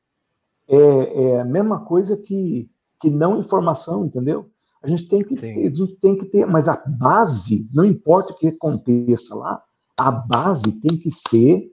é, 0.68 0.76
é, 1.22 1.40
a 1.40 1.44
mesma 1.44 1.80
coisa 1.80 2.16
que, 2.16 2.68
que 3.00 3.10
não 3.10 3.40
informação, 3.40 4.04
entendeu? 4.04 4.50
A 4.82 4.88
gente 4.88 5.08
tem 5.08 5.22
que 5.24 5.34
ter, 5.34 5.66
a 5.66 5.74
gente 5.74 5.94
tem 5.96 6.16
que 6.16 6.26
ter, 6.26 6.46
mas 6.46 6.68
a 6.68 6.76
base, 6.86 7.68
não 7.72 7.84
importa 7.84 8.32
o 8.32 8.36
que 8.36 8.48
aconteça 8.48 9.34
lá, 9.34 9.62
a 9.96 10.10
base 10.10 10.72
tem 10.80 10.98
que 10.98 11.10
ser 11.10 11.72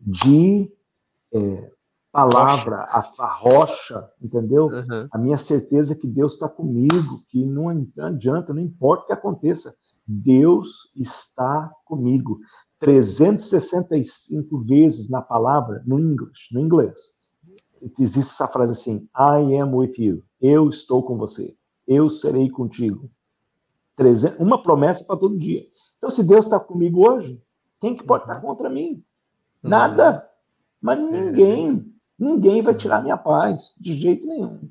de 0.00 0.70
é, 1.32 1.70
palavra, 2.16 2.76
a, 2.88 3.06
a 3.18 3.34
rocha, 3.34 4.08
entendeu? 4.22 4.68
Uhum. 4.68 5.08
A 5.12 5.18
minha 5.18 5.36
certeza 5.36 5.92
é 5.92 5.96
que 5.96 6.06
Deus 6.06 6.32
está 6.32 6.48
comigo, 6.48 7.20
que 7.28 7.44
não 7.44 7.68
adianta, 7.98 8.54
não 8.54 8.62
importa 8.62 9.04
o 9.04 9.06
que 9.08 9.12
aconteça, 9.12 9.74
Deus 10.06 10.90
está 10.96 11.70
comigo. 11.84 12.38
365 12.78 14.64
vezes 14.64 15.10
na 15.10 15.20
palavra, 15.20 15.82
no 15.86 15.98
inglês, 15.98 16.48
no 16.52 16.60
inglês, 16.60 16.98
existe 17.98 18.32
essa 18.32 18.48
frase 18.48 18.72
assim: 18.72 19.08
I 19.14 19.58
am 19.58 19.74
with 19.74 19.94
you. 19.98 20.22
Eu 20.40 20.70
estou 20.70 21.02
com 21.02 21.16
você. 21.16 21.54
Eu 21.86 22.08
serei 22.08 22.48
contigo. 22.48 23.10
Uma 24.38 24.62
promessa 24.62 25.04
para 25.04 25.16
todo 25.16 25.38
dia. 25.38 25.64
Então, 25.96 26.10
se 26.10 26.26
Deus 26.26 26.44
está 26.44 26.60
comigo 26.60 27.08
hoje, 27.08 27.42
quem 27.80 27.96
que 27.96 28.04
pode 28.04 28.24
estar 28.24 28.40
contra 28.40 28.68
mim? 28.68 29.02
Nada. 29.62 30.28
Mas 30.80 30.98
ninguém. 30.98 31.95
Ninguém 32.18 32.62
vai 32.62 32.74
tirar 32.74 33.02
minha 33.02 33.16
paz, 33.16 33.74
de 33.78 33.94
jeito 33.94 34.26
nenhum. 34.26 34.70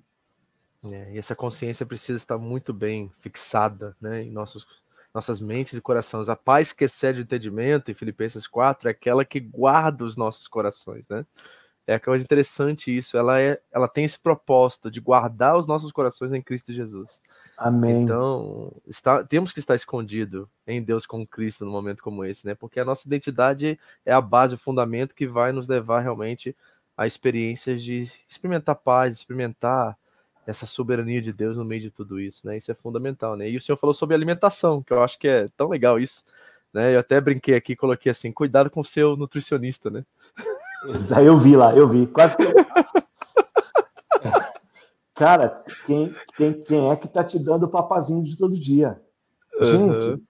É, 0.83 1.13
e 1.13 1.17
essa 1.17 1.35
consciência 1.35 1.85
precisa 1.85 2.17
estar 2.17 2.37
muito 2.37 2.73
bem 2.73 3.11
fixada 3.19 3.95
né, 3.99 4.23
em 4.23 4.31
nossos, 4.31 4.65
nossas 5.13 5.39
mentes 5.39 5.73
e 5.73 5.81
corações. 5.81 6.29
A 6.29 6.35
paz 6.35 6.71
que 6.71 6.85
excede 6.85 7.19
o 7.19 7.23
entendimento, 7.23 7.89
em 7.89 7.95
Filipenses 7.95 8.47
4, 8.47 8.87
é 8.87 8.91
aquela 8.91 9.25
que 9.25 9.39
guarda 9.39 10.05
os 10.05 10.15
nossos 10.15 10.47
corações. 10.47 11.07
Né? 11.07 11.25
É 11.87 11.99
coisa 11.99 12.23
interessante 12.23 12.95
isso. 12.95 13.17
Ela 13.17 13.39
é, 13.39 13.59
ela 13.71 13.87
tem 13.87 14.05
esse 14.05 14.19
propósito 14.19 14.89
de 14.89 14.99
guardar 14.99 15.57
os 15.57 15.67
nossos 15.67 15.91
corações 15.91 16.33
em 16.33 16.41
Cristo 16.41 16.73
Jesus. 16.73 17.21
Amém. 17.57 18.03
Então, 18.03 18.73
está, 18.87 19.23
temos 19.23 19.53
que 19.53 19.59
estar 19.59 19.75
escondido 19.75 20.49
em 20.65 20.81
Deus 20.81 21.05
com 21.05 21.25
Cristo 21.25 21.63
no 21.63 21.71
momento 21.71 22.01
como 22.01 22.25
esse, 22.25 22.45
né? 22.45 22.55
Porque 22.55 22.79
a 22.79 22.85
nossa 22.85 23.07
identidade 23.07 23.79
é 24.03 24.11
a 24.11 24.19
base, 24.19 24.55
o 24.55 24.57
fundamento 24.57 25.15
que 25.15 25.27
vai 25.27 25.51
nos 25.51 25.67
levar 25.67 26.01
realmente 26.01 26.55
a 26.97 27.05
experiências 27.05 27.83
de 27.83 28.09
experimentar 28.29 28.75
paz, 28.75 29.17
experimentar 29.17 29.97
essa 30.47 30.65
soberania 30.65 31.21
de 31.21 31.33
Deus 31.33 31.57
no 31.57 31.65
meio 31.65 31.81
de 31.81 31.91
tudo 31.91 32.19
isso, 32.19 32.45
né? 32.45 32.57
Isso 32.57 32.71
é 32.71 32.75
fundamental, 32.75 33.35
né? 33.35 33.49
E 33.49 33.57
o 33.57 33.61
senhor 33.61 33.77
falou 33.77 33.93
sobre 33.93 34.15
alimentação, 34.15 34.81
que 34.81 34.93
eu 34.93 35.01
acho 35.01 35.17
que 35.17 35.27
é 35.27 35.49
tão 35.57 35.67
legal 35.67 35.99
isso, 35.99 36.23
né? 36.73 36.95
Eu 36.95 36.99
até 36.99 37.19
brinquei 37.19 37.55
aqui, 37.55 37.75
coloquei 37.75 38.11
assim, 38.11 38.31
cuidado 38.31 38.69
com 38.69 38.81
o 38.81 38.85
seu 38.85 39.17
nutricionista, 39.17 39.89
né? 39.89 40.05
Eu 41.23 41.39
vi 41.39 41.55
lá, 41.55 41.75
eu 41.75 41.89
vi. 41.89 42.05
Quase 42.07 42.37
que. 42.37 42.43
Cara, 45.15 45.63
quem, 45.85 46.13
quem, 46.35 46.61
quem 46.63 46.91
é 46.91 46.95
que 46.95 47.07
tá 47.07 47.23
te 47.23 47.43
dando 47.43 47.63
o 47.63 47.69
papazinho 47.69 48.23
de 48.23 48.37
todo 48.37 48.59
dia? 48.59 48.99
Gente, 49.61 50.07
uhum. 50.07 50.21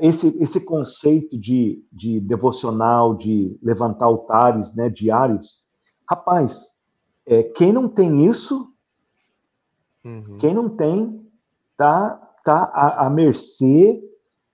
esse, 0.00 0.42
esse 0.42 0.60
conceito 0.60 1.38
de, 1.38 1.84
de 1.92 2.20
devocional, 2.20 3.14
de 3.14 3.56
levantar 3.62 4.06
altares 4.06 4.74
né, 4.74 4.90
diários, 4.90 5.62
rapaz, 6.08 6.72
é, 7.26 7.42
quem 7.42 7.72
não 7.72 7.88
tem 7.88 8.26
isso, 8.26 8.72
uhum. 10.04 10.36
quem 10.38 10.54
não 10.54 10.68
tem, 10.68 11.26
tá, 11.76 12.16
tá 12.44 12.64
à, 12.64 13.06
à 13.06 13.10
mercê 13.10 14.02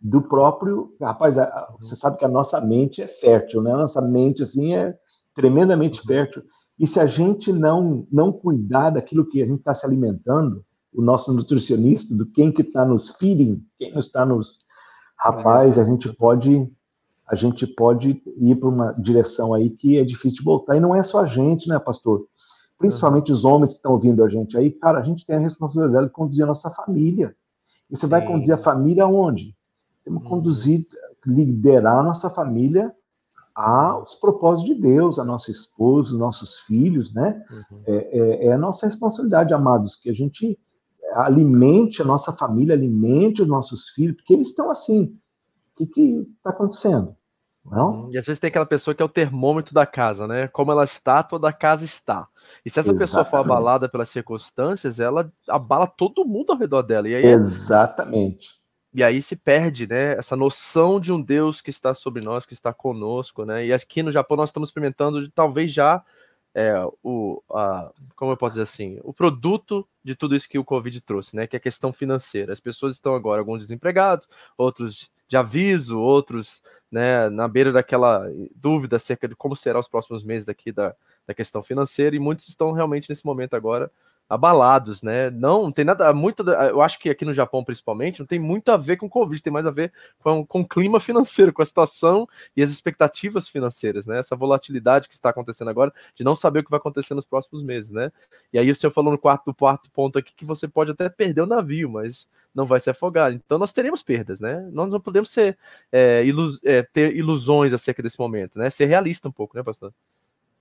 do 0.01 0.23
próprio. 0.23 0.95
Rapaz, 1.01 1.39
a, 1.39 1.75
você 1.81 1.97
sabe 1.97 2.19
que 2.19 2.25
a 2.25 2.29
nossa 2.29 2.61
mente 2.61 3.03
é 3.03 3.09
fértil, 3.09 3.63
né? 3.63 3.73
A 3.73 3.79
nossa 3.79 4.01
mente, 4.01 4.43
assim, 4.43 4.75
é 4.75 4.97
tremendamente 5.35 6.01
fértil. 6.03 6.43
E 6.79 6.87
se 6.87 7.01
a 7.01 7.07
gente 7.07 7.53
não, 7.53 8.07
não 8.11 8.33
cuidar 8.33 8.91
daquilo 8.91 9.29
que 9.29 9.43
a 9.43 9.47
gente 9.47 9.59
está 9.59 9.75
se 9.75 9.85
alimentando, 9.85 10.65
o 10.93 11.03
nosso 11.03 11.33
nutricionista, 11.33 12.15
do 12.17 12.27
quem 12.27 12.53
que 12.53 12.63
está 12.63 12.85
nos 12.85 13.17
feeding, 13.17 13.63
quem 13.79 13.99
está 13.99 14.25
nos... 14.25 14.65
Rapaz, 15.17 15.79
a 15.79 15.85
gente 15.85 16.13
pode 16.15 16.71
a 17.29 17.35
gente 17.35 17.67
pode 17.67 18.23
ir 18.39 18.57
para 18.57 18.69
uma 18.69 18.93
direção 18.93 19.53
aí 19.53 19.71
que 19.71 19.99
é 19.99 20.05
difícil 20.05 20.39
de 20.39 20.45
voltar. 20.45 20.77
E 20.77 20.81
não 20.81 20.97
é 20.97 21.03
só 21.03 21.21
a 21.21 21.27
gente, 21.27 21.69
né, 21.69 21.79
pastor? 21.79 22.27
Principalmente 22.79 23.31
os 23.31 23.45
homens 23.45 23.71
que 23.71 23.77
estão 23.77 23.93
ouvindo 23.93 24.25
a 24.25 24.29
gente 24.29 24.57
aí, 24.57 24.71
cara, 24.71 24.99
a 24.99 25.03
gente 25.03 25.27
tem 25.27 25.37
a 25.37 25.41
responsabilidade 25.41 26.07
de 26.07 26.13
conduzir 26.13 26.45
a 26.45 26.47
nossa 26.47 26.71
família. 26.71 27.35
E 27.91 27.97
você 27.97 28.07
Sim. 28.07 28.11
vai 28.11 28.27
conduzir 28.27 28.55
a 28.55 28.63
família 28.63 29.05
aonde? 29.05 29.55
Temos 30.05 30.23
que 30.23 30.29
uhum. 30.29 30.37
conduzir, 30.37 30.87
liderar 31.27 31.99
a 31.99 32.03
nossa 32.03 32.31
família 32.31 32.95
aos 33.55 34.15
propósitos 34.15 34.73
de 34.73 34.81
Deus, 34.81 35.19
a 35.19 35.25
nossa 35.25 35.51
esposa, 35.51 36.13
os 36.13 36.19
nossos 36.19 36.61
filhos, 36.61 37.13
né? 37.13 37.43
Uhum. 37.51 37.83
É, 37.87 37.93
é, 37.95 38.47
é, 38.47 38.53
a 38.53 38.59
nossa 38.59 38.87
responsabilidade, 38.87 39.53
amados, 39.53 39.97
que 39.97 40.09
a 40.09 40.15
gente 40.15 40.59
alimente 41.13 42.01
a 42.01 42.05
nossa 42.05 42.33
família, 42.33 42.75
alimente 42.75 43.43
os 43.43 43.49
nossos 43.49 43.89
filhos, 43.91 44.17
porque 44.17 44.33
eles 44.33 44.49
estão 44.49 44.71
assim. 44.71 45.19
O 45.79 45.87
que 45.87 46.01
está 46.37 46.51
acontecendo? 46.51 47.18
Não? 47.65 48.05
Uhum. 48.05 48.11
E 48.13 48.19
às 48.19 48.25
vezes 48.25 48.41
tem 48.41 48.49
aquela 48.49 48.67
pessoa 48.67 48.95
que 48.95 49.03
é 49.03 49.05
o 49.05 49.09
termômetro 49.09 49.75
da 49.75 49.85
casa, 49.85 50.27
né? 50.27 50.49
Como 50.49 50.73
ela 50.73 50.85
está, 50.85 51.23
toda 51.23 51.49
a 51.49 51.53
casa 51.53 51.85
está. 51.85 52.27
E 52.65 52.71
se 52.71 52.79
essa 52.79 52.91
Exatamente. 52.91 52.99
pessoa 52.99 53.25
for 53.25 53.37
abalada 53.39 53.89
pelas 53.89 54.09
circunstâncias, 54.09 54.99
ela 54.99 55.31
abala 55.49 55.87
todo 55.87 56.25
mundo 56.25 56.53
ao 56.53 56.59
redor 56.59 56.83
dela. 56.83 57.09
E 57.09 57.15
aí 57.15 57.27
é 57.27 57.33
Exatamente. 57.33 58.59
E 58.95 59.03
aí 59.03 59.21
se 59.21 59.37
perde, 59.37 59.87
né, 59.87 60.13
essa 60.13 60.35
noção 60.35 60.99
de 60.99 61.13
um 61.13 61.21
Deus 61.21 61.61
que 61.61 61.69
está 61.69 61.93
sobre 61.93 62.23
nós, 62.23 62.47
que 62.47 62.55
está 62.55 62.73
conosco, 62.73 63.45
né? 63.45 63.67
E 63.67 63.73
aqui 63.73 64.03
no 64.03 64.11
Japão 64.11 64.37
nós 64.37 64.49
estamos 64.49 64.71
experimentando 64.71 65.31
talvez 65.31 65.73
já 65.73 66.03
é, 66.55 66.75
o, 67.03 67.43
a, 67.51 67.93
como 68.17 68.33
eu 68.33 68.37
posso 68.37 68.55
dizer 68.55 68.63
assim, 68.63 68.99
o 69.05 69.13
produto 69.13 69.87
de 70.03 70.17
tudo 70.17 70.35
isso 70.35 70.49
que 70.49 70.59
o 70.59 70.65
Covid 70.65 71.01
trouxe, 71.03 71.37
né? 71.37 71.47
Que 71.47 71.55
é 71.55 71.59
a 71.59 71.61
questão 71.61 71.93
financeira. 71.93 72.53
As 72.53 72.61
pessoas 72.61 72.95
estão 72.95 73.15
agora, 73.15 73.41
alguns 73.41 73.61
desempregados, 73.61 74.29
outros 74.57 75.11
de 75.29 75.37
aviso, 75.37 75.99
outros, 75.99 76.63
né, 76.91 77.29
na 77.29 77.47
beira 77.47 77.71
daquela 77.71 78.27
dúvida 78.55 78.97
acerca 78.97 79.29
de 79.29 79.37
como 79.37 79.55
serão 79.55 79.81
os 79.81 79.89
próximos 79.89 80.25
meses 80.25 80.45
daqui 80.47 80.73
da, 80.73 80.95
da 81.27 81.35
questão 81.35 81.63
financeira, 81.63 82.17
e 82.17 82.19
muitos 82.19 82.49
estão 82.49 82.73
realmente 82.73 83.09
nesse 83.09 83.25
momento 83.27 83.55
agora 83.55 83.91
abalados, 84.29 85.03
né? 85.03 85.31
Não, 85.31 85.65
não 85.65 85.73
tem 85.73 85.85
nada, 85.85 86.13
muito, 86.13 86.43
eu 86.49 86.83
acho 86.83 86.99
que 86.99 87.09
aqui 87.09 87.25
no 87.25 87.33
Japão 87.33 87.65
principalmente, 87.65 88.21
não 88.21 88.27
tem 88.27 88.39
muito 88.39 88.71
a 88.71 88.77
ver 88.77 88.97
com 88.97 89.07
o 89.07 89.11
Covid, 89.11 89.43
tem 89.43 89.53
mais 89.53 89.65
a 89.65 89.71
ver 89.71 89.93
com, 90.19 90.45
com 90.45 90.61
o 90.61 90.69
clima 90.69 91.01
financeiro, 91.01 91.53
com 91.53 91.63
a 91.63 91.67
situação 91.67 92.29
e 92.57 92.63
as 92.63 92.71
expectativas 92.71 93.49
financeiras, 93.49 94.07
né? 94.07 94.19
Essa 94.19 94.37
volatilidade 94.37 95.09
que 95.09 95.15
está 95.15 95.31
acontecendo 95.31 95.69
agora, 95.69 95.93
de 96.15 96.23
não 96.23 96.37
saber 96.37 96.61
o 96.61 96.65
que 96.65 96.71
vai 96.71 96.79
acontecer 96.79 97.15
nos 97.15 97.27
próximos 97.27 97.63
meses, 97.63 97.91
né? 97.91 98.13
E 98.53 98.59
aí 98.59 98.71
o 98.71 98.77
senhor 98.77 98.93
falou 98.93 99.13
no 99.13 99.19
quarto, 99.19 99.55
quarto 99.55 99.91
ponto 99.91 100.19
aqui 100.19 100.33
que 100.35 100.45
você 100.45 100.69
pode 100.69 100.91
até 100.91 101.09
perder 101.09 101.43
o 101.43 101.47
navio, 101.47 101.89
mas 101.89 102.29
não 102.55 102.67
vai 102.67 102.81
se 102.81 102.91
afogar. 102.91 103.33
Então 103.33 103.59
nós 103.59 103.73
teremos 103.73 104.03
perdas, 104.03 104.41
né? 104.41 104.69
Nós 104.73 104.91
não 104.91 105.01
podemos 105.01 105.31
ser 105.31 105.57
é, 105.91 106.25
ilus, 106.25 106.61
é, 106.65 106.83
ter 106.83 107.17
ilusões 107.17 107.73
acerca 107.73 108.03
desse 108.03 108.19
momento, 108.19 108.59
né? 108.59 108.69
Ser 108.69 108.87
realista 108.87 109.29
um 109.29 109.33
pouco, 109.33 109.57
né, 109.57 109.63
pastor? 109.63 109.93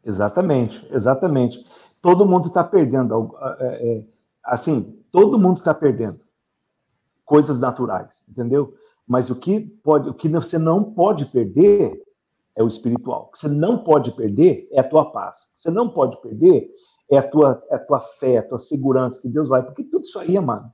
Exatamente, 0.06 0.88
exatamente. 0.92 1.66
Todo 2.02 2.26
mundo 2.26 2.48
está 2.48 2.64
perdendo, 2.64 3.36
é, 3.60 3.66
é, 3.66 4.06
assim, 4.44 5.02
todo 5.12 5.40
mundo 5.40 5.58
está 5.58 5.74
perdendo 5.74 6.20
coisas 7.26 7.60
naturais, 7.60 8.24
entendeu? 8.30 8.74
Mas 9.08 9.30
o 9.30 9.40
que 9.40 9.60
pode, 9.60 10.10
o 10.10 10.14
que 10.14 10.30
você 10.30 10.58
não 10.58 10.84
pode 10.84 11.26
perder 11.26 12.02
é 12.56 12.64
o 12.64 12.68
espiritual. 12.68 13.24
O 13.24 13.32
que 13.32 13.40
você 13.40 13.48
não 13.48 13.84
pode 13.84 14.12
perder 14.12 14.68
é 14.72 14.80
a 14.80 14.88
tua 14.88 15.12
paz. 15.12 15.36
O 15.38 15.54
que 15.54 15.62
você 15.62 15.72
não 15.72 15.90
pode 15.90 16.20
perder 16.22 16.70
é 17.10 17.18
a 17.18 17.24
tua, 17.24 17.64
é 17.70 17.76
a 17.76 17.80
tua 17.80 18.00
fé, 18.20 18.38
a 18.38 18.48
tua 18.48 18.60
segurança 18.60 19.22
que 19.22 19.30
Deus 19.30 19.50
vai, 19.50 19.64
porque 19.64 19.84
tudo 19.84 20.04
isso 20.04 20.20
aí, 20.20 20.40
mano, 20.40 20.72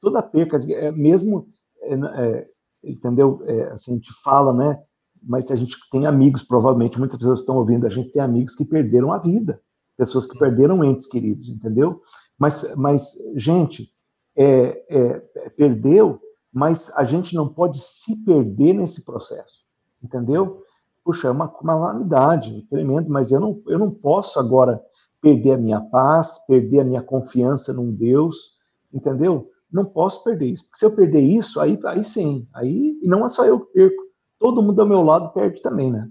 toda 0.00 0.22
perca, 0.22 0.58
é, 0.72 0.90
mesmo, 0.90 1.46
é, 1.80 1.94
é, 1.94 2.48
entendeu? 2.82 3.42
Assim, 3.72 3.92
a 3.92 3.94
gente 3.96 4.12
fala, 4.22 4.52
né? 4.52 4.82
mas 5.26 5.50
a 5.50 5.56
gente 5.56 5.76
tem 5.90 6.06
amigos, 6.06 6.42
provavelmente 6.42 6.98
muitas 6.98 7.18
pessoas 7.18 7.40
estão 7.40 7.56
ouvindo, 7.56 7.86
a 7.86 7.90
gente 7.90 8.10
tem 8.10 8.22
amigos 8.22 8.54
que 8.54 8.64
perderam 8.64 9.12
a 9.12 9.18
vida, 9.18 9.60
pessoas 9.96 10.26
que 10.26 10.38
perderam 10.38 10.84
entes 10.84 11.06
queridos, 11.06 11.48
entendeu? 11.48 12.00
Mas, 12.38 12.74
mas 12.76 13.16
gente, 13.36 13.90
é, 14.36 14.84
é, 14.88 15.48
perdeu, 15.50 16.20
mas 16.52 16.92
a 16.96 17.04
gente 17.04 17.34
não 17.34 17.48
pode 17.48 17.80
se 17.80 18.24
perder 18.24 18.74
nesse 18.74 19.04
processo, 19.04 19.60
entendeu? 20.02 20.62
Puxa, 21.04 21.28
é 21.28 21.30
uma 21.30 21.48
calamidade 21.48 22.62
tremendo, 22.68 23.10
mas 23.10 23.30
eu 23.30 23.40
não, 23.40 23.62
eu 23.66 23.78
não 23.78 23.90
posso 23.90 24.38
agora 24.38 24.82
perder 25.20 25.52
a 25.52 25.58
minha 25.58 25.80
paz, 25.80 26.38
perder 26.46 26.80
a 26.80 26.84
minha 26.84 27.02
confiança 27.02 27.72
num 27.72 27.92
Deus, 27.92 28.56
entendeu? 28.92 29.50
Não 29.72 29.84
posso 29.84 30.22
perder 30.22 30.46
isso. 30.46 30.64
Porque 30.64 30.78
se 30.78 30.84
eu 30.84 30.94
perder 30.94 31.20
isso, 31.20 31.60
aí, 31.60 31.78
aí 31.86 32.04
sim, 32.04 32.46
aí 32.54 32.98
e 33.02 33.06
não 33.06 33.24
é 33.24 33.28
só 33.28 33.44
eu 33.44 33.60
que 33.60 33.72
perco, 33.72 34.02
todo 34.38 34.62
mundo 34.62 34.80
ao 34.80 34.88
meu 34.88 35.02
lado 35.02 35.32
perde 35.32 35.62
também, 35.62 35.90
né? 35.90 36.08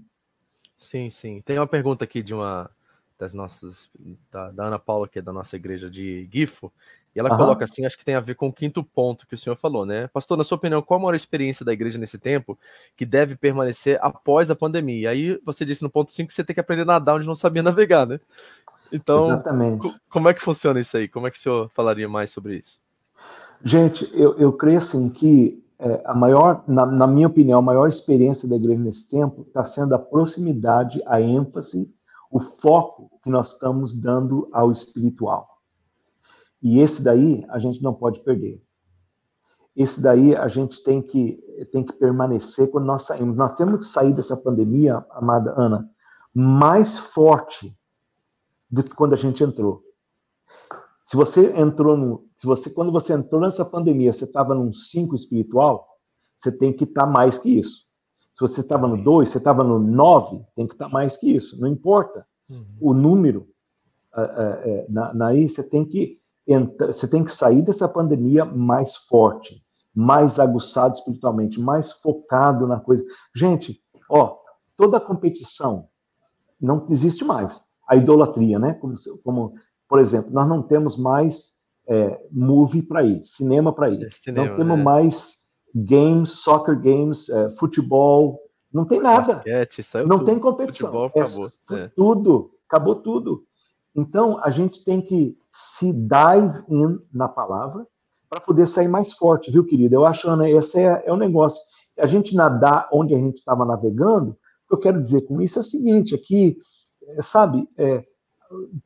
Sim, 0.78 1.08
sim. 1.08 1.40
Tem 1.42 1.58
uma 1.58 1.66
pergunta 1.66 2.04
aqui 2.04 2.22
de 2.22 2.34
uma 2.34 2.70
das 3.18 3.32
nossas, 3.32 3.88
da, 4.30 4.50
da 4.50 4.66
Ana 4.66 4.78
Paula, 4.78 5.08
que 5.08 5.18
é 5.18 5.22
da 5.22 5.32
nossa 5.32 5.56
igreja 5.56 5.90
de 5.90 6.28
Gifo, 6.32 6.72
e 7.14 7.20
ela 7.20 7.36
coloca 7.36 7.64
assim, 7.64 7.86
acho 7.86 7.96
que 7.96 8.04
tem 8.04 8.16
a 8.16 8.20
ver 8.20 8.34
com 8.34 8.48
o 8.48 8.52
quinto 8.52 8.82
ponto 8.82 9.26
que 9.26 9.36
o 9.36 9.38
senhor 9.38 9.54
falou, 9.54 9.86
né? 9.86 10.08
Pastor, 10.08 10.36
na 10.36 10.42
sua 10.42 10.56
opinião, 10.56 10.82
qual 10.82 10.98
a 10.98 11.02
maior 11.04 11.14
experiência 11.14 11.64
da 11.64 11.72
igreja 11.72 11.96
nesse 11.96 12.18
tempo 12.18 12.58
que 12.96 13.06
deve 13.06 13.36
permanecer 13.36 13.98
após 14.02 14.50
a 14.50 14.56
pandemia? 14.56 15.10
Aí 15.10 15.40
você 15.44 15.64
disse 15.64 15.82
no 15.82 15.90
ponto 15.90 16.10
5 16.10 16.26
que 16.26 16.34
você 16.34 16.42
tem 16.42 16.54
que 16.54 16.60
aprender 16.60 16.82
a 16.82 16.86
nadar 16.86 17.14
onde 17.14 17.26
não 17.26 17.36
sabia 17.36 17.62
navegar, 17.62 18.04
né? 18.04 18.18
Então, 18.92 19.42
como 20.10 20.28
é 20.28 20.34
que 20.34 20.42
funciona 20.42 20.80
isso 20.80 20.96
aí? 20.96 21.06
Como 21.06 21.26
é 21.26 21.30
que 21.30 21.38
o 21.38 21.40
senhor 21.40 21.70
falaria 21.70 22.08
mais 22.08 22.30
sobre 22.30 22.56
isso? 22.56 22.80
Gente, 23.64 24.10
eu, 24.12 24.36
eu 24.36 24.52
creio 24.52 24.78
assim 24.78 25.08
que 25.10 25.64
é, 25.78 26.02
a 26.04 26.14
maior, 26.14 26.64
na, 26.66 26.84
na, 26.84 27.06
minha 27.06 27.26
opinião, 27.26 27.58
a 27.58 27.62
maior 27.62 27.88
experiência 27.88 28.48
da 28.48 28.56
igreja 28.56 28.80
nesse 28.80 29.08
tempo 29.08 29.42
está 29.42 29.64
sendo 29.64 29.94
a 29.94 29.98
proximidade, 29.98 31.00
a 31.06 31.20
ênfase, 31.20 31.92
o 32.34 32.40
foco 32.40 33.08
que 33.22 33.30
nós 33.30 33.52
estamos 33.52 33.94
dando 33.94 34.48
ao 34.52 34.72
espiritual. 34.72 35.48
E 36.60 36.80
esse 36.80 37.00
daí 37.00 37.46
a 37.48 37.60
gente 37.60 37.80
não 37.80 37.94
pode 37.94 38.24
perder. 38.24 38.60
Esse 39.76 40.00
daí 40.00 40.34
a 40.34 40.48
gente 40.48 40.82
tem 40.82 41.00
que, 41.00 41.40
tem 41.70 41.84
que 41.84 41.92
permanecer 41.92 42.72
quando 42.72 42.86
nós 42.86 43.04
saímos. 43.04 43.36
Nós 43.36 43.54
temos 43.54 43.78
que 43.78 43.84
sair 43.84 44.12
dessa 44.12 44.36
pandemia, 44.36 45.06
amada 45.10 45.54
Ana, 45.56 45.88
mais 46.34 46.98
forte 46.98 47.72
do 48.68 48.82
que 48.82 48.90
quando 48.96 49.12
a 49.12 49.16
gente 49.16 49.44
entrou. 49.44 49.84
Se 51.04 51.16
você 51.16 51.56
entrou 51.56 51.96
no, 51.96 52.26
se 52.36 52.48
você 52.48 52.68
quando 52.68 52.90
você 52.90 53.12
entrou 53.12 53.40
nessa 53.40 53.64
pandemia, 53.64 54.12
você 54.12 54.24
estava 54.24 54.56
num 54.56 54.74
5 54.74 55.14
espiritual, 55.14 55.86
você 56.36 56.50
tem 56.50 56.72
que 56.72 56.82
estar 56.82 57.02
tá 57.02 57.06
mais 57.06 57.38
que 57.38 57.60
isso. 57.60 57.84
Se 58.34 58.40
você 58.40 58.60
estava 58.60 58.86
no 58.88 59.02
2, 59.02 59.30
você 59.30 59.38
estava 59.38 59.62
no 59.62 59.78
9, 59.78 60.44
tem 60.54 60.66
que 60.66 60.74
estar 60.74 60.86
tá 60.86 60.90
mais 60.92 61.16
que 61.16 61.30
isso. 61.30 61.60
Não 61.60 61.68
importa 61.68 62.26
uhum. 62.50 62.66
o 62.80 62.94
número. 62.94 63.48
Uh, 64.12 64.92
na, 64.92 65.32
você 65.32 65.68
tem 65.68 65.84
que 65.84 66.20
você 66.78 67.08
tem 67.08 67.24
que 67.24 67.32
sair 67.32 67.62
dessa 67.62 67.88
pandemia 67.88 68.44
mais 68.44 68.94
forte, 68.94 69.64
mais 69.94 70.38
aguçado 70.38 70.94
espiritualmente, 70.94 71.58
mais 71.58 71.92
focado 71.92 72.66
na 72.66 72.78
coisa. 72.78 73.02
Gente, 73.34 73.80
ó, 74.10 74.36
toda 74.76 75.00
competição 75.00 75.88
não 76.60 76.86
existe 76.90 77.24
mais. 77.24 77.64
a 77.88 77.96
idolatria, 77.96 78.58
né? 78.58 78.74
Como, 78.74 78.94
como, 79.22 79.54
por 79.88 80.00
exemplo, 80.00 80.30
nós 80.32 80.48
não 80.48 80.62
temos 80.62 80.96
mais 80.96 81.54
é, 81.86 82.20
movie 82.30 82.82
para 82.82 83.02
ir, 83.02 83.24
cinema 83.24 83.72
para 83.72 83.90
ir. 83.90 84.06
É, 84.06 84.10
cinema, 84.10 84.48
não 84.48 84.56
temos 84.56 84.78
né? 84.78 84.82
mais 84.82 85.43
games, 85.74 86.42
soccer 86.42 86.80
games, 86.80 87.28
é, 87.28 87.50
futebol, 87.56 88.40
não 88.72 88.84
tem 88.84 89.00
nada. 89.00 89.34
Basquete, 89.34 89.82
não 90.06 90.18
tudo. 90.18 90.24
tem 90.24 90.38
competição. 90.38 90.90
Futebol, 90.90 91.12
é 91.14 91.20
acabou. 91.20 91.48
É, 91.72 91.88
tudo, 91.88 92.50
acabou 92.68 92.96
tudo. 92.96 93.44
Então, 93.94 94.38
a 94.42 94.50
gente 94.50 94.84
tem 94.84 95.00
que 95.00 95.36
se 95.52 95.92
dive 95.92 96.64
in 96.68 96.98
na 97.12 97.28
palavra 97.28 97.86
para 98.28 98.40
poder 98.40 98.66
sair 98.66 98.88
mais 98.88 99.12
forte, 99.12 99.50
viu, 99.50 99.64
querido? 99.64 99.94
Eu 99.94 100.04
acho, 100.04 100.28
Ana, 100.28 100.50
esse 100.50 100.80
é, 100.80 101.04
é 101.06 101.12
o 101.12 101.16
negócio. 101.16 101.60
A 101.96 102.06
gente 102.06 102.34
nadar 102.34 102.88
onde 102.92 103.14
a 103.14 103.18
gente 103.18 103.38
estava 103.38 103.64
navegando, 103.64 104.30
o 104.30 104.68
que 104.68 104.74
eu 104.74 104.78
quero 104.78 105.00
dizer 105.00 105.20
com 105.22 105.40
isso 105.40 105.60
é 105.60 105.62
o 105.62 105.64
seguinte, 105.64 106.14
aqui, 106.14 106.58
é, 107.06 107.22
sabe, 107.22 107.68
é, 107.78 108.04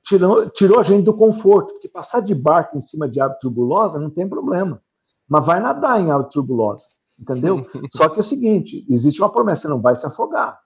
tirou, 0.05 0.51
tirou 0.51 0.81
a 0.81 0.83
gente 0.83 1.05
do 1.05 1.15
conforto, 1.15 1.73
porque 1.73 1.89
passar 1.89 2.21
de 2.21 2.35
barco 2.35 2.77
em 2.77 2.83
cima 2.83 3.09
de 3.09 3.21
água 3.21 3.39
turbulosa 3.41 3.99
não 3.99 4.11
tem 4.11 4.29
problema, 4.29 4.83
mas 5.29 5.45
vai 5.45 5.61
nadar 5.61 6.01
em 6.01 6.11
água 6.11 6.29
turbulosa, 6.29 6.85
entendeu? 7.19 7.65
Só 7.95 8.09
que 8.09 8.19
é 8.19 8.21
o 8.21 8.25
seguinte, 8.25 8.87
existe 8.89 9.21
uma 9.21 9.31
promessa, 9.31 9.63
você 9.63 9.69
não 9.69 9.81
vai 9.81 9.95
se 9.97 10.07
afogar. 10.07 10.59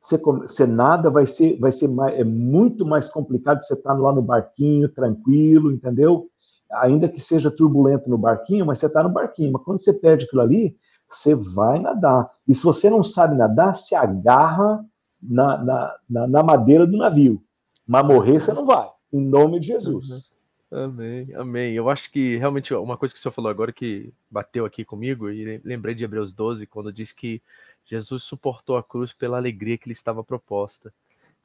Você, 0.00 0.16
você 0.16 0.66
nada 0.66 1.10
vai 1.10 1.26
ser, 1.26 1.58
vai 1.58 1.72
ser 1.72 1.88
mais, 1.88 2.18
é 2.18 2.24
muito 2.24 2.86
mais 2.86 3.08
complicado 3.08 3.62
você 3.62 3.74
estar 3.74 3.92
lá 3.94 4.12
no 4.12 4.22
barquinho, 4.22 4.88
tranquilo, 4.88 5.72
entendeu? 5.72 6.28
Ainda 6.70 7.08
que 7.08 7.20
seja 7.20 7.50
turbulento 7.50 8.08
no 8.08 8.16
barquinho, 8.16 8.64
mas 8.64 8.78
você 8.78 8.86
está 8.86 9.02
no 9.02 9.08
barquinho. 9.08 9.52
Mas 9.52 9.62
quando 9.64 9.82
você 9.82 9.92
perde 9.92 10.24
aquilo 10.24 10.42
ali, 10.42 10.76
você 11.08 11.34
vai 11.34 11.80
nadar. 11.80 12.30
E 12.46 12.54
se 12.54 12.62
você 12.62 12.88
não 12.88 13.02
sabe 13.02 13.36
nadar, 13.36 13.74
se 13.74 13.94
agarra 13.94 14.84
na, 15.20 15.58
na, 15.64 15.96
na, 16.08 16.26
na 16.26 16.42
madeira 16.42 16.86
do 16.86 16.96
navio. 16.96 17.42
Mas 17.86 18.06
morrer 18.06 18.40
você 18.40 18.52
não 18.52 18.66
vai. 18.66 18.88
Em 19.12 19.20
nome 19.20 19.60
de 19.60 19.68
Jesus. 19.68 20.10
Uhum. 20.10 20.18
Amém, 20.70 21.34
amém. 21.34 21.74
Eu 21.74 21.88
acho 21.88 22.10
que 22.10 22.36
realmente 22.36 22.74
uma 22.74 22.96
coisa 22.98 23.14
que 23.14 23.18
o 23.18 23.22
senhor 23.22 23.32
falou 23.32 23.50
agora 23.50 23.72
que 23.72 24.12
bateu 24.30 24.66
aqui 24.66 24.84
comigo, 24.84 25.30
e 25.30 25.58
lembrei 25.64 25.94
de 25.94 26.04
Hebreus 26.04 26.30
12, 26.30 26.66
quando 26.66 26.92
diz 26.92 27.10
que 27.10 27.40
Jesus 27.86 28.22
suportou 28.22 28.76
a 28.76 28.84
cruz 28.84 29.12
pela 29.14 29.38
alegria 29.38 29.78
que 29.78 29.88
lhe 29.88 29.94
estava 29.94 30.22
proposta. 30.22 30.92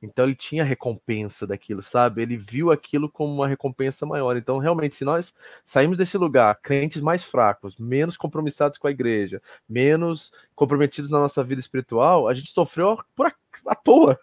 Então 0.01 0.25
ele 0.25 0.35
tinha 0.35 0.65
recompensa 0.65 1.47
daquilo, 1.47 1.81
sabe? 1.81 2.21
Ele 2.21 2.35
viu 2.35 2.69
aquilo 2.71 3.09
como 3.09 3.33
uma 3.33 3.47
recompensa 3.47 4.05
maior. 4.05 4.35
Então, 4.35 4.57
realmente, 4.57 4.97
se 4.97 5.05
nós 5.05 5.33
saímos 5.63 5.97
desse 5.97 6.17
lugar, 6.17 6.59
crentes 6.61 7.01
mais 7.01 7.23
fracos, 7.23 7.77
menos 7.77 8.17
compromissados 8.17 8.77
com 8.77 8.87
a 8.87 8.91
igreja, 8.91 9.41
menos 9.69 10.33
comprometidos 10.53 11.09
na 11.09 11.19
nossa 11.19 11.41
vida 11.41 11.61
espiritual, 11.61 12.27
a 12.27 12.33
gente 12.33 12.51
sofreu 12.51 12.99
por 13.15 13.33
à 13.65 13.75
toa. 13.75 14.19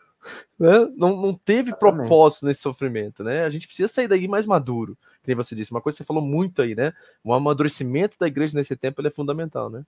Né? 0.59 0.91
Não, 0.97 1.16
não 1.16 1.35
teve 1.35 1.75
propósito 1.75 2.47
nesse 2.47 2.61
sofrimento, 2.61 3.25
né? 3.25 3.45
A 3.45 3.51
gente 3.51 3.66
precisa 3.66 3.89
sair 3.89 4.09
daí 4.09 4.29
mais 4.29 4.47
maduro, 4.47 4.97
como 5.25 5.43
você 5.43 5.55
disse. 5.55 5.71
Uma 5.71 5.81
coisa 5.81 5.97
que 5.97 6.03
você 6.03 6.07
falou 6.07 6.23
muito 6.23 6.62
aí, 6.62 6.75
né? 6.75 6.93
O 7.25 7.33
amadurecimento 7.33 8.16
da 8.18 8.27
igreja 8.27 8.57
nesse 8.57 8.77
tempo 8.77 9.07
é 9.07 9.11
fundamental, 9.11 9.71
né? 9.71 9.85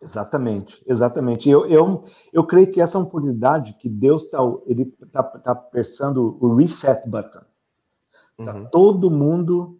Exatamente, 0.00 0.82
exatamente. 0.86 1.48
Eu, 1.48 1.64
eu, 1.66 2.04
eu 2.32 2.44
creio 2.44 2.70
que 2.70 2.80
essa 2.80 2.96
é 2.96 3.00
uma 3.00 3.06
oportunidade 3.06 3.74
que 3.74 3.88
Deus 3.88 4.24
está 4.24 4.38
tá, 5.12 5.22
tá 5.22 5.52
apertando 5.52 6.36
o 6.40 6.56
reset 6.56 7.08
button. 7.08 7.40
Tá 8.36 8.56
uhum. 8.56 8.64
todo 8.70 9.10
mundo 9.10 9.78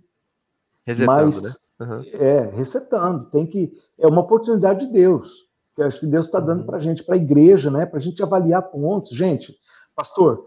Resetando, 0.87 1.12
mais, 1.12 1.43
né? 1.43 1.51
Uhum. 1.81 2.03
É, 2.12 2.51
resetando. 2.55 3.25
Tem 3.31 3.47
que 3.47 3.73
é 3.99 4.07
uma 4.07 4.20
oportunidade 4.20 4.87
de 4.87 4.93
Deus. 4.93 5.49
Que 5.75 5.83
acho 5.83 6.01
que 6.01 6.07
Deus 6.07 6.27
está 6.27 6.41
dando 6.41 6.61
uhum. 6.61 6.66
para 6.66 6.79
a 6.79 6.81
gente, 6.81 7.03
para 7.03 7.14
a 7.14 7.18
igreja, 7.18 7.70
né? 7.70 7.87
Para 7.87 7.99
a 7.99 8.03
gente 8.03 8.23
avaliar 8.23 8.62
pontos. 8.70 9.16
Gente, 9.16 9.55
pastor, 9.95 10.45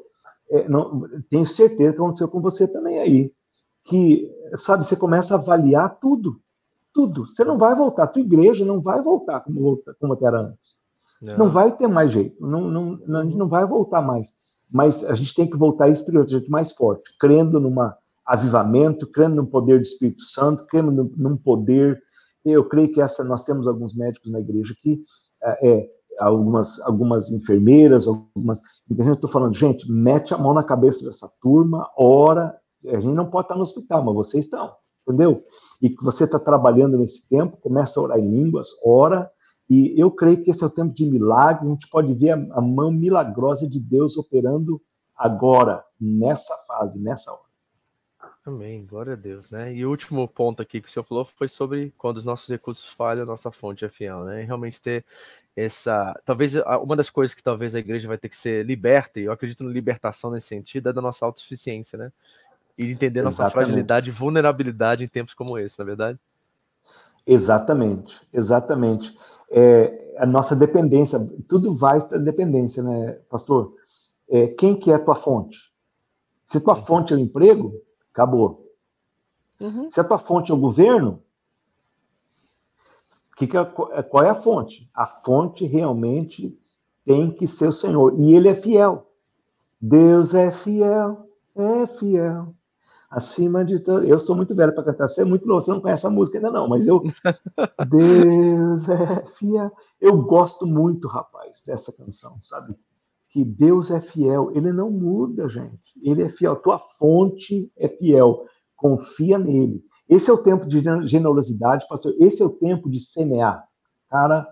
é, 0.50 0.68
não, 0.68 1.08
tenho 1.30 1.46
certeza 1.46 1.94
que 1.94 2.00
aconteceu 2.00 2.28
com 2.30 2.42
você 2.42 2.68
também 2.68 3.00
aí, 3.00 3.32
que 3.84 4.32
sabe 4.58 4.86
você 4.86 4.96
começa 4.96 5.36
a 5.36 5.40
avaliar 5.40 5.98
tudo 6.00 6.40
tudo. 6.96 7.28
Você 7.28 7.44
não 7.44 7.58
vai 7.58 7.76
voltar, 7.76 8.04
a 8.04 8.08
tua 8.08 8.22
igreja 8.22 8.64
não 8.64 8.80
vai 8.80 9.04
voltar 9.04 9.42
como, 9.42 9.84
como 10.00 10.18
era 10.26 10.40
antes. 10.40 10.78
Não. 11.22 11.38
não 11.38 11.52
vai 11.52 11.76
ter 11.76 11.88
mais 11.88 12.12
jeito, 12.12 12.46
não, 12.46 12.70
não, 12.70 13.00
não, 13.06 13.24
não 13.24 13.48
vai 13.48 13.66
voltar 13.66 14.02
mais. 14.02 14.34
Mas 14.72 15.04
a 15.04 15.14
gente 15.16 15.36
tem 15.36 15.50
que 15.50 15.58
voltar 15.58 15.90
espiritualmente 15.90 16.50
mais 16.50 16.72
forte, 16.72 17.04
crendo 17.20 17.60
numa 17.60 17.98
avivamento, 18.26 19.08
crendo 19.08 19.36
no 19.36 19.48
poder 19.48 19.80
do 19.80 19.84
Espírito 19.84 20.24
Santo, 20.24 20.66
crendo 20.68 21.12
num 21.16 21.38
poder. 21.38 22.02
Eu 22.46 22.66
creio 22.66 22.92
que 22.92 23.02
essa 23.02 23.24
nós 23.24 23.44
temos 23.44 23.68
alguns 23.68 23.96
médicos 23.96 24.32
na 24.32 24.40
igreja 24.40 24.74
aqui, 24.78 25.04
é, 25.44 25.70
é 25.70 25.90
algumas, 26.20 26.80
algumas 26.82 27.32
enfermeiras, 27.32 28.08
algumas. 28.08 28.60
Então, 28.90 29.08
eu 29.08 29.14
estou 29.14 29.30
falando, 29.30 29.56
gente, 29.56 29.90
mete 29.92 30.34
a 30.34 30.38
mão 30.38 30.54
na 30.54 30.64
cabeça 30.64 31.04
dessa 31.06 31.30
turma, 31.42 31.90
ora. 31.98 32.56
A 32.88 33.00
gente 33.00 33.16
não 33.16 33.30
pode 33.30 33.46
estar 33.46 33.56
no 33.56 33.64
hospital, 33.64 34.04
mas 34.04 34.14
vocês 34.14 34.46
estão 34.46 34.72
entendeu? 35.08 35.44
E 35.82 35.90
que 35.90 36.04
você 36.04 36.24
está 36.24 36.40
trabalhando 36.40 36.98
nesse 36.98 37.30
tempo, 37.30 37.58
começa 37.58 38.00
a 38.00 38.04
orar 38.04 38.20
em 38.20 38.28
línguas, 38.28 38.70
ora, 38.84 39.30
e 39.70 40.00
eu 40.00 40.12
creio 40.12 40.42
que 40.42 40.52
esse 40.52 40.64
é 40.64 40.68
o 40.68 40.72
tempo 40.72 40.94
de 40.94 41.06
milagre, 41.06 41.68
a 41.68 41.70
gente 41.70 41.88
pode 41.90 42.14
ver 42.14 42.32
a, 42.32 42.58
a 42.58 42.62
mão 42.62 42.92
milagrosa 42.92 43.68
de 43.68 43.80
Deus 43.80 44.18
operando 44.18 44.82
agora, 45.16 45.84
nessa 46.00 46.56
fase, 46.68 47.00
nessa 47.00 47.32
hora. 47.32 47.45
Amém, 48.46 48.86
glória 48.86 49.14
a 49.14 49.16
Deus, 49.16 49.50
né? 49.50 49.74
E 49.74 49.86
o 49.86 49.90
último 49.90 50.28
ponto 50.28 50.62
aqui 50.62 50.82
que 50.82 50.88
o 50.88 50.92
senhor 50.92 51.04
falou 51.04 51.26
foi 51.26 51.48
sobre 51.48 51.94
quando 51.98 52.18
os 52.18 52.26
nossos 52.26 52.48
recursos 52.48 52.86
falham, 52.86 53.24
a 53.24 53.26
nossa 53.26 53.52
fonte 53.52 53.84
é 53.84 53.90
fiel, 53.90 54.24
né? 54.24 54.44
E 54.44 54.46
realmente 54.46 54.82
ter 54.82 55.06
essa. 55.56 56.14
Talvez 56.26 56.56
uma 56.56 56.96
das 56.96 57.10
coisas 57.10 57.36
que 57.36 57.44
talvez 57.44 57.76
a 57.76 57.80
igreja 57.80 58.08
vai 58.08 58.18
ter 58.18 58.30
que 58.30 58.36
ser 58.36 58.66
liberta, 58.66 59.20
e 59.20 59.24
eu 59.24 59.32
acredito 59.32 59.64
na 59.64 59.72
libertação 59.72 60.32
nesse 60.32 60.48
sentido, 60.48 60.90
é 60.90 60.94
da 60.94 61.02
nossa 61.02 61.26
autossuficiência, 61.26 61.98
né? 61.98 62.12
e 62.78 62.92
entender 62.92 63.22
nossa 63.22 63.44
exatamente. 63.44 63.54
fragilidade 63.54 64.10
e 64.10 64.14
vulnerabilidade 64.14 65.04
em 65.04 65.08
tempos 65.08 65.34
como 65.34 65.58
esse, 65.58 65.78
na 65.80 65.84
é 65.84 65.88
verdade? 65.88 66.20
Exatamente, 67.26 68.22
exatamente. 68.34 69.18
É, 69.50 70.16
a 70.18 70.26
nossa 70.26 70.56
dependência, 70.56 71.20
tudo 71.48 71.76
vai 71.76 72.06
para 72.06 72.18
dependência, 72.18 72.84
né, 72.84 73.18
pastor? 73.30 73.74
É, 74.30 74.48
quem 74.48 74.76
que 74.76 74.92
é 74.92 74.96
a 74.96 75.00
tua 75.00 75.16
fonte? 75.16 75.58
Se 76.46 76.60
tua 76.60 76.76
uhum. 76.76 76.86
fonte 76.86 77.14
é 77.14 77.16
o 77.16 77.20
emprego, 77.20 77.74
acabou. 78.16 78.72
Uhum. 79.60 79.92
Se 79.92 80.00
a 80.00 80.04
tua 80.04 80.18
fonte 80.18 80.52
é 80.52 80.56
o 80.56 80.60
governo, 80.60 81.22
que 83.36 83.46
que 83.46 83.58
é, 83.58 83.66
qual 83.66 84.24
é 84.24 84.30
a 84.30 84.42
fonte? 84.42 84.90
A 84.94 85.06
fonte 85.06 85.66
realmente 85.66 86.58
tem 87.04 87.30
que 87.30 87.46
ser 87.46 87.68
o 87.68 87.74
Senhor. 87.74 88.18
E 88.18 88.34
ele 88.34 88.48
é 88.48 88.56
fiel. 88.56 89.12
Deus 89.80 90.34
é 90.34 90.52
fiel, 90.52 91.30
é 91.56 91.86
fiel 91.86 92.56
acima 93.10 93.64
de 93.64 93.84
tudo. 93.84 94.04
Eu 94.06 94.18
sou 94.18 94.36
muito 94.36 94.56
velho 94.56 94.74
para 94.74 94.84
cantar, 94.84 95.08
você 95.08 95.22
é 95.22 95.26
muito 95.26 95.46
novo, 95.46 95.62
você 95.62 95.72
não 95.72 95.82
conhece 95.82 96.08
a 96.08 96.10
música 96.10 96.38
ainda 96.38 96.52
não, 96.52 96.68
mas 96.68 96.88
eu. 96.88 97.04
Deus 97.90 98.90
é 98.90 99.26
fiel. 99.38 99.72
Eu 100.00 100.22
gosto 100.24 100.66
muito, 100.66 101.08
rapaz, 101.08 101.62
dessa 101.66 101.92
canção, 101.92 102.42
sabe? 102.42 102.76
Que 103.36 103.44
Deus 103.44 103.92
é 103.92 104.00
fiel, 104.00 104.50
ele 104.56 104.72
não 104.72 104.90
muda, 104.90 105.50
gente. 105.50 105.92
Ele 106.02 106.24
é 106.24 106.30
fiel, 106.30 106.56
tua 106.56 106.80
fonte 106.80 107.70
é 107.76 107.90
fiel. 107.90 108.46
Confia 108.78 109.38
nele. 109.38 109.84
Esse 110.08 110.30
é 110.30 110.34
o 110.34 110.42
tempo 110.42 110.66
de 110.66 110.82
generosidade, 111.06 111.86
pastor. 111.90 112.16
Esse 112.18 112.42
é 112.42 112.46
o 112.46 112.58
tempo 112.58 112.90
de 112.90 112.98
semear. 112.98 113.68
Cara, 114.10 114.48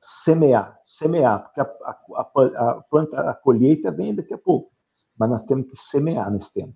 semear, 0.00 0.76
semear, 0.82 1.44
porque 1.44 1.60
a, 1.60 1.64
a, 1.64 2.20
a, 2.56 2.82
planta, 2.90 3.20
a 3.20 3.34
colheita 3.34 3.92
vem 3.92 4.12
daqui 4.12 4.34
a 4.34 4.38
pouco. 4.38 4.72
Mas 5.16 5.30
nós 5.30 5.42
temos 5.42 5.68
que 5.70 5.76
semear 5.76 6.28
nesse 6.28 6.52
tempo. 6.52 6.74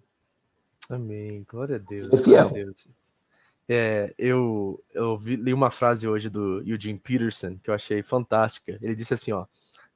Amém. 0.89 1.45
Glória 1.51 1.75
a 1.75 1.81
Deus. 1.81 2.13
É 2.13 2.23
glória 2.23 2.43
a 2.43 2.49
Deus. 2.51 2.89
É, 3.69 4.15
eu, 4.17 4.81
eu 4.95 5.19
vi, 5.19 5.35
li 5.35 5.53
uma 5.53 5.73
frase 5.73 6.07
hoje 6.07 6.31
do 6.31 6.63
Eugene 6.65 7.01
Peterson 7.01 7.59
que 7.61 7.69
eu 7.69 7.75
achei 7.75 8.01
fantástica. 8.01 8.79
Ele 8.81 8.95
disse 8.95 9.13
assim: 9.13 9.33
ó, 9.33 9.45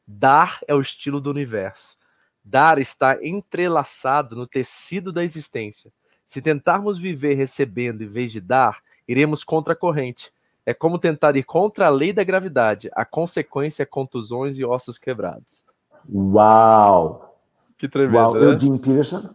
dar 0.07 0.61
é 0.67 0.75
o 0.75 0.81
estilo 0.81 1.21
do 1.21 1.31
universo. 1.31 1.97
Dar 2.45 2.79
está 2.79 3.19
entrelaçado 3.25 4.35
no 4.35 4.47
tecido 4.47 5.13
da 5.13 5.25
existência. 5.25 5.93
Se 6.25 6.41
tentarmos 6.41 6.99
viver 6.99 7.35
recebendo 7.35 8.03
em 8.03 8.09
vez 8.09 8.33
de 8.33 8.41
dar, 8.41 8.81
iremos 9.07 9.45
contra 9.45 9.75
a 9.75 9.77
corrente. 9.77 10.33
É 10.65 10.73
como 10.73 10.99
tentar 10.99 11.37
ir 11.37 11.45
contra 11.45 11.87
a 11.87 11.91
lei 11.91 12.13
da 12.13 12.25
gravidade. 12.25 12.91
A 12.95 13.05
consequência 13.05 13.83
é 13.83 13.87
contusões 13.87 14.57
e 14.59 14.65
ossos 14.65 14.99
quebrados. 14.99 15.65
Uau! 16.09 17.39
Que 17.79 17.89
tremendo. 17.89 18.17
Uau, 18.17 18.35
né? 18.35 18.53
Eugene 18.53 18.79
Peterson 18.79 19.35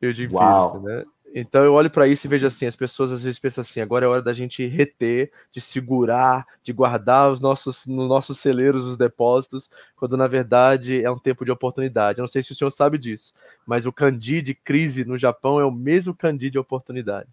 Eugene 0.00 0.32
Peterson, 0.32 0.78
né? 0.80 1.04
Então 1.34 1.64
eu 1.64 1.74
olho 1.74 1.90
para 1.90 2.08
isso 2.08 2.26
e 2.26 2.28
vejo 2.28 2.46
assim, 2.46 2.66
as 2.66 2.74
pessoas 2.74 3.12
às 3.12 3.22
vezes 3.22 3.38
pensam 3.38 3.62
assim, 3.62 3.80
agora 3.80 4.04
é 4.04 4.08
hora 4.08 4.22
da 4.22 4.32
gente 4.32 4.66
reter, 4.66 5.30
de 5.52 5.60
segurar, 5.60 6.46
de 6.62 6.72
guardar 6.72 7.30
os 7.30 7.40
nossos 7.40 7.86
nos 7.86 8.08
nossos 8.08 8.38
celeiros 8.38 8.84
os 8.84 8.96
depósitos, 8.96 9.70
quando 9.96 10.16
na 10.16 10.26
verdade 10.26 11.02
é 11.02 11.10
um 11.10 11.18
tempo 11.18 11.44
de 11.44 11.50
oportunidade. 11.50 12.18
Eu 12.18 12.22
não 12.22 12.28
sei 12.28 12.42
se 12.42 12.52
o 12.52 12.54
senhor 12.54 12.70
sabe 12.70 12.98
disso, 12.98 13.32
mas 13.66 13.86
o 13.86 13.92
candi 13.92 14.40
de 14.40 14.54
crise 14.54 15.04
no 15.04 15.18
Japão 15.18 15.60
é 15.60 15.64
o 15.64 15.70
mesmo 15.70 16.14
candi 16.14 16.50
de 16.50 16.58
oportunidade. 16.58 17.30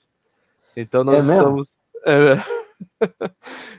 Então 0.76 1.04
nós 1.04 1.30
é 1.30 1.34
estamos 1.34 1.70
é, 2.06 2.36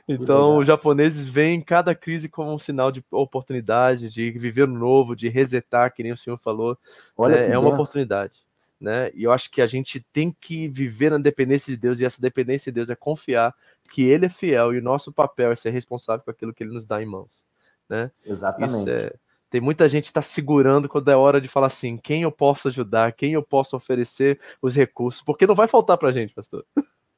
então, 0.09 0.59
os 0.59 0.67
japoneses 0.67 1.27
veem 1.27 1.61
cada 1.61 1.95
crise 1.95 2.29
como 2.29 2.53
um 2.53 2.59
sinal 2.59 2.91
de 2.91 3.05
oportunidade, 3.11 4.11
de 4.11 4.31
viver 4.33 4.67
no 4.67 4.79
novo, 4.79 5.15
de 5.15 5.29
resetar, 5.29 5.93
que 5.93 6.03
nem 6.03 6.13
o 6.13 6.17
senhor 6.17 6.39
falou. 6.39 6.77
Olha 7.17 7.37
é, 7.37 7.53
é 7.53 7.59
uma 7.59 7.71
oportunidade. 7.71 8.46
Né? 8.81 9.11
E 9.15 9.25
eu 9.25 9.33
acho 9.33 9.51
que 9.51 9.63
a 9.63 9.67
gente 9.67 10.01
tem 10.13 10.35
que 10.39 10.69
viver 10.69 11.11
na 11.11 11.19
dependência 11.19 11.73
de 11.73 11.81
Deus, 11.81 12.01
e 12.01 12.05
essa 12.05 12.21
dependência 12.21 12.71
de 12.71 12.77
Deus 12.77 12.91
é 12.91 12.95
confiar 12.95 13.55
que 13.91 14.03
Ele 14.03 14.27
é 14.27 14.29
fiel 14.29 14.75
e 14.75 14.79
o 14.79 14.83
nosso 14.83 15.13
papel 15.13 15.53
é 15.53 15.57
ser 15.57 15.71
responsável 15.71 16.23
por 16.25 16.33
aquilo 16.33 16.53
que 16.53 16.63
Ele 16.63 16.75
nos 16.75 16.87
dá 16.87 17.03
em 17.03 17.07
mãos. 17.07 17.47
Né? 17.89 18.11
Exatamente. 18.25 18.91
É, 18.91 19.15
tem 19.49 19.61
muita 19.61 19.89
gente 19.89 20.05
que 20.05 20.09
está 20.09 20.23
segurando 20.23 20.89
quando 20.89 21.09
é 21.09 21.17
hora 21.17 21.41
de 21.41 21.49
falar 21.49 21.69
assim: 21.69 21.97
quem 21.97 22.23
eu 22.23 22.33
posso 22.33 22.69
ajudar, 22.69 23.13
quem 23.13 23.33
eu 23.33 23.43
posso 23.43 23.77
oferecer 23.77 24.41
os 24.61 24.75
recursos, 24.75 25.23
porque 25.23 25.47
não 25.47 25.55
vai 25.55 25.69
faltar 25.69 25.97
para 25.97 26.09
a 26.09 26.13
gente, 26.13 26.35
pastor. 26.35 26.65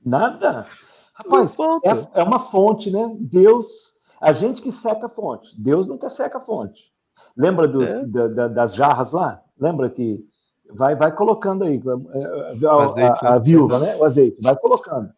Nada. 0.04 0.66
Rapaz, 1.14 1.56
é, 1.84 2.20
é, 2.20 2.22
uma 2.22 2.38
fonte, 2.38 2.92
né? 2.92 3.16
Deus, 3.18 3.98
a 4.20 4.32
gente 4.32 4.62
que 4.62 4.70
seca 4.70 5.06
a 5.06 5.08
fonte, 5.08 5.60
Deus 5.60 5.88
nunca 5.88 6.08
seca 6.08 6.38
a 6.38 6.40
fonte. 6.40 6.92
Lembra 7.36 7.66
dos, 7.66 7.90
é. 7.90 8.06
da, 8.06 8.28
da, 8.28 8.48
das 8.48 8.74
jarras 8.74 9.10
lá? 9.10 9.42
Lembra 9.58 9.90
que 9.90 10.24
vai, 10.70 10.94
vai 10.96 11.14
colocando 11.14 11.64
aí 11.64 11.80
é, 12.12 12.66
a, 12.66 12.82
azeite, 12.82 13.24
a, 13.24 13.28
a, 13.28 13.32
a, 13.32 13.34
né? 13.34 13.40
viúva, 13.40 13.78
né? 13.78 13.96
O 13.96 14.04
azeite, 14.04 14.40
vai 14.42 14.56
colocando. 14.56 15.10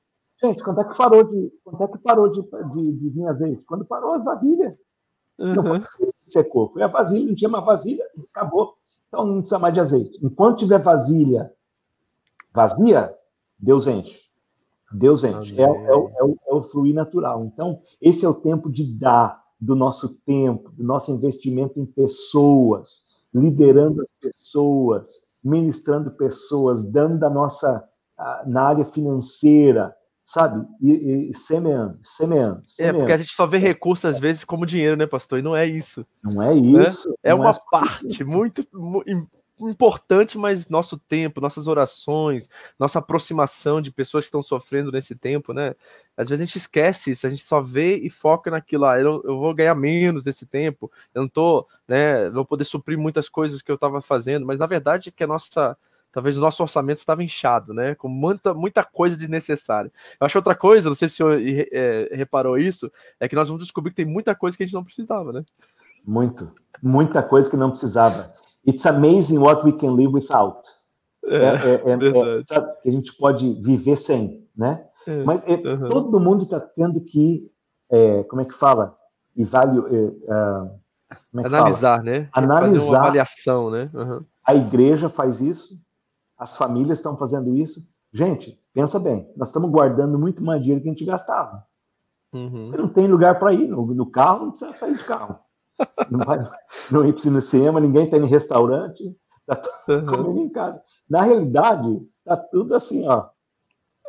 Gente, 0.43 0.63
quando 0.63 0.81
é 0.81 0.85
que 0.85 0.97
parou 0.97 1.25
de, 1.25 1.53
quando 1.63 1.83
é 1.83 1.89
que 1.89 1.99
parou 1.99 2.29
de, 2.31 2.43
de, 2.43 2.93
de 2.93 3.09
vir 3.11 3.27
azeite? 3.27 3.63
Quando 3.65 3.85
parou 3.85 4.15
as 4.15 4.25
vasilhas. 4.25 4.75
Uhum. 5.39 5.83
secou. 6.27 6.71
Foi 6.71 6.83
a 6.83 6.87
vasilha, 6.87 7.27
não 7.27 7.35
tinha 7.35 7.49
mais 7.49 7.65
vasilha, 7.65 8.05
acabou. 8.31 8.75
Então 9.09 9.25
não 9.25 9.41
precisa 9.41 9.59
mais 9.59 9.75
de 9.75 9.81
azeite. 9.81 10.19
Enquanto 10.23 10.59
tiver 10.59 10.83
vasilha 10.83 11.51
vazia, 12.53 13.15
Deus 13.59 13.87
enche. 13.87 14.19
Deus 14.93 15.25
enche. 15.25 15.59
É, 15.61 15.65
é, 15.65 15.95
o, 15.95 16.09
é, 16.09 16.25
o, 16.25 16.37
é 16.47 16.55
o 16.55 16.63
fluir 16.65 16.95
natural. 16.95 17.45
Então, 17.45 17.81
esse 18.01 18.25
é 18.25 18.29
o 18.29 18.35
tempo 18.35 18.71
de 18.71 18.85
dar 18.85 19.41
do 19.61 19.77
nosso 19.77 20.21
tempo, 20.21 20.71
do 20.73 20.83
nosso 20.83 21.13
investimento 21.13 21.79
em 21.79 21.87
pessoas, 21.87 23.23
liderando 23.33 24.03
as 24.03 24.09
pessoas, 24.21 25.29
ministrando 25.43 26.11
pessoas, 26.11 26.83
dando 26.83 27.19
da 27.19 27.31
nossa 27.31 27.85
na 28.47 28.65
área 28.65 28.85
financeira, 28.85 29.95
sabe? 30.25 30.67
E, 30.81 31.31
e 31.33 31.37
semeando, 31.37 31.99
semeando, 32.05 32.61
semeando, 32.67 32.97
É, 32.97 33.01
porque 33.01 33.13
a 33.13 33.17
gente 33.17 33.33
só 33.33 33.47
vê 33.47 33.59
recursos 33.59 34.05
às 34.05 34.19
vezes 34.19 34.45
como 34.45 34.67
dinheiro, 34.67 34.97
né, 34.97 35.07
pastor? 35.07 35.39
E 35.39 35.43
não 35.43 35.57
é 35.57 35.67
isso. 35.67 36.07
Não 36.23 36.43
é 36.43 36.55
isso. 36.55 37.09
Né? 37.09 37.15
É 37.25 37.35
uma 37.35 37.51
é 37.51 37.55
parte 37.71 38.23
muito, 38.23 38.67
muito 38.73 39.40
importante, 39.69 40.39
mas 40.39 40.69
nosso 40.69 40.99
tempo, 40.99 41.41
nossas 41.41 41.67
orações, 41.67 42.49
nossa 42.79 42.99
aproximação 42.99 43.81
de 43.81 43.91
pessoas 43.91 44.25
que 44.25 44.29
estão 44.29 44.43
sofrendo 44.43 44.91
nesse 44.91 45.15
tempo, 45.15 45.53
né? 45.53 45.75
Às 46.17 46.29
vezes 46.29 46.43
a 46.43 46.45
gente 46.47 46.57
esquece 46.57 47.11
isso, 47.13 47.27
a 47.27 47.31
gente 47.31 47.43
só 47.43 47.61
vê 47.61 47.97
e 47.97 48.11
foca 48.11 48.51
naquilo, 48.51 48.85
ah, 48.85 48.99
eu, 48.99 49.23
eu 49.25 49.39
vou 49.39 49.55
ganhar 49.55 49.75
menos 49.75 50.25
nesse 50.25 50.47
tempo, 50.47 50.91
eu 51.15 51.23
não 51.23 51.29
tô, 51.29 51.67
né, 51.89 52.29
vou 52.31 52.45
poder 52.45 52.65
suprir 52.65 52.99
muitas 52.99 53.29
coisas 53.29 53.63
que 53.63 53.71
eu 53.71 53.75
estava 53.75 54.01
fazendo, 54.01 54.47
mas 54.47 54.59
na 54.59 54.67
verdade 54.67 55.09
é 55.09 55.13
que 55.13 55.25
a 55.25 55.27
nossa, 55.27 55.77
talvez 56.13 56.37
o 56.37 56.41
nosso 56.41 56.63
orçamento 56.63 56.99
estava 56.99 57.25
inchado, 57.25 57.73
né, 57.73 57.95
com 57.95 58.09
muita, 58.09 58.53
muita 58.53 58.85
coisa 58.85 59.17
desnecessária. 59.17 59.91
Eu 60.21 60.27
acho 60.27 60.37
outra 60.37 60.55
coisa, 60.55 60.91
não 60.91 60.97
sei 60.97 61.09
se 61.09 61.15
o 61.15 61.17
senhor 61.17 61.41
é, 61.73 62.11
reparou 62.13 62.59
isso, 62.59 62.93
é 63.19 63.29
que 63.29 63.37
nós 63.37 63.49
vamos 63.49 63.63
descobrir 63.65 63.91
que 63.91 63.97
tem 63.97 64.07
muita 64.07 64.35
coisa 64.35 64.57
que 64.57 64.63
a 64.63 64.67
gente 64.67 64.75
não 64.75 64.85
precisava, 64.85 65.33
né? 65.33 65.45
Muito, 66.05 66.55
muita 66.83 67.23
coisa 67.23 67.49
que 67.49 67.57
não 67.57 67.71
precisava. 67.71 68.33
It's 68.67 68.85
amazing 68.87 69.39
what 69.39 69.65
we 69.65 69.73
can 69.73 69.95
live 69.95 70.13
without. 70.13 70.63
É, 71.25 71.37
é, 71.37 71.45
é, 71.45 71.93
é 71.93 72.63
que 72.83 72.89
a 72.89 72.93
gente 72.93 73.15
pode 73.17 73.55
viver 73.63 73.97
sem, 73.97 74.47
né? 74.57 74.85
É, 75.07 75.23
Mas 75.25 75.43
uhum. 75.47 75.89
todo 75.89 76.21
mundo 76.21 76.45
está 76.45 76.61
tendo 76.61 77.01
que, 77.01 77.51
como 78.29 78.43
é 78.43 78.45
que 78.45 78.55
fala? 78.55 78.97
E 79.37 79.45
vale, 79.45 79.79
uh, 79.79 80.71
analisar, 81.37 81.99
fala? 81.99 82.03
né? 82.03 82.29
Analisar. 82.33 82.79
Fazer 82.79 82.91
uma 82.91 82.99
avaliação, 82.99 83.71
né? 83.71 83.91
Uhum. 83.95 84.25
A 84.45 84.55
igreja 84.55 85.09
faz 85.09 85.41
isso, 85.41 85.81
as 86.37 86.57
famílias 86.57 86.99
estão 86.99 87.17
fazendo 87.17 87.55
isso. 87.55 87.87
Gente, 88.13 88.61
pensa 88.75 88.99
bem, 88.99 89.31
nós 89.37 89.49
estamos 89.49 89.71
guardando 89.71 90.19
muito 90.19 90.43
mais 90.43 90.61
dinheiro 90.61 90.83
que 90.83 90.89
a 90.89 90.93
gente 90.93 91.05
gastava. 91.05 91.65
Uhum. 92.33 92.71
Não 92.71 92.89
tem 92.89 93.07
lugar 93.07 93.39
para 93.39 93.53
ir 93.53 93.69
no, 93.69 93.87
no 93.87 94.07
carro, 94.07 94.47
não 94.47 94.51
precisa 94.51 94.73
sair 94.73 94.97
de 94.97 95.05
carro 95.05 95.39
não 96.11 96.25
vai 96.25 96.39
não 96.91 97.07
ir 97.07 97.13
para 97.13 97.29
o 97.31 97.41
cinema, 97.41 97.81
ninguém 97.81 98.05
está 98.05 98.17
em 98.17 98.27
restaurante, 98.27 99.17
está 99.41 99.57
tudo 99.57 99.99
uhum. 100.01 100.07
comendo 100.07 100.41
em 100.41 100.49
casa. 100.49 100.81
Na 101.09 101.23
realidade, 101.23 102.01
está 102.19 102.37
tudo 102.37 102.75
assim, 102.75 103.07
ó. 103.07 103.29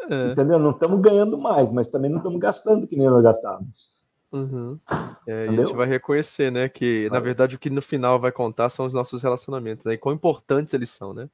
É. 0.09 0.31
Entendeu? 0.31 0.57
Não 0.57 0.71
estamos 0.71 0.99
ganhando 1.01 1.37
mais, 1.37 1.71
mas 1.71 1.87
também 1.87 2.09
não 2.09 2.17
estamos 2.17 2.39
gastando 2.39 2.87
que 2.87 2.95
nem 2.95 3.07
nós 3.07 3.23
gastávamos. 3.23 4.01
Uhum. 4.31 4.79
É, 5.27 5.49
a 5.49 5.51
gente 5.51 5.73
vai 5.73 5.87
reconhecer, 5.87 6.51
né, 6.51 6.69
que 6.69 7.09
na 7.11 7.19
verdade 7.19 7.55
o 7.55 7.59
que 7.59 7.69
no 7.69 7.81
final 7.81 8.17
vai 8.17 8.31
contar 8.31 8.69
são 8.69 8.85
os 8.85 8.93
nossos 8.93 9.21
relacionamentos, 9.21 9.85
né, 9.85 9.93
e 9.93 9.97
quão 9.97 10.15
importantes 10.15 10.73
eles 10.73 10.89
são, 10.89 11.13
né? 11.13 11.29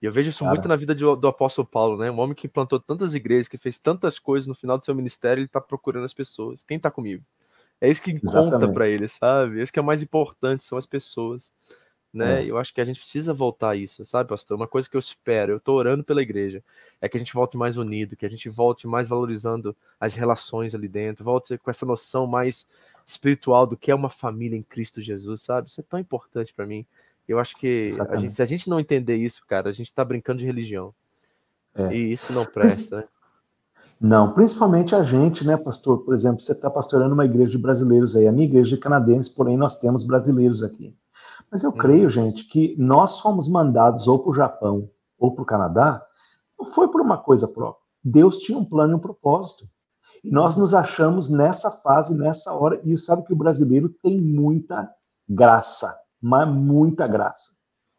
E 0.00 0.06
eu 0.06 0.12
vejo 0.12 0.30
isso 0.30 0.44
Cara. 0.44 0.50
muito 0.54 0.66
na 0.66 0.76
vida 0.76 0.94
de, 0.94 1.02
do 1.02 1.28
apóstolo 1.28 1.68
Paulo, 1.68 1.98
né? 1.98 2.10
Um 2.10 2.18
homem 2.20 2.34
que 2.34 2.48
plantou 2.48 2.80
tantas 2.80 3.12
igrejas, 3.14 3.48
que 3.48 3.58
fez 3.58 3.76
tantas 3.76 4.18
coisas 4.18 4.46
no 4.46 4.54
final 4.54 4.78
do 4.78 4.84
seu 4.84 4.94
ministério, 4.94 5.40
ele 5.40 5.46
está 5.46 5.60
procurando 5.60 6.06
as 6.06 6.14
pessoas. 6.14 6.62
Quem 6.62 6.78
está 6.78 6.90
comigo? 6.90 7.22
É 7.80 7.88
isso 7.88 8.02
que 8.02 8.20
conta 8.20 8.68
para 8.68 8.88
ele, 8.88 9.08
sabe? 9.08 9.60
É 9.60 9.62
isso 9.62 9.72
que 9.72 9.78
é 9.78 9.82
o 9.82 9.84
mais 9.84 10.02
importante, 10.02 10.62
são 10.62 10.76
as 10.76 10.86
pessoas. 10.86 11.52
Né? 12.12 12.42
É. 12.42 12.50
Eu 12.50 12.58
acho 12.58 12.74
que 12.74 12.80
a 12.80 12.84
gente 12.84 12.98
precisa 12.98 13.32
voltar 13.32 13.70
a 13.70 13.76
isso, 13.76 14.04
sabe, 14.04 14.28
pastor? 14.28 14.56
Uma 14.56 14.66
coisa 14.66 14.90
que 14.90 14.96
eu 14.96 14.98
espero, 14.98 15.52
eu 15.52 15.56
estou 15.58 15.76
orando 15.76 16.02
pela 16.02 16.20
igreja, 16.20 16.62
é 17.00 17.08
que 17.08 17.16
a 17.16 17.20
gente 17.20 17.32
volte 17.32 17.56
mais 17.56 17.76
unido, 17.76 18.16
que 18.16 18.26
a 18.26 18.28
gente 18.28 18.48
volte 18.48 18.86
mais 18.86 19.08
valorizando 19.08 19.76
as 19.98 20.14
relações 20.14 20.74
ali 20.74 20.88
dentro, 20.88 21.24
volte 21.24 21.56
com 21.56 21.70
essa 21.70 21.86
noção 21.86 22.26
mais 22.26 22.66
espiritual 23.06 23.66
do 23.66 23.76
que 23.76 23.90
é 23.90 23.94
uma 23.94 24.10
família 24.10 24.56
em 24.56 24.62
Cristo 24.62 25.00
Jesus, 25.00 25.42
sabe? 25.42 25.68
Isso 25.68 25.80
é 25.80 25.84
tão 25.84 25.98
importante 25.98 26.52
para 26.52 26.66
mim. 26.66 26.84
Eu 27.28 27.38
acho 27.38 27.56
que 27.56 27.94
a 28.08 28.16
gente, 28.16 28.32
se 28.34 28.42
a 28.42 28.46
gente 28.46 28.68
não 28.68 28.80
entender 28.80 29.16
isso, 29.16 29.44
cara, 29.46 29.70
a 29.70 29.72
gente 29.72 29.86
está 29.86 30.04
brincando 30.04 30.40
de 30.40 30.46
religião. 30.46 30.92
É. 31.74 31.94
E 31.94 32.12
isso 32.12 32.32
não 32.32 32.44
presta, 32.44 32.98
né? 32.98 33.08
Não, 34.00 34.32
principalmente 34.32 34.94
a 34.94 35.02
gente, 35.02 35.46
né, 35.46 35.58
pastor? 35.58 35.98
Por 36.04 36.14
exemplo, 36.14 36.40
você 36.40 36.52
está 36.52 36.70
pastorando 36.70 37.12
uma 37.12 37.26
igreja 37.26 37.50
de 37.50 37.58
brasileiros 37.58 38.16
aí, 38.16 38.26
a 38.26 38.32
minha 38.32 38.46
igreja 38.46 38.74
é 38.74 38.78
canadense, 38.78 39.34
porém 39.34 39.58
nós 39.58 39.78
temos 39.78 40.06
brasileiros 40.06 40.62
aqui. 40.62 40.96
Mas 41.52 41.62
eu 41.64 41.72
creio, 41.72 42.04
uhum. 42.04 42.10
gente, 42.10 42.44
que 42.44 42.74
nós 42.78 43.20
fomos 43.20 43.46
mandados 43.46 44.08
ou 44.08 44.18
para 44.18 44.30
o 44.30 44.34
Japão 44.34 44.88
ou 45.18 45.34
para 45.34 45.42
o 45.42 45.46
Canadá, 45.46 46.02
não 46.58 46.72
foi 46.72 46.88
por 46.88 47.02
uma 47.02 47.18
coisa 47.18 47.46
própria. 47.46 47.82
Deus 48.02 48.38
tinha 48.38 48.56
um 48.56 48.64
plano 48.64 48.94
e 48.94 48.96
um 48.96 49.00
propósito. 49.00 49.66
E 50.24 50.30
nós 50.30 50.56
nos 50.56 50.72
achamos 50.72 51.28
nessa 51.28 51.70
fase, 51.70 52.14
nessa 52.14 52.54
hora, 52.54 52.80
e 52.82 52.96
sabe 52.98 53.24
que 53.24 53.32
o 53.34 53.36
brasileiro 53.36 53.90
tem 54.02 54.18
muita 54.18 54.90
graça, 55.28 55.94
mas 56.22 56.48
muita 56.48 57.06
graça. 57.06 57.50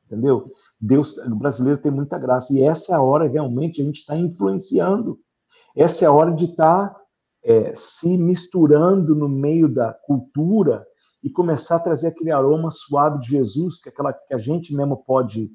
Entendeu? 0.06 0.52
Deus, 0.80 1.16
o 1.20 1.36
brasileiro 1.36 1.80
tem 1.80 1.92
muita 1.92 2.18
graça. 2.18 2.52
E 2.54 2.64
essa 2.64 2.92
é 2.92 2.96
a 2.96 3.02
hora 3.02 3.28
realmente 3.28 3.82
a 3.82 3.86
gente 3.86 4.00
está 4.00 4.18
influenciando 4.18 5.20
essa 5.76 6.06
é 6.06 6.08
a 6.08 6.12
hora 6.12 6.32
de 6.32 6.46
estar 6.46 6.90
tá, 6.90 7.02
é, 7.44 7.76
se 7.76 8.18
misturando 8.18 9.16
no 9.16 9.28
meio 9.28 9.68
da 9.68 9.94
cultura 9.94 10.86
e 11.24 11.30
começar 11.30 11.78
a 11.78 11.80
trazer 11.80 12.08
aquele 12.08 12.32
aroma 12.32 12.70
suave 12.72 13.20
de 13.20 13.28
Jesus, 13.28 13.80
que, 13.80 13.90
é 13.90 13.92
aquela, 13.92 14.14
que 14.14 14.34
a 14.34 14.38
gente 14.38 14.74
mesmo 14.76 14.98
pode 14.98 15.52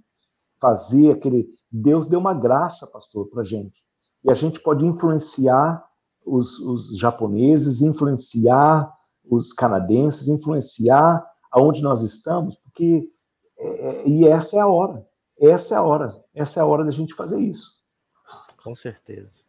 fazer, 0.60 1.12
aquele 1.12 1.48
Deus 1.70 2.08
deu 2.08 2.18
uma 2.18 2.32
graça, 2.32 2.86
pastor, 2.86 3.28
para 3.28 3.44
gente. 3.44 3.82
E 4.24 4.30
a 4.30 4.34
gente 4.34 4.60
pode 4.60 4.84
influenciar 4.86 5.84
os, 6.24 6.58
os 6.60 6.96
japoneses, 6.98 7.82
influenciar 7.82 8.92
os 9.28 9.52
canadenses, 9.52 10.28
influenciar 10.28 11.24
aonde 11.50 11.82
nós 11.82 12.02
estamos, 12.02 12.56
porque 12.56 13.08
é, 13.58 13.68
é, 13.68 14.08
e 14.08 14.26
essa 14.26 14.56
é 14.56 14.60
a 14.60 14.66
hora, 14.66 15.06
essa 15.38 15.74
é 15.74 15.78
a 15.78 15.82
hora, 15.82 16.24
essa 16.34 16.60
é 16.60 16.62
a 16.62 16.66
hora 16.66 16.84
da 16.84 16.90
gente 16.90 17.14
fazer 17.14 17.40
isso. 17.40 17.82
Com 18.62 18.74
certeza. 18.74 19.45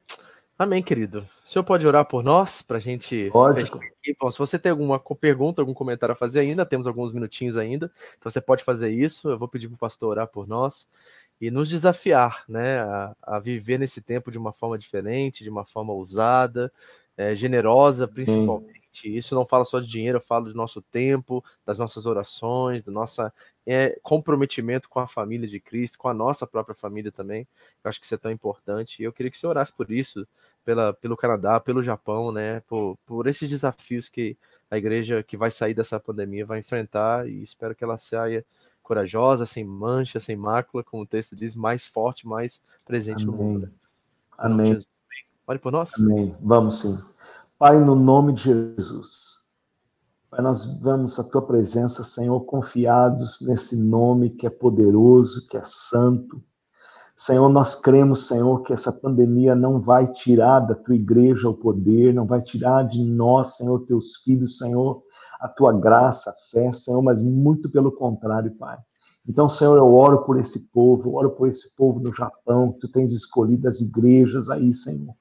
Amém, 0.57 0.81
querido. 0.81 1.27
O 1.45 1.49
senhor 1.49 1.63
pode 1.63 1.85
orar 1.85 2.03
por 2.05 2.23
nós 2.23 2.63
para 2.63 2.77
a 2.77 2.79
gente. 2.79 3.29
Pode. 3.31 3.69
Bom, 4.19 4.31
se 4.31 4.39
você 4.39 4.57
tem 4.57 4.71
alguma 4.71 4.99
pergunta, 4.99 5.61
algum 5.61 5.73
comentário 5.73 6.13
a 6.13 6.15
fazer 6.15 6.39
ainda, 6.39 6.65
temos 6.65 6.87
alguns 6.87 7.11
minutinhos 7.11 7.57
ainda, 7.57 7.91
então 8.17 8.31
você 8.31 8.41
pode 8.41 8.63
fazer 8.63 8.89
isso. 8.89 9.29
Eu 9.29 9.37
vou 9.37 9.47
pedir 9.47 9.67
para 9.67 9.75
o 9.75 9.77
pastor 9.77 10.09
orar 10.09 10.27
por 10.27 10.47
nós 10.47 10.87
e 11.39 11.51
nos 11.51 11.69
desafiar, 11.69 12.43
né, 12.49 12.79
a, 12.79 13.15
a, 13.21 13.39
viver 13.39 13.77
nesse 13.77 14.01
tempo 14.01 14.31
de 14.31 14.37
uma 14.39 14.51
forma 14.51 14.77
diferente, 14.79 15.43
de 15.43 15.49
uma 15.49 15.63
forma 15.63 15.93
ousada, 15.93 16.71
é, 17.15 17.35
generosa, 17.35 18.07
principalmente. 18.07 18.76
Isso 19.05 19.35
não 19.35 19.45
fala 19.45 19.65
só 19.65 19.79
de 19.79 19.87
dinheiro, 19.87 20.17
eu 20.17 20.21
falo 20.21 20.45
do 20.45 20.55
nosso 20.55 20.81
tempo, 20.81 21.43
das 21.65 21.77
nossas 21.77 22.05
orações, 22.05 22.83
do 22.83 22.91
nosso 22.91 23.21
é, 23.65 23.99
comprometimento 24.01 24.87
com 24.87 24.99
a 24.99 25.07
família 25.07 25.47
de 25.47 25.59
Cristo, 25.59 25.97
com 25.97 26.07
a 26.07 26.13
nossa 26.13 26.47
própria 26.47 26.73
família 26.73 27.11
também. 27.11 27.47
Eu 27.83 27.89
acho 27.89 27.99
que 27.99 28.05
isso 28.05 28.15
é 28.15 28.17
tão 28.17 28.31
importante. 28.31 29.01
E 29.01 29.05
eu 29.05 29.11
queria 29.11 29.29
que 29.29 29.37
você 29.37 29.45
orasse 29.45 29.73
por 29.73 29.91
isso, 29.91 30.25
pela, 30.63 30.93
pelo 30.93 31.17
Canadá, 31.17 31.59
pelo 31.59 31.83
Japão, 31.83 32.31
né? 32.31 32.61
Por, 32.61 32.97
por 33.05 33.27
esses 33.27 33.49
desafios 33.49 34.07
que 34.07 34.37
a 34.71 34.77
igreja 34.77 35.21
que 35.21 35.35
vai 35.35 35.51
sair 35.51 35.73
dessa 35.73 35.99
pandemia 35.99 36.45
vai 36.45 36.59
enfrentar 36.59 37.27
e 37.27 37.43
espero 37.43 37.75
que 37.75 37.83
ela 37.83 37.97
saia 37.97 38.45
corajosa, 38.87 39.45
sem 39.45 39.65
mancha, 39.65 40.17
sem 40.17 40.37
mácula, 40.37 40.81
como 40.81 41.03
o 41.03 41.05
texto 41.05 41.35
diz, 41.35 41.53
mais 41.53 41.85
forte, 41.85 42.25
mais 42.25 42.61
presente 42.85 43.23
Amém. 43.23 43.35
no 43.35 43.43
mundo. 43.43 43.71
Amém. 44.37 44.85
Olhe 45.45 45.59
por 45.59 45.71
nós. 45.71 45.93
Amém. 45.99 46.33
Vamos 46.39 46.81
sim. 46.81 46.97
Pai, 47.59 47.83
no 47.83 47.95
nome 47.95 48.33
de 48.33 48.43
Jesus. 48.43 49.39
Pai, 50.29 50.43
nós 50.43 50.63
vamos 50.79 51.17
à 51.17 51.23
tua 51.23 51.41
presença, 51.41 52.03
Senhor, 52.03 52.39
confiados 52.41 53.39
nesse 53.41 53.75
nome 53.75 54.29
que 54.29 54.45
é 54.45 54.49
poderoso, 54.51 55.47
que 55.47 55.57
é 55.57 55.63
santo. 55.65 56.39
Senhor, 57.15 57.49
nós 57.49 57.73
cremos, 57.73 58.27
Senhor, 58.27 58.61
que 58.61 58.73
essa 58.73 58.91
pandemia 58.91 59.55
não 59.55 59.81
vai 59.81 60.05
tirar 60.05 60.59
da 60.59 60.75
tua 60.75 60.93
igreja 60.93 61.49
o 61.49 61.53
poder, 61.55 62.13
não 62.13 62.27
vai 62.27 62.43
tirar 62.43 62.87
de 62.87 63.03
nós, 63.03 63.57
Senhor, 63.57 63.79
teus 63.87 64.17
filhos, 64.17 64.59
Senhor, 64.59 65.01
a 65.41 65.47
tua 65.47 65.73
graça, 65.73 66.29
a 66.29 66.33
fé, 66.51 66.71
Senhor, 66.71 67.01
mas 67.01 67.23
muito 67.23 67.71
pelo 67.71 67.91
contrário, 67.91 68.51
Pai. 68.51 68.77
Então, 69.27 69.49
Senhor, 69.49 69.75
eu 69.79 69.95
oro 69.95 70.23
por 70.25 70.39
esse 70.39 70.71
povo, 70.71 71.15
oro 71.15 71.31
por 71.31 71.49
esse 71.49 71.75
povo 71.75 71.99
no 71.99 72.13
Japão, 72.13 72.73
que 72.73 72.81
tu 72.81 72.91
tens 72.91 73.11
escolhido 73.13 73.67
as 73.67 73.81
igrejas 73.81 74.47
aí, 74.47 74.71
Senhor. 74.75 75.15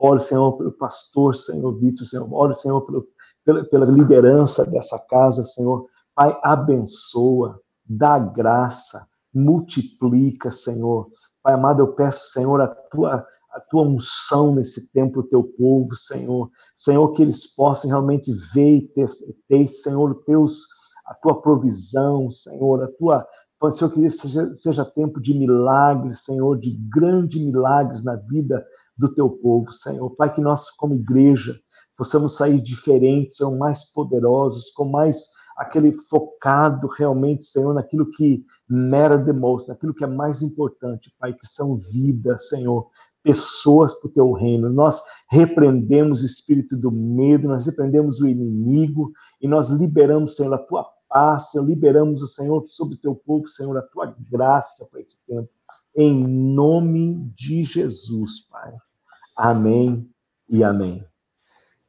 Oro, 0.00 0.18
Senhor, 0.18 0.56
pelo 0.56 0.72
pastor, 0.72 1.36
Senhor 1.36 1.78
Vitor, 1.78 2.06
Senhor. 2.06 2.26
Oro, 2.32 2.54
Senhor, 2.54 2.80
pelo, 2.80 3.06
pela, 3.44 3.64
pela 3.64 3.84
liderança 3.84 4.64
dessa 4.64 4.98
casa, 4.98 5.44
Senhor. 5.44 5.86
Pai, 6.14 6.36
abençoa, 6.42 7.60
dá 7.86 8.18
graça, 8.18 9.06
multiplica, 9.32 10.50
Senhor. 10.50 11.08
Pai 11.42 11.52
amado, 11.52 11.82
eu 11.82 11.92
peço, 11.92 12.32
Senhor, 12.32 12.62
a 12.62 12.66
tua, 12.66 13.26
a 13.52 13.60
tua 13.60 13.82
unção 13.82 14.54
nesse 14.54 14.88
tempo, 14.88 15.20
o 15.20 15.24
teu 15.24 15.44
povo, 15.44 15.94
Senhor. 15.94 16.50
Senhor, 16.74 17.12
que 17.12 17.20
eles 17.20 17.54
possam 17.54 17.90
realmente 17.90 18.32
ver 18.54 18.76
e 18.76 18.88
ter, 18.88 19.06
ter 19.48 19.68
Senhor, 19.68 20.14
teus, 20.24 20.62
a 21.04 21.14
tua 21.14 21.42
provisão, 21.42 22.30
Senhor, 22.30 22.84
a 22.84 22.88
tua. 22.88 23.26
Senhor, 23.74 23.92
que 23.92 24.10
seja, 24.10 24.56
seja 24.56 24.84
tempo 24.86 25.20
de 25.20 25.34
milagres, 25.34 26.24
Senhor, 26.24 26.58
de 26.58 26.70
grandes 26.90 27.44
milagres 27.44 28.02
na 28.02 28.16
vida 28.16 28.64
do 29.00 29.12
teu 29.14 29.30
povo, 29.30 29.72
Senhor. 29.72 30.10
Pai, 30.10 30.32
que 30.32 30.40
nós, 30.40 30.70
como 30.76 30.94
igreja, 30.94 31.58
possamos 31.96 32.36
sair 32.36 32.60
diferentes, 32.60 33.38
Senhor, 33.38 33.56
mais 33.56 33.90
poderosos, 33.92 34.70
com 34.70 34.84
mais 34.84 35.24
aquele 35.56 35.92
focado 36.08 36.86
realmente, 36.86 37.44
Senhor, 37.44 37.74
naquilo 37.74 38.10
que 38.10 38.44
the 38.68 39.32
most, 39.32 39.68
naquilo 39.68 39.94
que 39.94 40.04
é 40.04 40.06
mais 40.06 40.42
importante, 40.42 41.12
Pai, 41.18 41.32
que 41.32 41.46
são 41.46 41.76
vidas, 41.76 42.48
Senhor, 42.48 42.88
pessoas 43.22 43.98
para 44.00 44.08
o 44.08 44.12
teu 44.12 44.32
reino. 44.32 44.70
Nós 44.70 45.02
repreendemos 45.30 46.22
o 46.22 46.26
espírito 46.26 46.76
do 46.76 46.90
medo, 46.90 47.48
nós 47.48 47.66
repreendemos 47.66 48.20
o 48.20 48.28
inimigo 48.28 49.12
e 49.40 49.48
nós 49.48 49.68
liberamos, 49.68 50.36
Senhor, 50.36 50.54
a 50.54 50.58
tua 50.58 50.86
paz, 51.08 51.50
Senhor, 51.50 51.66
liberamos 51.66 52.22
o 52.22 52.26
Senhor 52.26 52.64
sobre 52.68 52.94
o 52.94 53.00
teu 53.00 53.14
povo, 53.14 53.46
Senhor, 53.46 53.76
a 53.76 53.82
tua 53.82 54.14
graça 54.30 54.86
para 54.90 55.00
esse 55.00 55.16
tempo. 55.26 55.48
Em 55.94 56.26
nome 56.26 57.30
de 57.36 57.64
Jesus, 57.64 58.46
Pai. 58.48 58.72
Amém 59.40 60.06
e 60.46 60.62
amém. 60.62 61.02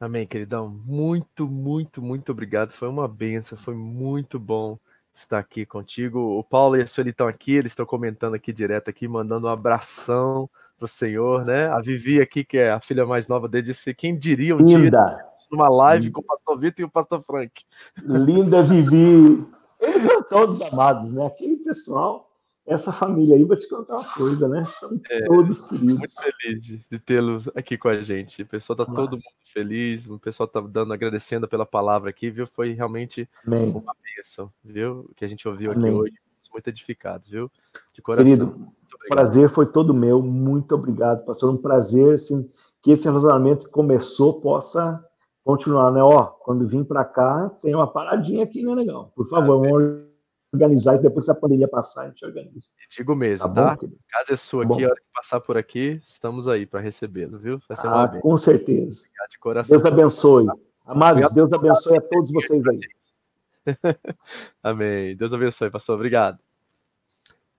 Amém, 0.00 0.26
queridão. 0.26 0.70
Muito, 0.86 1.46
muito, 1.46 2.00
muito 2.00 2.32
obrigado. 2.32 2.72
Foi 2.72 2.88
uma 2.88 3.06
benção, 3.06 3.58
foi 3.58 3.74
muito 3.74 4.40
bom 4.40 4.78
estar 5.12 5.38
aqui 5.38 5.66
contigo. 5.66 6.18
O 6.18 6.42
Paulo 6.42 6.78
e 6.78 6.82
a 6.82 6.86
Sueli 6.86 7.10
estão 7.10 7.26
aqui, 7.26 7.52
eles 7.52 7.72
estão 7.72 7.84
comentando 7.84 8.34
aqui 8.34 8.54
direto 8.54 8.88
aqui, 8.88 9.06
mandando 9.06 9.46
um 9.46 9.50
abração 9.50 10.48
para 10.78 10.86
o 10.86 10.88
Senhor, 10.88 11.44
né? 11.44 11.66
A 11.66 11.78
Vivi 11.80 12.22
aqui, 12.22 12.42
que 12.42 12.56
é 12.56 12.70
a 12.70 12.80
filha 12.80 13.04
mais 13.04 13.28
nova 13.28 13.46
dele, 13.46 13.66
disse 13.66 13.92
quem 13.92 14.18
diria 14.18 14.56
um 14.56 14.58
Linda. 14.58 15.04
dia 15.04 15.32
numa 15.50 15.68
live 15.68 16.10
com 16.10 16.22
o 16.22 16.24
pastor 16.24 16.58
Vitor 16.58 16.80
e 16.80 16.84
o 16.84 16.90
pastor 16.90 17.22
Frank. 17.22 17.62
Linda 18.02 18.62
Vivi. 18.62 19.46
Eles 19.78 20.02
são 20.04 20.22
todos 20.22 20.62
amados, 20.62 21.12
né? 21.12 21.26
Aquele 21.26 21.58
pessoal 21.58 22.31
essa 22.72 22.92
família 22.92 23.36
aí, 23.36 23.44
vou 23.44 23.56
te 23.56 23.68
contar 23.68 23.98
uma 23.98 24.14
coisa, 24.14 24.48
né? 24.48 24.64
São 24.66 25.00
é, 25.10 25.24
todos 25.26 25.62
queridos. 25.62 25.98
Muito 25.98 26.14
feliz 26.20 26.64
de 26.90 26.98
tê-los 26.98 27.48
aqui 27.54 27.78
com 27.78 27.88
a 27.88 28.00
gente. 28.02 28.42
O 28.42 28.46
pessoal 28.46 28.76
tá 28.76 28.84
todo 28.84 29.12
mundo 29.12 29.24
feliz, 29.44 30.06
o 30.06 30.18
pessoal 30.18 30.46
tá 30.46 30.60
dando, 30.60 30.92
agradecendo 30.92 31.46
pela 31.46 31.66
palavra 31.66 32.10
aqui, 32.10 32.30
viu? 32.30 32.46
Foi 32.46 32.72
realmente 32.72 33.28
Amém. 33.46 33.70
uma 33.70 33.94
bênção, 34.16 34.50
viu? 34.64 35.10
Que 35.16 35.24
a 35.24 35.28
gente 35.28 35.46
ouviu 35.46 35.72
Amém. 35.72 35.90
aqui 35.90 35.94
hoje. 35.94 36.14
Muito 36.52 36.68
edificados, 36.68 37.28
viu? 37.28 37.50
De 37.94 38.02
coração. 38.02 38.24
Querido, 38.26 38.68
o 38.92 39.08
prazer 39.08 39.48
foi 39.48 39.64
todo 39.64 39.94
meu. 39.94 40.20
Muito 40.22 40.74
obrigado, 40.74 41.24
pastor. 41.24 41.50
Um 41.50 41.56
prazer, 41.56 42.14
assim, 42.14 42.50
que 42.82 42.90
esse 42.90 43.04
relacionamento 43.04 43.66
que 43.66 43.72
começou 43.72 44.40
possa 44.40 45.02
continuar, 45.44 45.90
né? 45.90 46.02
Ó, 46.02 46.24
quando 46.24 46.68
vim 46.68 46.84
para 46.84 47.04
cá, 47.04 47.50
tem 47.62 47.74
uma 47.74 47.86
paradinha 47.86 48.44
aqui, 48.44 48.62
né, 48.62 48.74
legal? 48.74 49.10
Por 49.14 49.28
favor, 49.28 49.66
vamos 49.66 50.11
organizar 50.52 50.94
isso 50.94 51.02
depois 51.02 51.24
que 51.24 51.30
a 51.30 51.34
pandemia 51.34 51.66
passar, 51.66 52.02
a 52.04 52.08
gente 52.08 52.24
organiza. 52.24 52.68
Digo 52.90 53.14
mesmo, 53.14 53.52
tá? 53.52 53.76
tá? 53.76 53.86
Casa 54.08 54.34
é 54.34 54.36
sua 54.36 54.66
tá 54.66 54.74
aqui, 54.74 54.84
a 54.84 54.88
hora 54.88 54.96
que 54.96 55.12
passar 55.14 55.40
por 55.40 55.56
aqui, 55.56 56.00
estamos 56.04 56.46
aí 56.46 56.66
para 56.66 56.80
recebê-lo, 56.80 57.38
viu? 57.38 57.58
Vai 57.68 57.76
ser 57.76 57.86
uma 57.86 58.04
ah, 58.04 58.20
com 58.20 58.36
certeza. 58.36 59.02
De 59.30 59.38
coração. 59.38 59.78
Deus 59.78 59.90
abençoe. 59.90 60.46
Amados, 60.84 61.24
Obrigado. 61.24 61.34
Deus 61.34 61.52
abençoe 61.52 61.96
a 61.96 62.00
todos 62.02 62.30
vocês 62.32 62.62
aí. 62.66 62.80
Amém. 64.62 65.16
Deus 65.16 65.32
abençoe, 65.32 65.70
pastor. 65.70 65.94
Obrigado. 65.94 66.38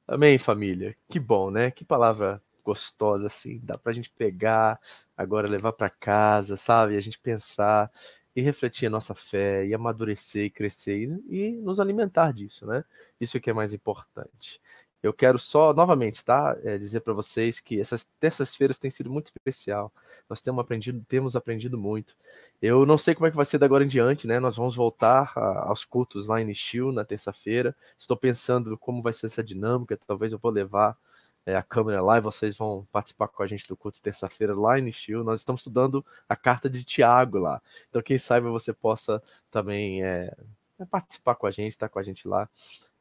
Amém, 0.08 0.38
família. 0.38 0.96
Que 1.10 1.20
bom, 1.20 1.50
né? 1.50 1.72
Que 1.72 1.86
palavra 1.86 2.42
gostosa 2.64 3.28
assim. 3.28 3.60
Dá 3.64 3.78
para 3.78 3.92
a 3.92 3.96
gente 3.96 4.12
pegar 4.12 4.80
agora, 5.18 5.48
levar 5.48 5.74
para 5.74 5.90
casa, 5.90 6.58
sabe? 6.58 6.98
A 6.98 7.02
gente 7.02 7.20
pensar 7.20 7.90
e 8.36 8.42
refletir 8.42 8.88
a 8.88 8.90
nossa 8.90 9.14
fé, 9.16 9.66
e 9.66 9.74
amadurecer, 9.74 10.46
e 10.46 10.50
crescer, 10.50 11.10
e, 11.30 11.52
nos 11.52 11.80
alimentar 11.80 12.34
disso, 12.34 12.66
né? 12.66 12.84
Isso 13.20 13.40
que 13.40 13.50
é 13.50 13.54
mais 13.54 13.74
importante. 13.74 14.60
Eu 15.04 15.14
quero 15.14 15.38
só, 15.38 15.74
novamente, 15.74 16.24
tá? 16.24 16.58
É, 16.64 16.78
dizer 16.78 17.02
para 17.02 17.12
vocês 17.14 17.60
que 17.60 17.80
essas 17.80 18.06
terças-feiras 18.22 18.80
têm 18.80 18.90
sido 18.90 19.10
muito 19.12 19.28
especial. 19.28 19.92
Nós 20.30 20.42
temos 20.42 20.62
aprendido, 20.62 21.04
temos 21.10 21.36
aprendido 21.36 21.78
muito. 21.78 22.16
Eu 22.62 22.86
não 22.86 22.98
sei 22.98 23.14
como 23.14 23.28
é 23.28 23.30
que 23.30 23.36
vai 23.36 23.46
ser 23.46 23.58
da 23.58 23.66
agora 23.66 23.84
em 23.84 23.88
diante, 23.88 24.26
né? 24.26 24.40
Nós 24.40 24.56
vamos 24.56 24.76
voltar 24.78 25.34
a, 25.36 25.68
aos 25.68 25.84
cultos 25.84 26.28
lá 26.28 26.42
em 26.42 26.46
Nishio 26.46 26.94
na 26.94 27.04
terça-feira. 27.04 27.76
Estou 28.00 28.16
pensando 28.16 28.78
como 28.78 29.02
vai 29.02 29.12
ser 29.12 29.26
essa 29.26 29.44
dinâmica. 29.44 30.00
Talvez 30.08 30.32
eu 30.32 30.40
vou 30.40 30.52
levar 30.52 30.98
é, 31.46 31.56
a 31.56 31.64
câmera 31.64 32.02
lá 32.02 32.18
e 32.18 32.22
vocês 32.22 32.56
vão 32.56 32.88
participar 32.92 33.28
com 33.28 33.44
a 33.44 33.48
gente 33.48 33.68
do 33.68 33.76
culto 33.76 34.02
terça-feira 34.02 34.56
lá 34.56 34.80
em 34.80 34.84
Nishio. 34.84 35.24
Nós 35.24 35.42
estamos 35.42 35.62
estudando 35.62 36.06
a 36.28 36.36
carta 36.36 36.70
de 36.70 36.84
Tiago 36.84 37.38
lá. 37.40 37.62
Então, 37.90 38.02
quem 38.02 38.18
sabe 38.18 38.48
você 38.48 38.74
possa 38.74 39.22
também 39.52 40.04
é, 40.04 40.34
é 40.80 40.86
participar 40.86 41.36
com 41.36 41.48
a 41.48 41.52
gente, 41.52 41.72
estar 41.72 41.88
tá 41.88 41.94
com 41.94 42.00
a 42.00 42.04
gente 42.04 42.28
lá. 42.28 42.50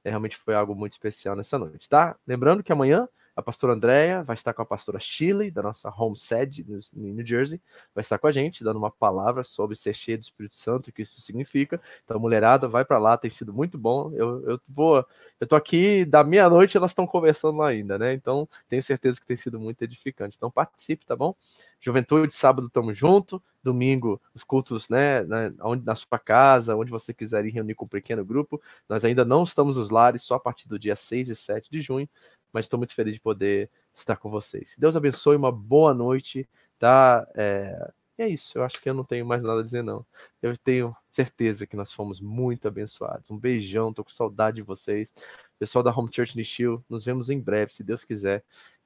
É, 0.05 0.11
realmente 0.11 0.37
foi 0.37 0.55
algo 0.55 0.75
muito 0.75 0.93
especial 0.93 1.37
nessa 1.37 1.59
noite, 1.59 1.89
tá? 1.89 2.17
Lembrando 2.27 2.63
que 2.63 2.73
amanhã 2.73 3.09
a 3.35 3.43
pastora 3.43 3.73
Andréia 3.73 4.23
vai 4.23 4.35
estar 4.35 4.53
com 4.53 4.63
a 4.63 4.67
pastora 4.67 5.01
Shirley, 5.01 5.51
da 5.51 5.63
nossa 5.63 5.89
home 5.91 6.17
sede 6.17 6.65
no 6.69 6.81
New 6.95 7.27
Jersey, 7.27 7.61
vai 7.95 8.03
estar 8.03 8.19
com 8.19 8.27
a 8.27 8.31
gente, 8.31 8.63
dando 8.63 8.79
uma 8.79 8.91
palavra 8.91 9.43
sobre 9.43 9.75
ser 9.75 9.95
cheio 9.95 10.19
do 10.19 10.23
Espírito 10.23 10.55
Santo, 10.55 10.91
o 10.91 10.93
que 10.93 11.03
isso 11.03 11.21
significa. 11.21 11.81
Então, 12.05 12.21
mulherada, 12.21 12.69
vai 12.69 12.85
para 12.85 12.99
lá, 12.99 13.17
tem 13.17 13.31
sido 13.31 13.53
muito 13.53 13.79
bom. 13.79 14.13
Eu, 14.15 14.51
eu 14.51 14.61
vou, 14.69 15.05
eu 15.41 15.47
tô 15.47 15.57
aqui 15.57 16.05
da 16.05 16.23
meia-noite, 16.23 16.77
elas 16.77 16.91
estão 16.91 17.07
conversando 17.07 17.59
lá 17.59 17.69
ainda, 17.69 17.99
né? 17.99 18.13
Então, 18.13 18.49
tenho 18.69 18.83
certeza 18.83 19.21
que 19.21 19.27
tem 19.27 19.37
sido 19.37 19.59
muito 19.59 19.83
edificante. 19.83 20.37
Então, 20.37 20.51
participe, 20.51 21.07
tá 21.07 21.17
bom? 21.17 21.35
Juventude, 21.81 22.33
sábado 22.33 22.69
estamos 22.69 22.97
junto, 22.97 23.43
domingo 23.61 24.21
os 24.33 24.45
cultos, 24.45 24.89
né, 24.89 25.25
na, 25.25 25.53
onde, 25.63 25.85
na 25.85 25.97
sua 25.97 26.19
casa, 26.19 26.77
onde 26.77 26.93
você 26.93 27.13
quiser 27.13 27.45
ir 27.45 27.51
reunir 27.51 27.75
com 27.75 27.87
um 27.87 27.89
pequeno 27.89 28.25
grupo. 28.25 28.63
Nós 28.89 29.05
ainda 29.05 29.25
não 29.25 29.43
estamos 29.43 29.77
nos 29.77 29.91
lares, 29.91 30.23
só 30.23 30.37
a 30.37 30.41
partir 30.41 30.69
do 30.69 30.79
dia 30.79 30.95
6 30.95 31.29
e 31.29 31.35
7 31.35 31.69
de 31.69 31.81
junho, 31.81 32.09
mas 32.53 32.65
estou 32.67 32.79
muito 32.79 32.95
feliz 32.95 33.15
de 33.15 33.21
poder 33.21 33.71
estar 33.95 34.17
com 34.17 34.31
vocês. 34.31 34.77
Deus 34.79 34.97
abençoe, 34.97 35.37
uma 35.37 35.53
boa 35.53 35.95
noite, 35.95 36.49
tá? 36.79 37.27
É, 37.35 37.93
é 38.19 38.29
isso, 38.29 38.59
eu 38.59 38.65
acho 38.65 38.81
que 38.81 38.89
eu 38.89 38.95
não 38.95 39.05
tenho 39.05 39.25
mais 39.27 39.43
nada 39.43 39.61
a 39.61 39.63
dizer, 39.63 39.83
não. 39.83 40.05
Eu 40.41 40.57
tenho 40.57 40.95
certeza 41.11 41.67
que 41.67 41.77
nós 41.77 41.93
fomos 41.93 42.21
muito 42.21 42.69
abençoados. 42.69 43.31
Um 43.31 43.39
beijão, 43.39 43.93
tô 43.93 44.05
com 44.05 44.11
saudade 44.11 44.57
de 44.57 44.63
vocês. 44.63 45.15
Pessoal 45.59 45.83
da 45.83 45.91
Home 45.91 46.11
Church 46.13 46.37
Nishio, 46.37 46.85
nos 46.89 47.05
vemos 47.05 47.31
em 47.31 47.41
breve, 47.41 47.73
se 47.73 47.83
Deus 47.83 48.05
quiser. 48.05 48.45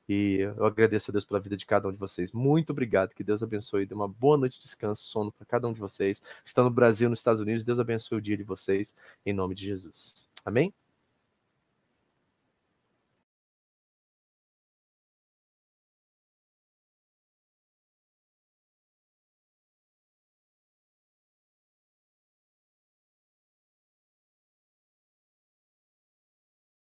E 0.09 0.39
eu 0.39 0.65
agradeço 0.65 1.11
a 1.11 1.13
Deus 1.13 1.25
pela 1.25 1.41
vida 1.41 1.57
de 1.57 1.67
cada 1.67 1.89
um 1.89 1.93
de 1.93 1.99
vocês. 1.99 2.31
Muito 2.33 2.71
obrigado. 2.71 3.15
Que 3.15 3.25
Deus 3.25 3.43
abençoe. 3.43 3.87
Dê 3.87 3.95
uma 3.95 4.09
boa 4.09 4.37
noite 4.37 4.55
de 4.55 4.63
descanso, 4.63 5.03
sono 5.03 5.33
para 5.33 5.45
cada 5.45 5.67
um 5.67 5.73
de 5.73 5.81
vocês. 5.81 6.23
Estão 6.45 6.65
no 6.65 6.71
Brasil, 6.71 7.09
nos 7.11 7.19
Estados 7.19 7.41
Unidos. 7.41 7.65
Deus 7.65 7.81
abençoe 7.81 8.19
o 8.19 8.23
dia 8.23 8.37
de 8.37 8.45
vocês. 8.45 8.95
Em 9.25 9.33
nome 9.33 9.55
de 9.55 9.67
Jesus. 9.67 10.29
Amém? 10.45 10.86